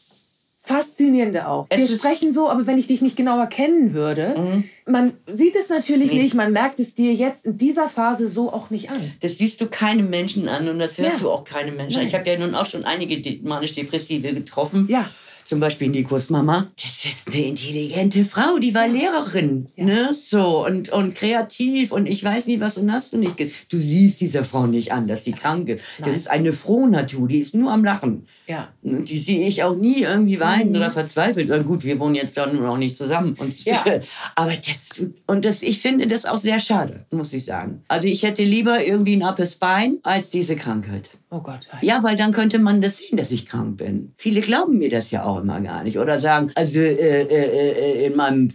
[0.64, 1.66] Faszinierende auch.
[1.70, 2.00] Es Wir Mhm.
[2.00, 6.22] sprechen so, aber wenn ich dich nicht genauer kennen würde, man sieht es natürlich Nee.
[6.22, 9.12] nicht, man merkt es dir jetzt in dieser Phase so auch nicht an.
[9.22, 11.20] Das siehst du keinem Menschen an und das hörst Ja.
[11.24, 12.06] du auch keinem Menschen an.
[12.08, 14.86] Ich habe ja nun auch schon einige de- manisch-depressive getroffen.
[14.88, 15.10] Ja.
[15.52, 16.72] Zum Beispiel Nikos Mama.
[16.82, 19.68] Das ist eine intelligente Frau, die war Lehrerin.
[19.76, 20.10] Ne?
[20.14, 23.38] So, und, und kreativ und ich weiß nicht was und hast du nicht.
[23.38, 25.84] Du siehst dieser Frau nicht an, dass sie krank ist.
[26.00, 26.08] Nein.
[26.08, 28.28] Das ist eine Frohnatur, die ist nur am Lachen.
[28.48, 28.70] Ja.
[28.82, 30.76] Und die sehe ich auch nie irgendwie weinen Mhm.
[30.78, 31.48] oder verzweifelt.
[31.50, 33.34] Na gut, wir wohnen jetzt dann auch nicht zusammen.
[33.38, 33.84] Und, Ja.
[34.38, 34.92] Aber das,
[35.28, 37.84] und das, ich finde das auch sehr schade, muss ich sagen.
[37.90, 41.10] Also ich hätte lieber irgendwie ein Upper Spine als diese Krankheit.
[41.34, 41.70] Oh Gott.
[41.82, 44.12] Ja, weil dann könnte man das sehen, dass ich krank bin.
[44.18, 45.98] Viele glauben mir das ja auch immer gar nicht.
[45.98, 48.50] Oder sagen, also äh, äh, äh, in, meinem,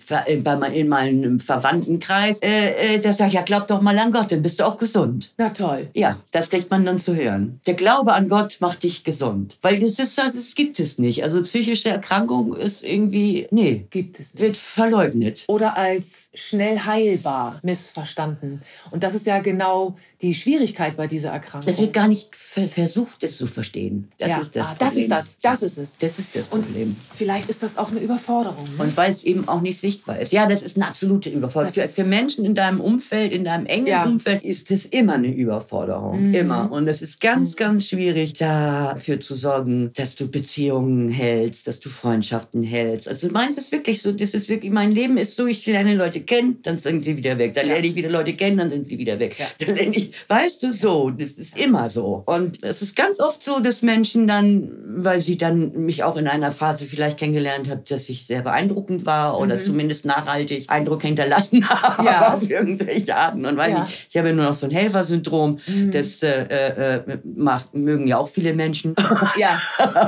[0.75, 4.43] in meinem Verwandtenkreis, äh, äh, da sag ich, ja, glaub doch mal an Gott, dann
[4.43, 5.33] bist du auch gesund.
[5.39, 5.89] Na toll.
[5.95, 7.61] Ja, das kriegt man dann zu hören.
[7.67, 9.57] Der Glaube an Gott macht dich gesund.
[9.63, 11.25] Weil das ist das, das gibt es nicht.
[11.25, 14.43] Also psychische Erkrankung ist irgendwie, nee, Gibt es nicht.
[14.43, 15.45] wird verleugnet.
[15.49, 18.61] Oder als schnell heilbar missverstanden.
[18.91, 21.69] Und das ist ja genau die Schwierigkeit bei dieser Erkrankung.
[21.69, 24.09] Es wird gar nicht ver versucht, es zu verstehen.
[24.19, 24.39] Das ja.
[24.39, 24.89] ist das ah, Problem.
[24.89, 25.39] das ist das.
[25.39, 25.99] Das ist es.
[25.99, 26.97] Das ist das Und Problem.
[27.15, 28.65] vielleicht ist das auch eine Überforderung.
[28.65, 28.85] Ne?
[28.85, 30.33] Und weil es eben auch nicht sichtbar ist.
[30.33, 31.75] Ja, das ist eine absolute Überforderung.
[31.75, 34.05] Für, für Menschen in deinem Umfeld, in deinem engen Ja.
[34.05, 36.29] Umfeld, ist es immer eine Überforderung.
[36.29, 36.35] Mhm.
[36.35, 36.73] Immer.
[36.73, 41.89] Und es ist ganz, ganz schwierig, dafür zu sorgen, dass du Beziehungen hältst, dass du
[41.89, 43.09] Freundschaften hältst.
[43.09, 46.21] Also meins ist wirklich so, das ist wirklich, mein Leben ist so, ich lerne Leute
[46.21, 47.55] kennen, dann sind sie wieder weg.
[47.55, 47.75] Dann Ja.
[47.75, 49.37] lerne ich wieder Leute kennen, dann sind sie wieder weg.
[49.59, 52.23] Dann lerne ich, weißt du, so, das ist immer so.
[52.27, 56.29] Und es ist ganz oft so, dass Menschen dann, weil sie dann mich auch in
[56.29, 61.69] einer Phase vielleicht kennengelernt haben, dass ich sehr beeindruckend war oder zumindest nachhaltig Eindruck hinterlassen
[61.69, 62.07] habe Mhm.
[62.07, 62.35] Ja.
[62.35, 63.77] auf irgendwelche Arten und Weisen.
[63.77, 63.83] Ja.
[63.85, 63.89] Mhm.
[64.11, 65.59] Ich habe ja nur noch so ein Helfersyndrom.
[65.91, 68.95] Das äh, äh, äh, macht, mögen ja auch viele Menschen.
[69.37, 69.59] Ja,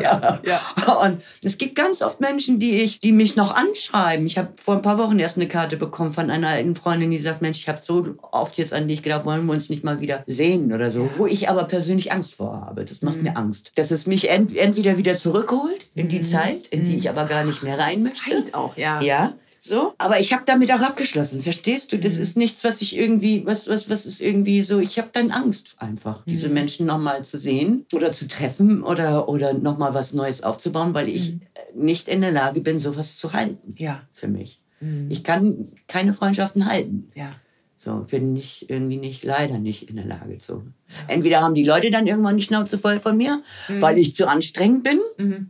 [0.00, 0.92] ja, ja.
[1.02, 4.26] Und es gibt ganz oft Menschen, die ich, die mich noch anschreiben.
[4.26, 7.18] Ich habe vor ein paar Wochen erst eine Karte bekommen von einer alten Freundin, die
[7.18, 9.87] sagt, Mensch, ich habe so oft jetzt an dich gedacht, wollen wir uns nicht mal
[10.00, 11.10] wieder sehen oder so.
[11.16, 12.84] Wo ich aber persönlich Angst vor habe.
[12.84, 13.22] Das macht Mhm.
[13.24, 13.72] mir Angst.
[13.76, 17.44] Dass es mich ent entweder wieder zurückholt in die Zeit, in die ich aber gar
[17.44, 18.34] nicht mehr rein möchte.
[18.34, 18.44] Mhm.
[18.44, 19.00] Zeit auch, ja.
[19.00, 19.34] Ja.
[19.60, 21.98] So, aber ich habe damit auch abgeschlossen, verstehst du?
[21.98, 22.22] Das Mhm.
[22.22, 25.74] ist nichts, was ich irgendwie, was, was, was ist irgendwie so, ich habe dann Angst
[25.78, 26.30] einfach, Mhm.
[26.30, 31.08] diese Menschen nochmal zu sehen oder zu treffen oder, oder nochmal was Neues aufzubauen, weil
[31.08, 31.40] ich Mhm.
[31.74, 34.60] nicht in der Lage bin, sowas zu halten Ja, für mich.
[35.08, 37.10] Ich kann keine Freundschaften halten.
[37.16, 37.28] ja.
[37.80, 40.64] So, bin ich irgendwie nicht, leider nicht in der Lage zu.
[41.06, 43.80] Entweder haben die Leute dann irgendwann die Schnauze voll von mir, Mhm.
[43.80, 44.98] weil ich zu anstrengend bin,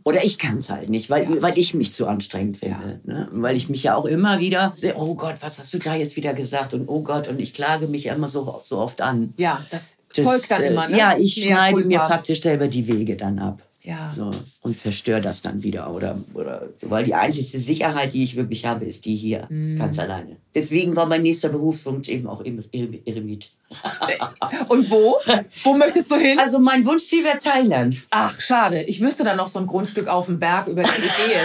[0.03, 3.01] oder ich kann es halt nicht, weil, weil ich mich zu anstrengend finde.
[3.03, 3.27] Ne?
[3.31, 6.17] Weil ich mich ja auch immer wieder, sehe, oh Gott, was hast du da jetzt
[6.17, 6.75] wieder gesagt?
[6.75, 9.33] Und oh Gott, und ich klage mich ja immer so, so oft an.
[9.37, 10.87] Ja, das, Das, folgt dann äh, immer.
[10.87, 10.97] Ne?
[10.99, 13.59] Ja, ich schneide mir praktisch selber die Wege dann ab.
[13.89, 14.11] Ja.
[14.15, 14.29] So,
[14.61, 15.91] und zerstöre das dann wieder.
[15.93, 19.77] Oder, oder, weil die einzige Sicherheit, die ich wirklich habe, ist die hier, Mhm.
[19.77, 20.37] ganz alleine.
[20.53, 23.51] Deswegen war mein nächster Berufswunsch eben auch Erem- Erem- Eremit.
[24.67, 25.17] Und wo?
[25.63, 26.37] Wo möchtest du hin?
[26.39, 27.95] Also mein Wunschziel wäre Thailand.
[28.11, 28.83] Ach, schade.
[28.83, 30.81] Ich wüsste da noch so ein Grundstück auf dem Berg über.
[30.83, 31.41] Hätte ich wär-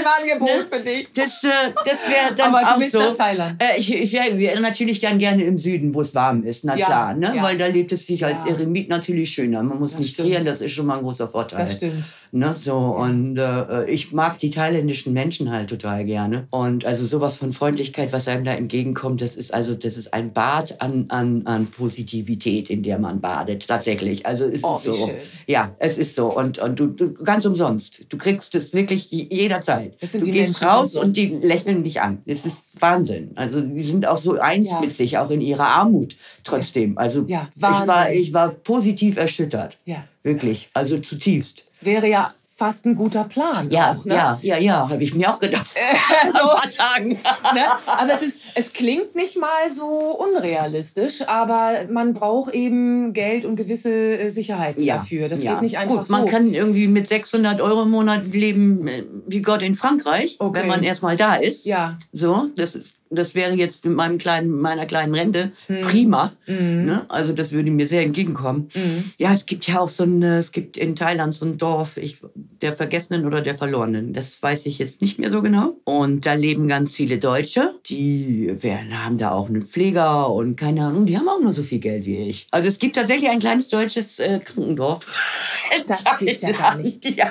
[0.00, 0.66] im Angebot ne?
[0.78, 1.08] für dich.
[1.14, 1.48] Das, äh,
[1.84, 3.00] das wäre dann Aber auch so.
[3.00, 6.76] Äh, ich ich wäre wär natürlich dann gerne im Süden, wo es warm ist, na
[6.76, 7.32] Ja, klar, ne?
[7.36, 7.42] ja.
[7.42, 8.38] weil da lebt es sich als.
[8.46, 9.62] Eremit natürlich schöner.
[9.62, 10.28] Man muss Das nicht stimmt.
[10.28, 11.60] frieren, das ist schon mal ein großer Vorteil.
[11.60, 12.04] Das stimmt.
[12.30, 16.46] Ne, so, und äh, ich mag die thailändischen Menschen halt total gerne.
[16.50, 20.32] Und also sowas von Freundlichkeit, was einem da entgegenkommt, das ist also, das ist ein
[20.34, 24.26] Bad an, an, an Positivität, in der man badet, tatsächlich.
[24.26, 24.94] Also es Oh, ist so.
[24.94, 25.16] schön.
[25.46, 26.26] Ja, es ist so.
[26.34, 28.00] Und, und du, du ganz umsonst.
[28.08, 29.26] Du kriegst es wirklich je-
[29.88, 30.02] jederzeit.
[30.02, 32.22] Das sind du die gehst Menschen raus und die lächeln dich an.
[32.26, 33.32] Es ist Wahnsinn.
[33.34, 34.80] Also die sind auch so eins Ja.
[34.80, 36.96] mit sich, auch in ihrer Armut trotzdem.
[36.98, 39.78] Also Ja, ich, war, ich war positiv erschüttert.
[39.84, 40.04] Ja.
[40.22, 40.68] Wirklich.
[40.74, 41.64] Also zutiefst.
[41.80, 43.70] Wäre ja fast ein guter Plan.
[43.70, 44.14] Ja, auch, ne?
[44.14, 45.68] ja, ja, ja, habe ich mir auch gedacht.
[46.32, 46.38] so.
[46.50, 47.18] Ein paar Tagen.
[47.54, 47.64] Ne?
[47.86, 53.56] Aber es, ist, es klingt nicht mal so unrealistisch, aber man braucht eben Geld und
[53.56, 55.28] gewisse äh, Sicherheiten dafür.
[55.28, 55.52] Das ja.
[55.52, 56.26] geht nicht einfach Gut, man so.
[56.26, 60.60] kann irgendwie mit 600 Euro im Monat leben äh, wie Gott in Frankreich, Okay.
[60.60, 61.64] wenn man erstmal da ist.
[61.64, 65.80] ja, So, das ist das wäre jetzt mit meinem kleinen, meiner kleinen Rente Mhm.
[65.82, 66.32] prima.
[66.46, 67.04] Ne?
[67.08, 68.68] Also das würde mir sehr entgegenkommen.
[69.18, 72.18] Ja, es gibt ja auch so ein, es gibt in Thailand so ein Dorf, ich,
[72.62, 74.12] der Vergessenen oder der Verlorenen.
[74.12, 75.76] Das weiß ich jetzt nicht mehr so genau.
[75.84, 77.74] Und da leben ganz viele Deutsche.
[77.86, 81.62] Die werden, haben da auch einen Pfleger und keine Ahnung, die haben auch nur so
[81.62, 82.46] viel Geld wie ich.
[82.50, 85.06] Also es gibt tatsächlich ein kleines deutsches äh, Krankendorf.
[85.86, 87.04] Das gibt's ja gar nicht.
[87.16, 87.30] Ja,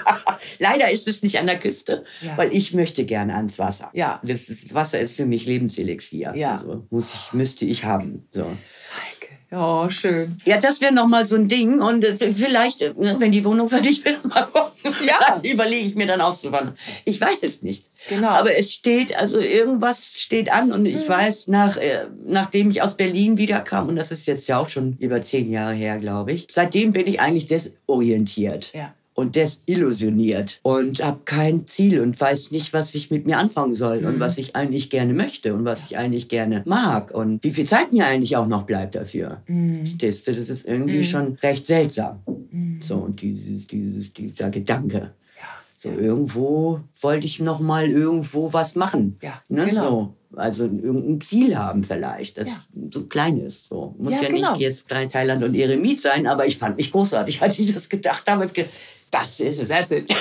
[0.60, 2.38] leider ist es nicht an der Küste, Ja.
[2.38, 3.90] weil ich möchte gerne ans Wasser.
[3.94, 4.22] Ja.
[4.24, 6.34] Das ist, Wasser ist für mich Lebenselixier.
[6.36, 6.58] Ja.
[6.58, 8.28] Also muss ich, müsste ich haben.
[8.32, 8.44] So.
[8.46, 9.28] Heike.
[9.50, 10.36] Oh, schön.
[10.44, 11.80] Ja, das wäre noch mal so ein Ding.
[11.80, 14.94] Und äh, vielleicht, äh, ne, wenn die Wohnung fertig wird, mal gucken.
[15.06, 15.42] Ja.
[15.50, 16.76] Überlege ich mir dann auszuwandern.
[17.06, 17.90] Ich weiß es nicht.
[18.10, 18.30] Genau.
[18.30, 20.74] Aber es steht, also irgendwas steht an.
[20.74, 24.58] Und ich weiß, nach, äh, nachdem ich aus Berlin wiederkam, und das ist jetzt ja
[24.58, 28.72] auch schon über zehn Jahre her, glaube ich, seitdem bin ich eigentlich desorientiert.
[28.74, 28.94] Ja.
[29.20, 34.06] Und desillusioniert und habe kein Ziel und weiß nicht, was ich mit mir anfangen soll
[34.06, 37.66] und was ich eigentlich gerne möchte und was ich eigentlich gerne mag und wie viel
[37.66, 39.42] Zeit mir eigentlich auch noch bleibt dafür.
[39.80, 40.36] Verstehst du?
[40.36, 42.20] Das ist irgendwie schon recht seltsam.
[42.82, 45.12] So, und dieses, dieses, dieser Gedanke.
[45.80, 49.18] So, irgendwo wollte ich noch mal irgendwo was machen.
[49.22, 49.90] Ja, ne, genau.
[49.90, 50.14] so.
[50.36, 52.58] Also irgendein Ziel haben vielleicht, das Ja.
[52.92, 53.66] so klein ist.
[53.70, 53.96] So.
[53.98, 54.52] Muss Ja, ja, genau.
[54.52, 58.30] nicht jetzt Thailand und Eremit sein, aber ich fand mich großartig, als ich das gedacht
[58.30, 58.48] habe.
[59.12, 59.70] Das ist es.
[59.70, 60.10] That's it.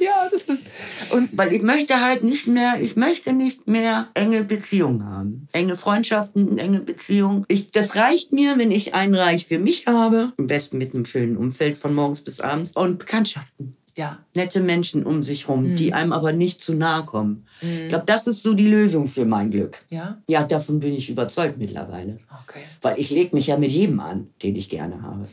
[0.00, 0.62] ja, das ist.
[1.10, 5.48] Und Weil ich möchte halt nicht mehr, ich möchte nicht mehr enge Beziehungen haben.
[5.52, 7.44] Enge Freundschaften, enge Beziehungen.
[7.48, 10.32] Ich, das reicht mir, wenn ich ein Reich für mich habe.
[10.38, 12.72] Am besten mit einem schönen Umfeld von morgens bis abends.
[12.72, 13.76] Und Bekanntschaften.
[13.96, 15.76] Ja, Nette Menschen um sich rum, Mhm.
[15.76, 17.44] die einem aber nicht zu nahe kommen.
[17.60, 19.78] Ich glaube, das ist so die Lösung für mein Glück.
[19.90, 22.18] ja, Ja, davon bin ich überzeugt mittlerweile.
[22.42, 22.60] okay.
[22.82, 25.26] Weil ich lege mich ja mit jedem an, den ich gerne habe.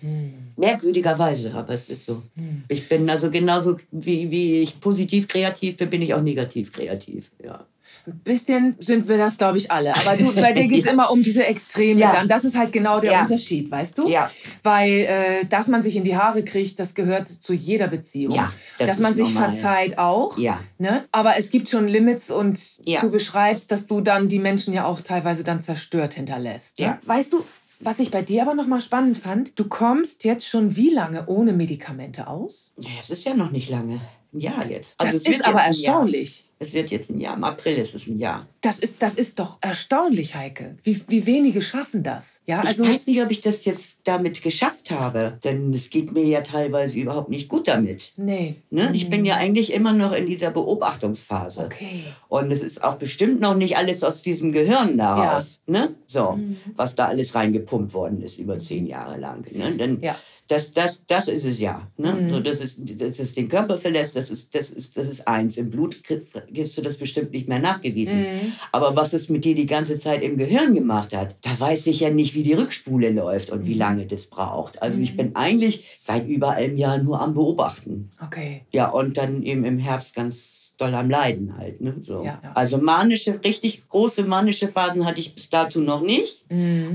[0.57, 2.21] Merkwürdigerweise, aber es ist so.
[2.67, 7.31] Ich bin also genauso, wie, wie ich positiv kreativ bin, bin ich auch negativ kreativ.
[7.43, 7.65] Ja.
[8.07, 9.93] Ein bisschen sind wir das, glaube ich, alle.
[9.95, 10.93] Aber du, bei dir geht es Ja.
[10.93, 11.99] immer um diese Extreme.
[11.99, 12.13] Ja.
[12.13, 12.27] Dann.
[12.27, 13.21] Das ist halt genau der Ja.
[13.21, 14.09] Unterschied, weißt du?
[14.09, 14.29] Ja.
[14.63, 18.33] Weil, äh, dass man sich in die Haare kriegt, das gehört zu jeder Beziehung.
[18.35, 19.53] Ja, das dass man sich normal.
[19.53, 20.37] verzeiht auch.
[20.37, 20.59] Ja.
[20.77, 21.05] Ne?
[21.11, 22.59] Aber es gibt schon Limits und
[23.01, 26.79] du beschreibst, dass du dann die Menschen ja auch teilweise dann zerstört hinterlässt.
[26.79, 26.85] Ne?
[26.85, 26.99] Ja.
[27.05, 27.43] Weißt du,
[27.83, 29.57] was ich bei dir aber nochmal spannend fand?
[29.59, 32.73] Du kommst jetzt schon wie lange ohne Medikamente aus?
[32.79, 33.99] Ja, Das ist ja noch nicht lange.
[34.33, 34.95] Ein Jahr jetzt.
[34.97, 36.45] Das Also es ist aber erstaunlich.
[36.61, 37.35] Es wird jetzt ein Jahr.
[37.35, 38.45] Im April ist es ein Jahr.
[38.61, 40.77] Das ist, das ist doch erstaunlich, Heike.
[40.83, 42.41] Wie, wie wenige schaffen das?
[42.45, 42.83] Ja, also.
[42.83, 45.39] ich weiß nicht, ob ich das jetzt damit geschafft habe.
[45.43, 48.13] Denn es geht mir ja teilweise überhaupt nicht gut damit.
[48.15, 48.57] nee.
[48.69, 48.91] Ne?
[48.93, 51.65] Ich bin ja eigentlich immer noch in dieser Beobachtungsphase.
[51.65, 52.03] Okay.
[52.29, 55.63] Und es ist auch bestimmt noch nicht alles aus diesem Gehirn daraus.
[55.65, 55.95] Ne?
[56.05, 56.37] So,
[56.75, 59.47] was da alles reingepumpt worden ist über zehn Jahre lang.
[59.51, 59.71] Ne?
[59.71, 60.15] Denn Ja.
[60.51, 61.87] Das, das, das ist es ja.
[61.97, 62.27] Ne?
[62.27, 65.55] So, das ist, dass es den Körper verlässt, das ist, das, ist, das ist eins.
[65.55, 68.25] Im Blut kriegst du das bestimmt nicht mehr nachgewiesen.
[68.73, 72.01] Aber was es mit dir die ganze Zeit im Gehirn gemacht hat, da weiß ich
[72.01, 74.81] ja nicht, wie die Rückspule läuft und wie lange das braucht.
[74.81, 78.11] Also ich bin eigentlich seit über einem Jahr nur am Beobachten.
[78.21, 78.63] Okay.
[78.71, 81.79] Ja, und dann eben im Herbst ganz doll am Leiden halt.
[81.81, 81.95] Ne?
[81.99, 82.23] So.
[82.23, 82.51] Ja, ja.
[82.53, 86.43] Also manische, richtig große manische Phasen hatte ich bis dato noch nicht.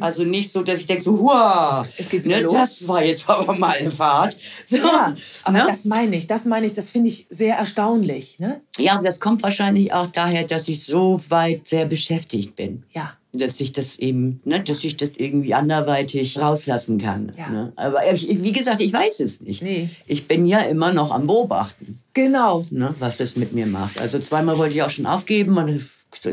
[0.01, 1.85] Also nicht so, dass ich denke, so, hua,
[2.27, 2.29] Mhm.
[2.29, 4.37] Ne, das war jetzt aber mal eine Fahrt.
[4.65, 5.15] So, Ja,
[5.45, 5.65] aber ne?
[5.67, 8.39] das meine ich, das meine ich, das finde ich sehr erstaunlich.
[8.39, 8.61] Ne?
[8.79, 12.85] Ja, das kommt wahrscheinlich auch daher, dass ich so weit sehr beschäftigt bin.
[12.93, 13.16] Ja.
[13.33, 17.33] Dass ich das eben, ne, dass ich das irgendwie anderweitig rauslassen kann.
[17.37, 17.51] Ja.
[17.51, 17.73] Ne?
[17.77, 19.63] Aber ich, wie gesagt, ich weiß es nicht.
[19.63, 19.91] Nee.
[20.07, 22.65] Ich bin ja immer noch am Beobachten, Genau.
[22.71, 23.99] ne, was das mit mir macht.
[24.01, 25.83] Also zweimal wollte ich auch schon aufgeben und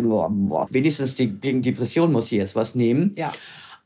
[0.04, 3.14] boah, boah, wenigstens die, gegen Depression muss ich jetzt was nehmen.
[3.18, 3.34] Ja.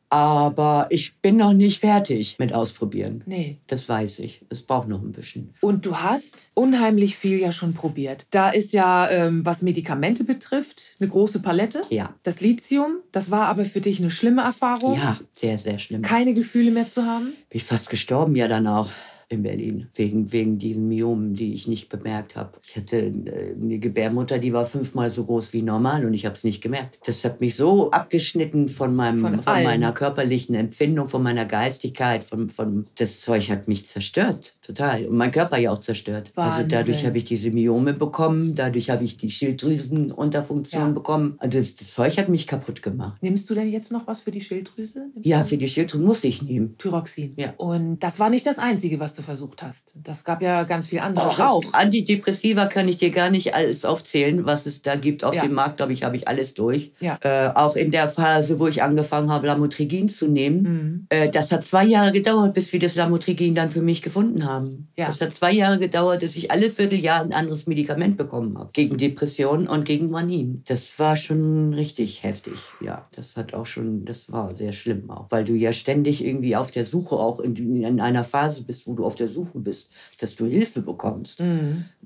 [0.09, 3.23] Aber ich bin noch nicht fertig mit Ausprobieren.
[3.25, 3.59] Nee.
[3.67, 4.45] Das weiß ich.
[4.49, 5.53] Es braucht noch ein bisschen.
[5.61, 8.25] Und du hast unheimlich viel ja schon probiert.
[8.31, 11.81] Da ist ja, ähm, was Medikamente betrifft, eine große Palette.
[11.89, 12.15] Ja.
[12.23, 14.95] Das Lithium, das war aber für dich eine schlimme Erfahrung.
[14.95, 16.01] Ja, sehr, sehr schlimm.
[16.01, 17.33] Keine Gefühle mehr zu haben.
[17.49, 18.89] bin ich fast gestorben ja dann auch
[19.29, 22.53] in Berlin, wegen, wegen diesen Myomen, die ich nicht bemerkt habe.
[22.65, 26.35] Ich hatte äh, eine Gebärmutter, die war fünfmal so groß wie normal und ich habe
[26.35, 26.99] es nicht gemerkt.
[27.05, 32.23] Das hat mich so abgeschnitten von, meinem, Von von, meiner körperlichen Empfindung, von meiner Geistigkeit,
[32.23, 35.05] von, von das Zeug hat mich zerstört, total.
[35.05, 36.31] Und mein Körper ja auch zerstört.
[36.35, 36.69] Also Wahnsinn.
[36.69, 40.89] dadurch habe ich diese Myome bekommen, dadurch habe ich die Schilddrüsenunterfunktion Ja.
[40.91, 41.35] bekommen.
[41.39, 43.17] Also das, das Zeug hat mich kaputt gemacht.
[43.21, 45.07] Nimmst du denn jetzt noch was für die Schilddrüse?
[45.13, 46.75] Nimmst Ja, für die Schilddrüse muss ich nehmen.
[46.77, 47.33] Thyroxin.
[47.37, 47.53] Ja.
[47.57, 49.93] Und das war nicht das Einzige, was du versucht hast.
[50.03, 51.63] Das gab ja ganz viel anderes Ach, auch.
[51.73, 55.41] Antidepressiva kann ich dir gar nicht alles aufzählen, was es da gibt auf Ja.
[55.41, 56.91] dem Markt, glaube ich, habe ich alles durch.
[56.99, 57.17] Ja.
[57.21, 60.61] Äh, auch in der Phase, wo ich angefangen habe, Lamotrigin zu nehmen.
[60.61, 61.05] Mhm.
[61.09, 64.89] Äh, das hat zwei Jahre gedauert, bis wir das Lamotrigin dann für mich gefunden haben.
[64.97, 65.07] Ja.
[65.07, 68.69] Das hat zwei Jahre gedauert, dass ich alle Vierteljahr ein anderes Medikament bekommen habe.
[68.73, 70.63] Gegen Depressionen und gegen Manin.
[70.67, 72.53] Das war schon richtig heftig.
[72.81, 75.25] Ja, das hat auch schon, das war sehr schlimm auch.
[75.29, 78.93] Weil du ja ständig irgendwie auf der Suche auch in, in einer Phase bist, wo
[78.93, 79.89] du auf der Suche bist,
[80.21, 81.41] dass du Hilfe bekommst.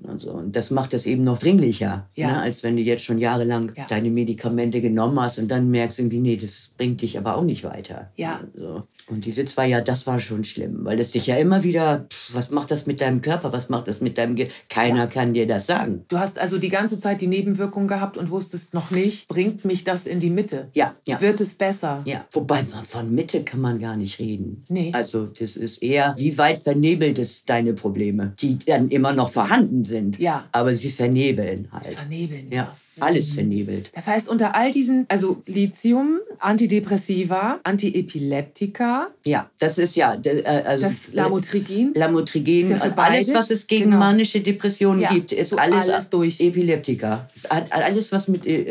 [0.08, 2.28] Also, und das macht das eben noch dringlicher, Ja.
[2.28, 3.86] ne, als wenn du jetzt schon jahrelang Ja.
[3.90, 7.64] deine Medikamente genommen hast und dann merkst irgendwie, nee, das bringt dich aber auch nicht
[7.64, 8.12] weiter.
[8.16, 8.42] Ja.
[8.56, 8.84] So.
[9.08, 12.36] Und diese zwei Jahre, das war schon schlimm, weil es dich ja immer wieder, pff,
[12.36, 15.48] was macht das mit deinem Körper, was macht das mit deinem Ge Keiner kann dir
[15.48, 16.06] das sagen.
[16.08, 19.84] Du hast also die ganze Zeit die Nebenwirkung gehabt und wusstest noch nicht, bringt mich
[19.84, 20.70] das in die Mitte?
[20.74, 21.20] Ja, ja.
[21.22, 22.02] Wird es besser?
[22.06, 24.64] Ja, wobei man von Mitte kann man gar nicht reden.
[24.70, 24.92] Nee.
[24.94, 29.84] Also das ist eher, wie weit vernebelt es deine Probleme, die dann immer noch vorhanden
[29.84, 30.20] sind.
[30.20, 30.46] Ja.
[30.52, 31.96] Aber sie vernebeln halt.
[31.96, 32.52] Vernebeln.
[32.52, 33.92] Ja, alles vernebelt.
[33.96, 40.86] Das heißt, unter all diesen, also Lithium, Antidepressiva, Antiepileptika, Ja, das ist ja, äh, also
[40.86, 41.94] das Lamotrigin.
[41.96, 43.34] Lamotrigin, Ist ja für alles, beides.
[43.34, 43.98] was es gegen Genau.
[43.98, 46.40] manische Depressionen Ja, gibt, ist so alles, alles durch.
[46.40, 47.28] Epileptika.
[47.70, 48.62] Alles, was mit, äh,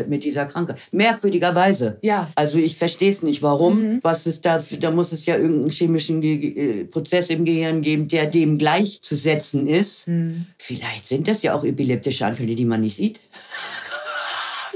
[0.00, 0.76] äh, mit dieser Krankheit.
[0.92, 1.98] Merkwürdigerweise.
[2.02, 2.22] Ja.
[2.22, 2.26] Mhm.
[2.34, 3.98] Also ich verstehe es nicht, warum.
[4.02, 8.08] Was ist da, da muss es ja irgendeinen chemischen Ge äh, Prozess im Gehirn geben,
[8.08, 10.08] der dem gleichzusetzen ist.
[10.08, 10.46] Mhm.
[10.58, 13.20] Vielleicht sind das ja auch epileptische Anfälle, die man nicht sieht.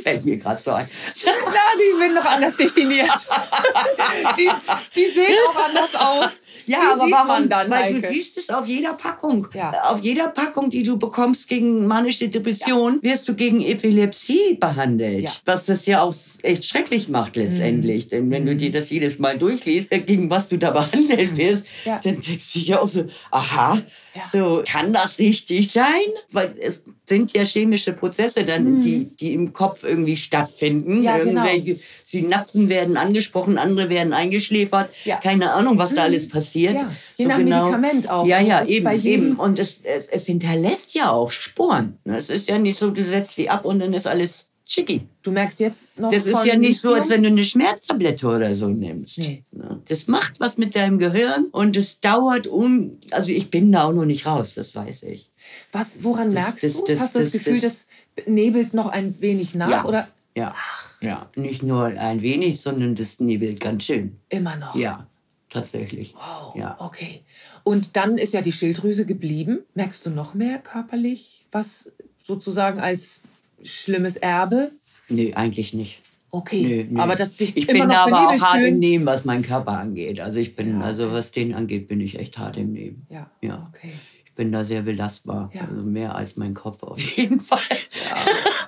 [0.04, 0.86] Fällt mir gerade so ein.
[1.24, 1.32] Na,
[1.76, 3.08] die werden noch anders definiert.
[4.38, 4.48] die,
[4.94, 6.30] die sehen auch anders aus.
[6.66, 7.26] Ja, die aber warum?
[7.28, 8.00] man dann, Weil Heike.
[8.00, 9.48] du siehst es auf jeder Packung.
[9.52, 9.70] Ja.
[9.90, 15.24] Auf jeder Packung, die du bekommst gegen manische Depression, wirst du gegen Epilepsie behandelt.
[15.24, 15.30] Ja.
[15.44, 18.08] Was das ja auch echt schrecklich macht letztendlich.
[18.08, 21.66] Denn wenn du dir das jedes Mal durchliest, äh, gegen was du da behandelt wirst,
[21.84, 22.00] Ja.
[22.02, 23.78] dann denkst du ja auch so, aha,
[24.14, 24.22] Ja.
[24.22, 25.84] so kann das richtig sein?
[26.32, 30.98] Weil es sind ja chemische Prozesse dann, die, die im Kopf irgendwie stattfinden.
[30.98, 31.02] Mhm.
[31.02, 31.44] Ja, genau.
[31.44, 34.90] Irgendwelche Synapsen werden angesprochen, andere werden eingeschläfert.
[35.04, 35.16] Ja.
[35.16, 36.80] Keine Ahnung, was da alles passiert.
[36.80, 38.26] Ja, je nach Medikament auch.
[38.26, 39.32] Ja, ja, eben, eben.
[39.36, 41.98] Und es, es, es hinterlässt ja auch Spuren.
[42.04, 45.02] Es ist ja nicht so, du setzt die ab und dann ist alles schicki.
[45.22, 48.54] Du merkst jetzt noch Das ist ja nicht so, als wenn du eine Schmerztablette oder
[48.54, 49.18] so nimmst.
[49.18, 49.44] Nee.
[49.52, 49.80] Ne?
[49.88, 52.98] Das macht was mit deinem Gehirn und es dauert um.
[53.10, 55.28] Also ich bin da auch noch nicht raus, das weiß ich.
[55.72, 56.84] Was, woran Das- merkst das- du?
[56.86, 57.86] das- Hast du das, das- Gefühl, das-
[58.26, 59.70] nebelt noch ein wenig nach?
[59.70, 59.84] Ja.
[59.84, 60.54] Oder Ja.
[61.00, 61.28] Ja.
[61.36, 64.18] Nicht nur ein wenig, sondern das nebelt ganz schön.
[64.30, 64.74] immer noch?
[64.74, 65.06] Ja,
[65.48, 66.14] tatsächlich.
[66.14, 66.76] Wow, Ja.
[66.80, 67.22] okay.
[67.62, 69.60] Und dann ist ja die Schilddrüse geblieben.
[69.74, 71.92] Merkst du noch mehr körperlich, was
[72.22, 73.20] sozusagen als
[73.62, 74.70] schlimmes Erbe?
[75.08, 76.00] Nee, eigentlich nicht.
[76.30, 77.00] Okay, Nö, nö.
[77.00, 78.78] aber dass dich ich immer bin noch aber auch hart im.
[78.80, 80.18] Nehmen, was meinen Körper angeht.
[80.20, 83.06] Also ich bin, Ja, also was den angeht, bin ich echt hart im Nehmen.
[83.08, 83.70] Ja, Ja.
[83.72, 83.92] okay.
[84.34, 85.48] Ich bin da sehr belastbar.
[85.54, 85.60] Ja.
[85.60, 87.60] Also mehr als mein Kopf auf jeden Fall.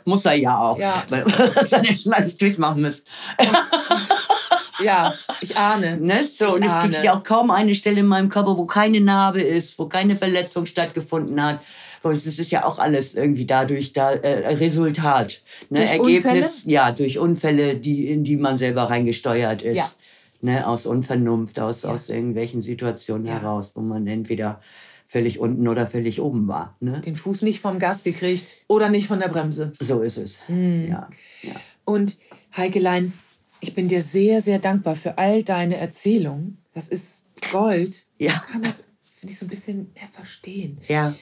[0.05, 0.79] Muss er ja auch.
[0.79, 1.03] Ja.
[1.09, 3.03] Weil was er nicht schon alles durchmachen muss.
[4.81, 5.97] Ja, ich ahne.
[5.97, 6.21] Ne?
[6.25, 6.91] So, Ich und es ahne.
[6.91, 10.15] gibt ja auch kaum eine Stelle in meinem Körper, wo keine Narbe ist, wo keine
[10.15, 11.59] Verletzung stattgefunden hat.
[12.05, 15.41] Es ist ja auch alles irgendwie dadurch da äh, Resultat.
[15.71, 15.81] Ne?
[15.81, 19.79] Durch Ergebnis, ja, durch Unfälle, die, in die man selber reingesteuert ist.
[19.79, 19.91] Ja.
[20.43, 20.65] Ne?
[20.69, 21.91] Aus Unvernunft, aus, Ja.
[21.91, 23.41] aus irgendwelchen Situationen Ja.
[23.41, 24.61] heraus, wo man entweder
[25.07, 26.77] völlig unten oder völlig oben war.
[26.81, 27.01] Ne?
[27.01, 29.73] Den Fuß nicht vom Gas gekriegt oder nicht von der Bremse.
[29.79, 30.41] So ist es.
[30.49, 30.89] Hm.
[30.89, 31.09] Ja.
[31.43, 31.53] ja.
[31.85, 32.19] Und
[32.57, 33.13] Heikelein,
[33.61, 36.59] ich bin dir sehr, sehr dankbar für all deine Erzählungen.
[36.75, 38.05] Das ist Gold.
[38.19, 38.33] Ja.
[38.33, 38.85] Man kann das,
[39.15, 40.81] finde ich, so ein bisschen mehr verstehen.
[40.89, 41.15] Ja.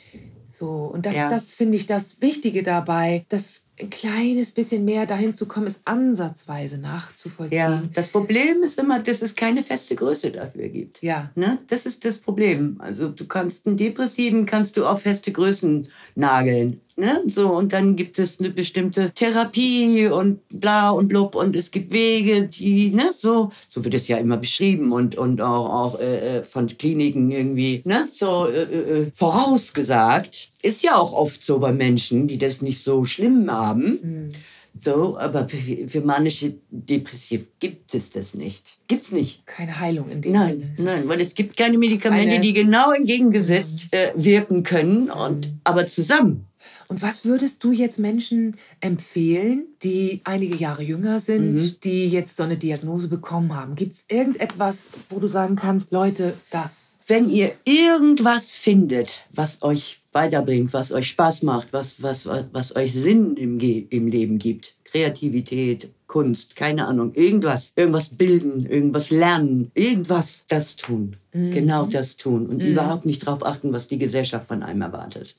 [0.49, 1.28] So, und das, Ja.
[1.28, 5.81] das finde ich das Wichtige dabei, das ein kleines bisschen mehr dahin zu kommen, es
[5.85, 7.59] ansatzweise nachzuvollziehen.
[7.59, 11.03] Ja, das Problem ist immer, dass es keine feste Größe dafür gibt.
[11.03, 11.31] Ja.
[11.35, 11.59] Ne?
[11.66, 12.77] Das ist das Problem.
[12.79, 16.81] Also du kannst einen Depressiven kannst du auf feste Größen nageln.
[16.97, 17.25] Ne?
[17.27, 21.93] So, und dann gibt es eine bestimmte Therapie und bla und blub und es gibt
[21.93, 26.39] Wege, die, ne, so, so wird es ja immer beschrieben und, und auch, auch äh,
[26.39, 30.53] äh, von Kliniken irgendwie, ne, so äh, äh, vorausgesagt.
[30.65, 34.31] Ist ja auch oft so bei Menschen, die das nicht so schlimm haben.
[34.77, 38.79] So, aber für, für manische Depressiv gibt es das nicht.
[38.89, 39.47] Gibt's nicht.
[39.47, 40.73] Keine Heilung in dem Nein, Sinne.
[40.77, 45.49] Es nein, weil es gibt keine Medikamente, Eine- die genau entgegengesetzt äh, wirken können, und,
[45.65, 46.47] aber zusammen.
[46.89, 51.76] Und was würdest du jetzt Menschen empfehlen, die einige Jahre jünger sind, Mhm.
[51.85, 53.74] die jetzt so eine Diagnose bekommen haben?
[53.74, 56.99] Gibt es irgendetwas, wo du sagen kannst, Leute, das?
[57.07, 62.76] Wenn ihr irgendwas findet, was euch weiterbringt, was euch Spaß macht, was, was, was, was
[62.76, 69.11] euch Sinn im, Ge im Leben gibt, Kreativität, Kunst, keine Ahnung, irgendwas, irgendwas bilden, irgendwas
[69.11, 71.17] lernen, irgendwas, das tun.
[71.33, 75.35] Genau das tun und überhaupt nicht darauf achten, was die Gesellschaft von einem erwartet.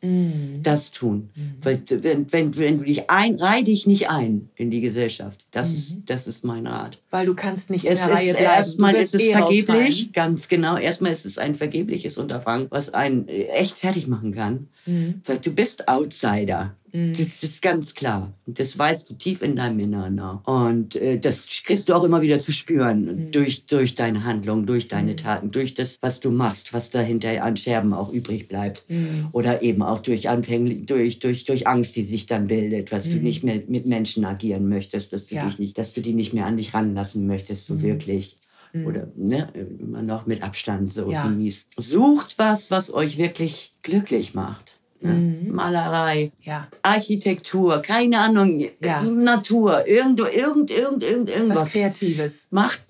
[0.62, 1.30] Das tun.
[1.62, 5.46] Weil wenn, wenn, wenn du dich ein, reih dich nicht ein in die Gesellschaft.
[5.52, 6.98] Das, ist, das ist mein Rat.
[7.12, 8.46] Weil du kannst nicht Es in der ist Reihe bleiben.
[8.46, 10.12] erstmal ist es eh vergeblich, rausfallen.
[10.12, 10.76] ganz genau.
[10.76, 14.68] Erstmal ist es ein vergebliches Unterfangen, was einen äh, echt fertig machen kann.
[14.86, 15.22] Mhm.
[15.24, 16.76] Weil du bist Outsider.
[17.14, 18.32] Das ist ganz klar.
[18.46, 20.20] Das weißt du tief in deinem Inneren.
[20.46, 23.06] Und äh, das kriegst du auch immer wieder zu spüren.
[23.28, 23.32] Mhm.
[23.32, 27.58] Durch, durch deine Handlung, durch deine Taten, durch das, was du machst, was dahinter an
[27.58, 28.86] Scherben auch übrig bleibt.
[28.88, 29.28] Mhm.
[29.34, 33.12] Oder eben auch durch anfänglich, durch, durch, durch Angst, die sich dann bildet, was Mhm.
[33.12, 35.46] du nicht mehr mit Menschen agieren möchtest, dass du Ja.
[35.46, 37.82] dich nicht, dass du die nicht mehr an dich ranlassen möchtest, so Mhm.
[37.82, 38.38] wirklich.
[38.86, 39.48] Oder ne,
[39.80, 41.26] immer noch mit Abstand so Ja.
[41.28, 41.70] genießt.
[41.78, 44.75] Sucht was, was euch wirklich glücklich macht.
[45.14, 45.52] Mhm.
[45.54, 49.02] Malerei, Ja, Architektur, keine Ahnung, Ja.
[49.04, 51.72] Natur, irgendwo, irgend, irgend, irgend, was irgendwas.
[51.72, 52.48] Kreatives.
[52.52, 52.82] Macht,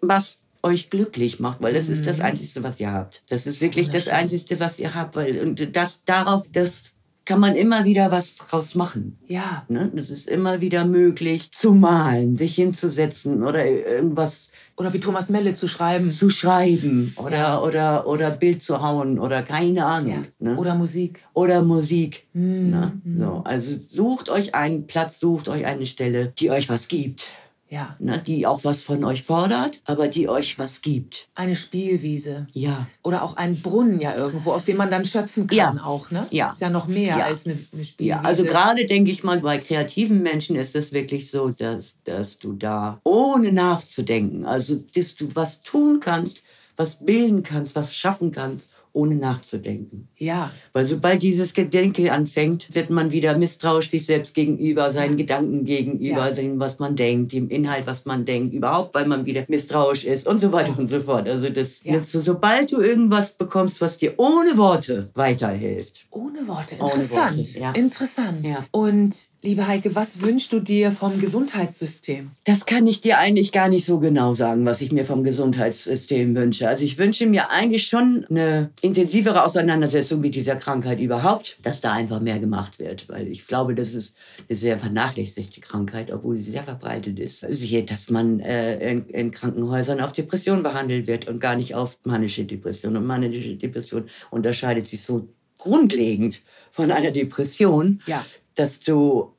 [0.00, 1.92] was euch glücklich macht, weil das Mhm.
[1.92, 3.22] ist das Einzige, was ihr habt.
[3.28, 6.94] Das ist wirklich das Einzige, was ihr habt, weil und das darauf, das
[7.24, 9.16] kann man immer wieder was draus machen.
[9.28, 9.90] Ja, Ne?
[9.96, 15.54] Es ist immer wieder möglich zu malen, sich hinzusetzen oder irgendwas oder wie Thomas Melle
[15.54, 16.10] zu schreiben.
[16.10, 19.86] zu schreiben oder, oder, oder Bild zu hauen oder keine Ja.
[19.86, 20.22] Ahnung.
[20.38, 20.56] Ne?
[20.56, 21.20] Oder Musik.
[21.34, 22.26] oder Musik.
[22.32, 22.70] Mhm.
[22.70, 22.92] Ne?
[23.18, 27.28] So, also sucht euch einen Platz, sucht euch eine Stelle, die euch was gibt.
[27.72, 28.22] Ja, Ne?
[28.26, 31.28] Die auch was von euch fordert, aber die euch was gibt.
[31.34, 32.46] eine Spielwiese.
[32.52, 32.86] Ja.
[33.02, 35.82] Oder auch ein Brunnen ja irgendwo, aus dem man dann schöpfen kann Ja.
[35.82, 36.26] auch, ne?
[36.30, 36.48] Ja.
[36.48, 37.24] Ist ja noch mehr Ja.
[37.24, 38.10] als eine, eine Spielwiese.
[38.10, 42.38] Ja, also gerade denke ich mal, bei kreativen Menschen ist es wirklich so, dass, dass
[42.38, 46.42] du da ohne nachzudenken, also dass du was tun kannst,
[46.76, 50.08] was bilden kannst, was schaffen kannst, ohne nachzudenken.
[50.16, 55.64] Ja, Weil sobald dieses Gedenke anfängt, wird man wieder misstrauisch sich selbst gegenüber, seinen Gedanken
[55.64, 56.30] gegenüber, Ja.
[56.30, 60.26] dem, was man denkt, dem Inhalt, was man denkt, überhaupt, weil man wieder misstrauisch ist
[60.28, 61.28] und so weiter und so fort.
[61.28, 61.94] Also das, Ja.
[61.94, 66.76] das, so, sobald du irgendwas bekommst, was dir ohne Worte weiterhilft, ohne Worte.
[66.78, 67.36] Ohne Interessant.
[67.38, 67.72] Worte, ja.
[67.72, 68.46] Interessant.
[68.46, 68.64] Ja.
[68.70, 72.30] Und liebe Heike, was wünschst du dir vom Gesundheitssystem?
[72.44, 76.34] Das kann ich dir eigentlich gar nicht so genau sagen, was ich mir vom Gesundheitssystem
[76.36, 76.68] wünsche.
[76.68, 81.92] Also ich wünsche mir eigentlich schon eine intensivere Auseinandersetzung mit dieser Krankheit überhaupt, dass da
[81.92, 83.08] einfach mehr gemacht wird.
[83.08, 84.14] Weil ich glaube, das ist
[84.48, 87.44] eine sehr vernachlässigte Krankheit, obwohl sie sehr verbreitet ist.
[87.50, 91.98] Siehe, dass man äh, in, in Krankenhäusern auf Depression behandelt wird und gar nicht auf
[92.04, 92.96] manische Depression.
[92.96, 95.28] Und manische Depression unterscheidet sich so
[95.62, 96.40] grundlegend
[96.70, 98.24] von einer Depression, Ja.
[98.54, 99.32] dass du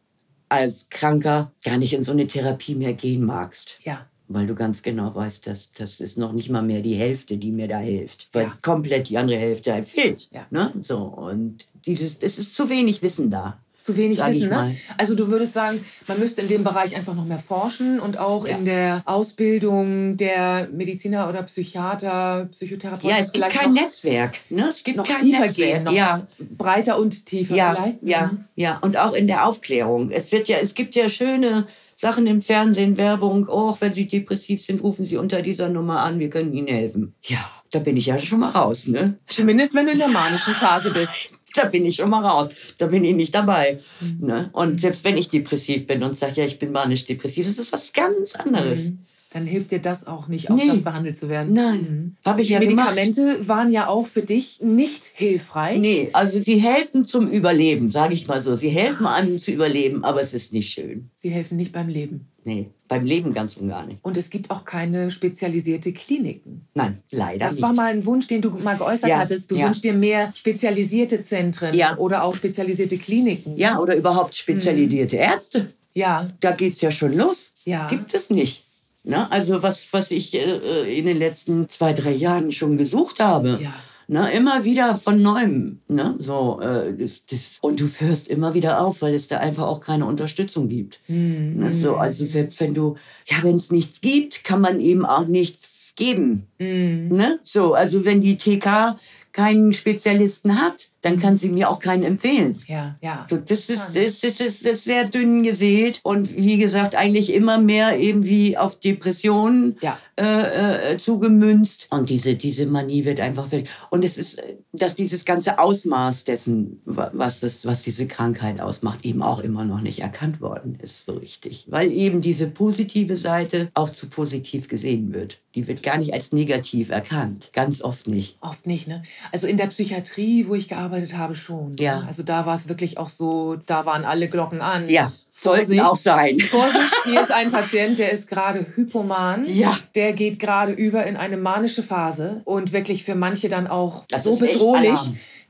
[0.50, 3.78] als Kranker gar nicht in so eine Therapie mehr gehen magst.
[3.84, 4.08] Ja.
[4.28, 7.52] Weil du ganz genau weißt, dass das ist noch nicht mal mehr die Hälfte, die
[7.52, 8.30] mir da hilft.
[8.34, 8.54] Weil Ja.
[8.62, 10.30] komplett die andere Hälfte halt fehlt.
[10.32, 10.46] Ja.
[10.50, 10.72] Ne?
[10.80, 13.60] So, und dieses, es ist zu wenig Wissen da.
[13.86, 14.78] Zu wenig Sag Wissen, ne?
[14.98, 18.48] Also du würdest sagen, man müsste in dem Bereich einfach noch mehr forschen und auch
[18.48, 18.56] Ja.
[18.56, 23.10] in der Ausbildung der Mediziner oder Psychiater, Psychotherapeuten.
[23.10, 24.38] Ja, es gibt kein Netzwerk.
[24.50, 24.68] Ne?
[24.70, 25.74] Es gibt noch kein tiefer Netzwerk.
[25.74, 26.26] gehen, noch ja,
[26.58, 27.98] breiter und tiefer ja, vielleicht.
[28.04, 28.46] ja, Mhm.
[28.56, 28.78] ja.
[28.82, 30.12] Und auch in der Aufklärung.
[30.12, 31.66] Es wird ja, es gibt ja schöne
[31.96, 33.48] Sachen im Fernsehen, Werbung.
[33.50, 36.20] Oh, wenn Sie depressiv sind, rufen Sie unter dieser Nummer an.
[36.20, 37.14] Wir können Ihnen helfen.
[37.24, 37.38] Ja,
[37.72, 39.18] da bin ich ja schon mal raus, ne?
[39.28, 41.34] Zumindest wenn du in der manischen Phase bist.
[41.56, 42.52] Da bin ich schon mal raus.
[42.78, 43.80] Da bin ich nicht dabei.
[44.02, 44.26] Mhm.
[44.26, 44.50] Ne?
[44.54, 47.72] Und selbst wenn ich depressiv bin und sage, ja, ich bin manisch depressiv, das ist
[47.72, 48.92] was ganz anderes.
[49.34, 50.68] Dann hilft dir das auch nicht, auf Nee.
[50.68, 51.54] das behandelt zu werden.
[51.54, 52.96] Nein, habe ich Die ja gemacht.
[52.96, 55.80] Medikamente waren ja auch für dich nicht hilfreich.
[55.80, 58.56] Nee, also sie helfen zum Überleben, sage ich mal so.
[58.56, 61.10] Sie helfen einem zu überleben, aber es ist nicht schön.
[61.16, 62.28] Sie helfen nicht beim Leben.
[62.46, 64.00] Nee, beim Leben ganz und gar nicht.
[64.04, 66.68] Und es gibt auch keine spezialisierte Kliniken.
[66.76, 67.64] Nein, leider Das nicht.
[67.64, 69.50] war mal ein Wunsch, den du mal geäußert Ja, hattest.
[69.50, 69.66] Du ja.
[69.66, 71.96] wünschst dir mehr spezialisierte Zentren Ja.
[71.98, 73.56] oder auch spezialisierte Kliniken.
[73.58, 75.72] ja, oder überhaupt spezialisierte Ärzte.
[75.96, 77.52] Ja, Da geht's ja schon los.
[77.66, 77.88] Ja.
[77.88, 78.64] Gibt es nicht.
[79.04, 79.30] Ne?
[79.32, 83.60] Also was, was ich äh, in den letzten zwei, drei Jahren schon gesucht habe.
[83.62, 83.74] Ja.
[84.08, 84.32] Ne?
[84.32, 85.80] Immer wieder von neuem.
[85.88, 86.16] Ne?
[86.20, 89.80] So, äh, das, das, und du hörst immer wieder auf, weil es da einfach auch
[89.80, 91.00] keine Unterstützung gibt.
[91.08, 91.56] Mhm.
[91.58, 91.74] Ne?
[91.74, 92.96] So, also selbst wenn du,
[93.28, 96.48] ja, wenn es nichts gibt, kann man eben auch nichts geben.
[96.60, 97.10] Mhm.
[97.10, 97.40] Ne?
[97.42, 98.98] So, also wenn die TK
[99.32, 102.60] keinen Spezialisten hat, dann kann sie mir auch keinen empfehlen.
[102.68, 103.26] ja, ja.
[103.30, 107.58] So, das ist, das, ist, das, ist, sehr dünn gesät und wie gesagt, eigentlich immer
[107.60, 109.98] mehr eben wie auf Depressionen Ja.
[110.20, 111.88] äh, äh, zugemünzt.
[111.92, 113.70] Und diese, diese Manie wird einfach fertig.
[113.90, 114.42] Und es ist,
[114.72, 119.66] dass dieses ganze Ausmaß dessen, wa- was, das, was diese Krankheit ausmacht, eben auch immer
[119.66, 121.66] noch nicht erkannt worden ist, so richtig.
[121.70, 125.40] Weil eben diese positive Seite auch zu positiv gesehen wird.
[125.56, 127.50] Die wird gar nicht als negativ erkannt.
[127.54, 128.38] Ganz oft nicht.
[128.42, 129.04] Oft nicht, ne?
[129.32, 131.72] Also in der Psychiatrie, wo ich gearbeitet habe, schon.
[131.78, 132.00] Ja.
[132.02, 132.08] Ne?
[132.08, 134.88] Also da war es wirklich auch so, da waren alle Glocken an.
[134.88, 135.84] Ja, sollten Vorsicht.
[135.84, 136.40] auch sein.
[136.52, 139.44] Vorsicht, hier ist ein Patient, der ist gerade hypoman.
[139.46, 139.78] Ja.
[139.96, 144.24] Der geht gerade über in eine manische Phase und wirklich für manche dann auch Das
[144.24, 145.00] so bedrohlich,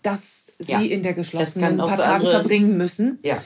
[0.02, 0.80] dass sie Ja.
[0.82, 3.20] in der geschlossenen ein paar Tage verbringen müssen.
[3.24, 3.38] Ja.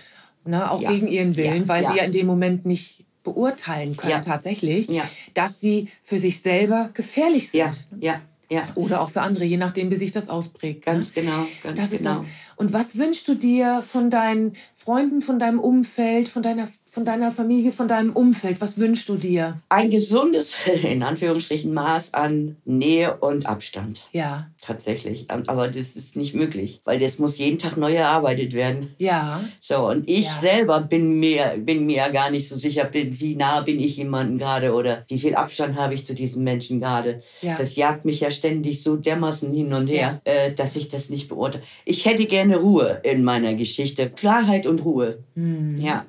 [0.45, 0.91] Ne, auch Ja.
[0.91, 1.67] gegen ihren Willen, Ja.
[1.67, 1.91] weil Ja.
[1.91, 4.19] sie ja in dem Moment nicht beurteilen können Ja.
[4.21, 5.03] tatsächlich, Ja.
[5.33, 7.85] dass sie für sich selber gefährlich sind.
[7.99, 8.63] Ja, ja.
[8.75, 10.85] Oder auch für andere, je nachdem, wie sich das ausprägt.
[10.85, 10.93] ne?
[10.93, 12.11] Ganz genau, ganz Das ist genau.
[12.11, 12.23] das.
[12.55, 16.67] Und was wünschst du dir von deinen Freunden, von deinem Umfeld, von deiner,
[16.97, 18.59] von deiner Familie, von deinem Umfeld?
[18.59, 19.59] Was wünschst du dir?
[19.69, 24.01] Ein gesundes, in Anführungsstrichen, Maß an Nähe und Abstand.
[24.13, 25.27] Ja, Tatsächlich.
[25.29, 28.95] Aber das ist nicht möglich, weil das muss jeden Tag neu erarbeitet werden.
[28.97, 30.33] ja, So, und ich Ja.
[30.41, 33.95] selber bin mir, bin mir ja gar nicht so sicher, bin, wie nah bin ich
[33.97, 37.19] jemandem gerade oder wie viel Abstand habe ich zu diesem Menschen gerade.
[37.41, 37.55] Ja.
[37.57, 41.29] Das jagt mich ja ständig so dermaßen hin und her, äh, dass ich das nicht
[41.29, 41.63] beurteile.
[41.85, 44.09] Ich hätte gerne Ruhe in meiner Geschichte.
[44.09, 45.19] Klarheit und Ruhe.
[45.35, 45.77] Mhm.
[45.77, 46.05] Ja.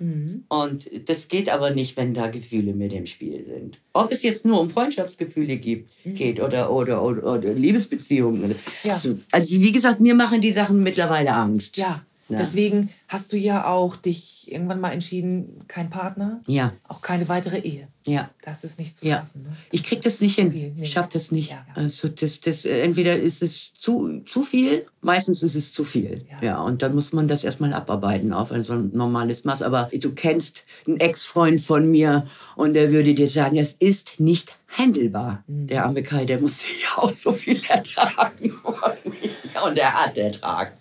[0.49, 3.81] Und das geht aber nicht, wenn da Gefühle mit im Spiel sind.
[3.93, 8.51] Ob es jetzt nur um Freundschaftsgefühle gibt, geht oder, oder, oder, oder Liebesbeziehungen.
[8.51, 8.57] Mhm.
[8.83, 9.01] Ja.
[9.33, 11.76] Also wie gesagt, mir machen die Sachen mittlerweile Angst.
[11.76, 12.03] ja.
[12.29, 12.37] Ja.
[12.37, 17.59] Deswegen hast du ja auch dich irgendwann mal entschieden, kein Partner, Ja, auch keine weitere
[17.59, 17.89] Ehe.
[18.07, 18.29] ja.
[18.43, 19.43] Das ist nicht zu Ja, schaffen.
[19.45, 19.57] Ne?
[19.70, 20.53] ich krieg das nicht hin.
[20.53, 20.83] Viel, nee.
[20.83, 21.51] Ich schaff das nicht.
[21.51, 21.74] Ja, ja.
[21.74, 26.26] Also das, das, äh, entweder ist es zu, zu viel, meistens ist es zu viel.
[26.31, 26.43] Ja.
[26.47, 26.61] Ja.
[26.61, 29.62] und dann muss man das erstmal abarbeiten auf ein so ein normales Maß.
[29.62, 32.26] Aber du kennst einen Ex-Freund von mir
[32.57, 35.44] und der würde dir sagen, es ist nicht handelbar.
[35.46, 35.66] Mhm.
[35.66, 38.52] Der arme Kai, der musste ja auch so viel ertragen.
[39.64, 40.72] Und er hat ertragen.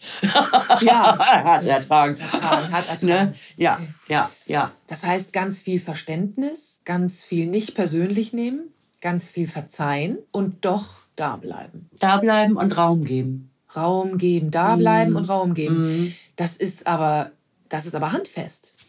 [0.82, 1.18] Ja.
[1.34, 2.18] er hat ertragen.
[2.18, 3.08] Ertragen, hat ertragen.
[3.08, 3.36] Ne?
[3.56, 4.72] Ja, ja, ja.
[4.88, 11.08] Das heißt, ganz viel Verständnis, ganz viel nicht persönlich nehmen, ganz viel verzeihen und doch
[11.16, 11.90] da bleiben.
[12.00, 13.52] Da bleiben und Raum geben.
[13.76, 16.16] Raum geben, da bleiben und Raum geben.
[16.36, 17.32] Das ist aber,
[17.70, 18.87] das ist aber handfest.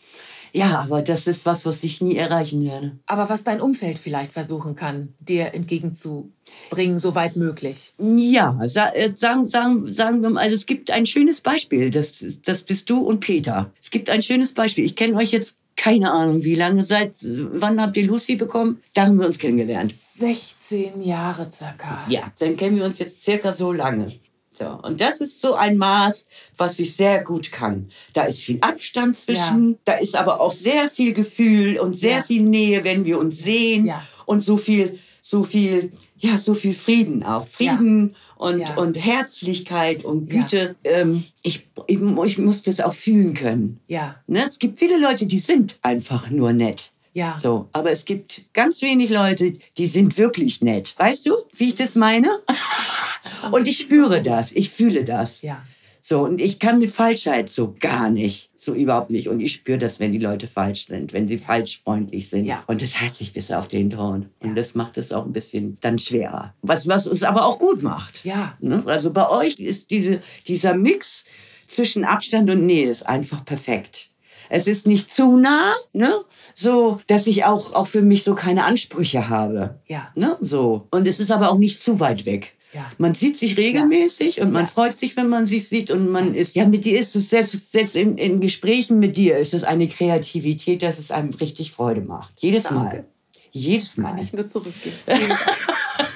[0.53, 2.99] Ja, aber das ist was, was ich nie erreichen werde.
[3.07, 7.95] Aber was dein Umfeld vielleicht versuchen kann, dir entgegenzubringen, soweit möglich.
[8.01, 8.69] Ja, äh,
[9.15, 13.01] sagen, sagen, sagen wir mal, also es gibt ein schönes Beispiel, das, das bist du
[13.01, 13.73] und Peter.
[13.81, 14.85] Es gibt ein schönes Beispiel.
[14.85, 18.83] Ich kenne euch jetzt keine Ahnung, wie lange, seit wann habt ihr Lucy bekommen?
[18.95, 19.95] Da haben wir uns kennengelernt.
[19.95, 22.05] 16 Jahre circa.
[22.09, 24.13] Ja, dann kennen wir uns jetzt circa so lange.
[24.59, 27.89] So, und das ist so ein Maß, was ich sehr gut kann.
[28.13, 32.23] Da ist viel Abstand zwischen, da ist aber auch sehr viel Gefühl und sehr Ja.
[32.25, 34.03] viel Nähe, wenn wir uns sehen Ja.
[34.27, 37.47] und so viel, so viel, ja, so viel Frieden auch.
[37.47, 38.75] Frieden und, Ja.
[38.77, 40.41] und Herzlichkeit und Ja.
[40.43, 40.75] Güte.
[40.85, 43.79] Ähm, ich, ich, ich muss das auch fühlen können.
[43.87, 44.43] Ja, Ne?
[44.45, 46.91] Es gibt viele Leute, die sind einfach nur nett.
[47.15, 47.37] ja.
[47.39, 50.95] So, aber es gibt ganz wenig Leute, die sind wirklich nett.
[50.99, 52.29] Weißt du, wie ich das meine?
[53.51, 55.43] Und ich spüre das, ich fühle das.
[55.43, 55.63] Ja.
[56.09, 59.29] So, und ich kann mit Falschheit so gar nicht, so überhaupt nicht.
[59.29, 62.47] Und ich spüre das, wenn die Leute falsch sind, wenn sie falsch freundlich sind.
[62.47, 62.65] Ja.
[62.67, 64.31] Und das heißt, ich bis auf den Ton.
[64.41, 66.55] Und das macht es auch ein bisschen dann schwerer.
[66.63, 68.25] Was, was es aber auch gut macht.
[68.25, 68.57] Ja.
[68.59, 68.83] Ne?
[68.87, 71.25] Also bei euch ist diese, dieser Mix
[71.67, 74.09] zwischen Abstand und Nähe ist einfach perfekt.
[74.49, 76.11] Es ist nicht zu nah, ne?
[76.55, 79.79] so dass ich auch, auch für mich so keine Ansprüche habe.
[79.87, 80.11] Ja.
[80.15, 80.39] Ne?
[80.41, 80.87] So.
[80.91, 82.55] Und es ist aber auch nicht zu weit weg.
[82.75, 82.87] Ja.
[82.99, 84.71] Man sieht sich regelmäßig und man Ja.
[84.71, 87.73] freut sich, wenn man sich sieht und man ist, ja, mit dir ist es selbst,
[87.73, 92.03] selbst in, in Gesprächen mit dir ist es eine Kreativität, dass es einem richtig Freude
[92.03, 92.35] macht.
[92.41, 92.79] Jedes Danke.
[92.79, 93.05] Mal.
[93.53, 94.11] Jedes Mal.
[94.11, 94.95] Kann ich nur zurückgehen.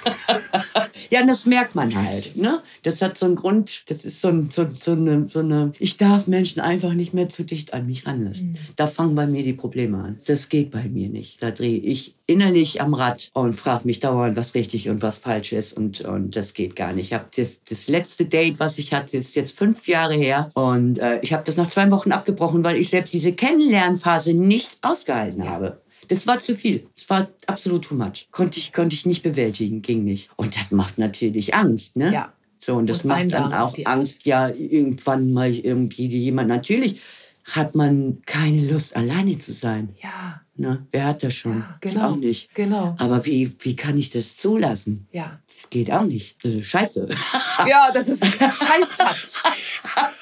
[1.11, 2.37] ja, und das merkt man halt.
[2.37, 2.61] Ne?
[2.83, 5.97] Das hat so einen Grund, das ist so, ein, so, so, eine, so eine, ich
[5.97, 8.53] darf Menschen einfach nicht mehr zu dicht an mich ranlassen.
[8.53, 8.57] Mhm.
[8.77, 10.17] Da fangen bei mir die Probleme an.
[10.27, 11.43] Das geht bei mir nicht.
[11.43, 15.53] Da drehe ich innerlich am Rad und frage mich dauernd, was richtig und was falsch
[15.53, 15.73] ist.
[15.73, 17.07] Und, und das geht gar nicht.
[17.07, 20.51] Ich habe das, das letzte Date, was ich hatte, ist jetzt fünf Jahre her.
[20.55, 24.79] Und äh, ich habe das nach zwei Wochen abgebrochen, weil ich selbst diese Kennenlernphase nicht
[24.83, 25.82] ausgehalten habe.
[26.09, 26.87] Das war zu viel.
[26.95, 28.29] Das war absolut too much.
[28.31, 30.31] Konnte ich, konnte ich nicht bewältigen, ging nicht.
[30.37, 32.13] Und das macht natürlich Angst, ne?
[32.13, 32.33] Ja.
[32.57, 36.49] So, und das und macht dann auch Angst, ja, irgendwann mal irgendwie jemand.
[36.49, 37.01] Natürlich
[37.45, 39.97] hat man keine Lust, alleine zu sein.
[40.01, 40.41] Ja.
[40.55, 40.87] Ne?
[40.91, 41.59] Wer hat das schon?
[41.59, 41.95] Ja, genau.
[41.95, 42.55] Ich auch nicht.
[42.55, 42.95] Genau.
[42.99, 45.09] Aber wie, wie kann ich das zulassen?
[45.11, 45.41] Ja.
[45.49, 46.37] Das geht auch nicht.
[46.45, 47.09] Das ist scheiße.
[47.67, 48.97] Ja, das ist scheiße.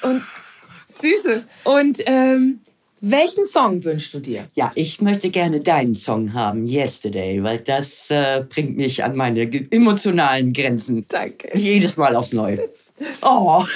[0.03, 0.21] Und
[1.01, 1.43] Süße.
[1.63, 2.59] Und ähm,
[3.01, 4.47] welchen Song wünschst du dir?
[4.53, 9.41] Ja, ich möchte gerne deinen Song haben, Yesterday, weil das äh, bringt mich an meine
[9.71, 11.05] emotionalen Grenzen.
[11.07, 11.49] Danke.
[11.57, 12.69] Jedes Mal aufs Neue.
[13.23, 13.63] Oh.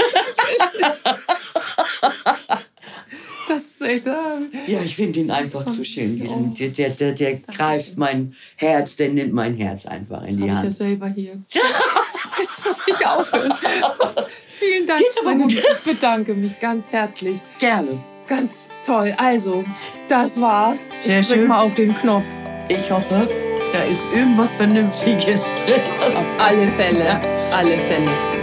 [3.47, 4.07] Das ist echt.
[4.07, 4.11] Äh
[4.67, 6.21] ja, ich finde ihn einfach zu schön.
[6.27, 6.53] Oh.
[6.57, 10.71] Der, der, der, der greift mein Herz, der nimmt mein Herz einfach in die Hand.
[10.71, 11.33] Ich ja selber hier.
[12.39, 13.53] Jetzt muss ich aufhören.
[14.59, 15.01] Vielen Dank.
[15.21, 15.53] Aber gut.
[15.53, 17.39] Ich bedanke mich ganz herzlich.
[17.59, 18.03] Gerne.
[18.27, 19.13] Ganz toll.
[19.17, 19.63] Also,
[20.07, 20.89] das war's.
[20.99, 21.47] Sehr ich schön.
[21.47, 22.23] mal auf den Knopf.
[22.69, 23.29] Ich hoffe,
[23.71, 25.81] da ist irgendwas Vernünftiges drin.
[26.15, 27.21] Auf alle Fälle.
[27.53, 28.34] Alle Fälle.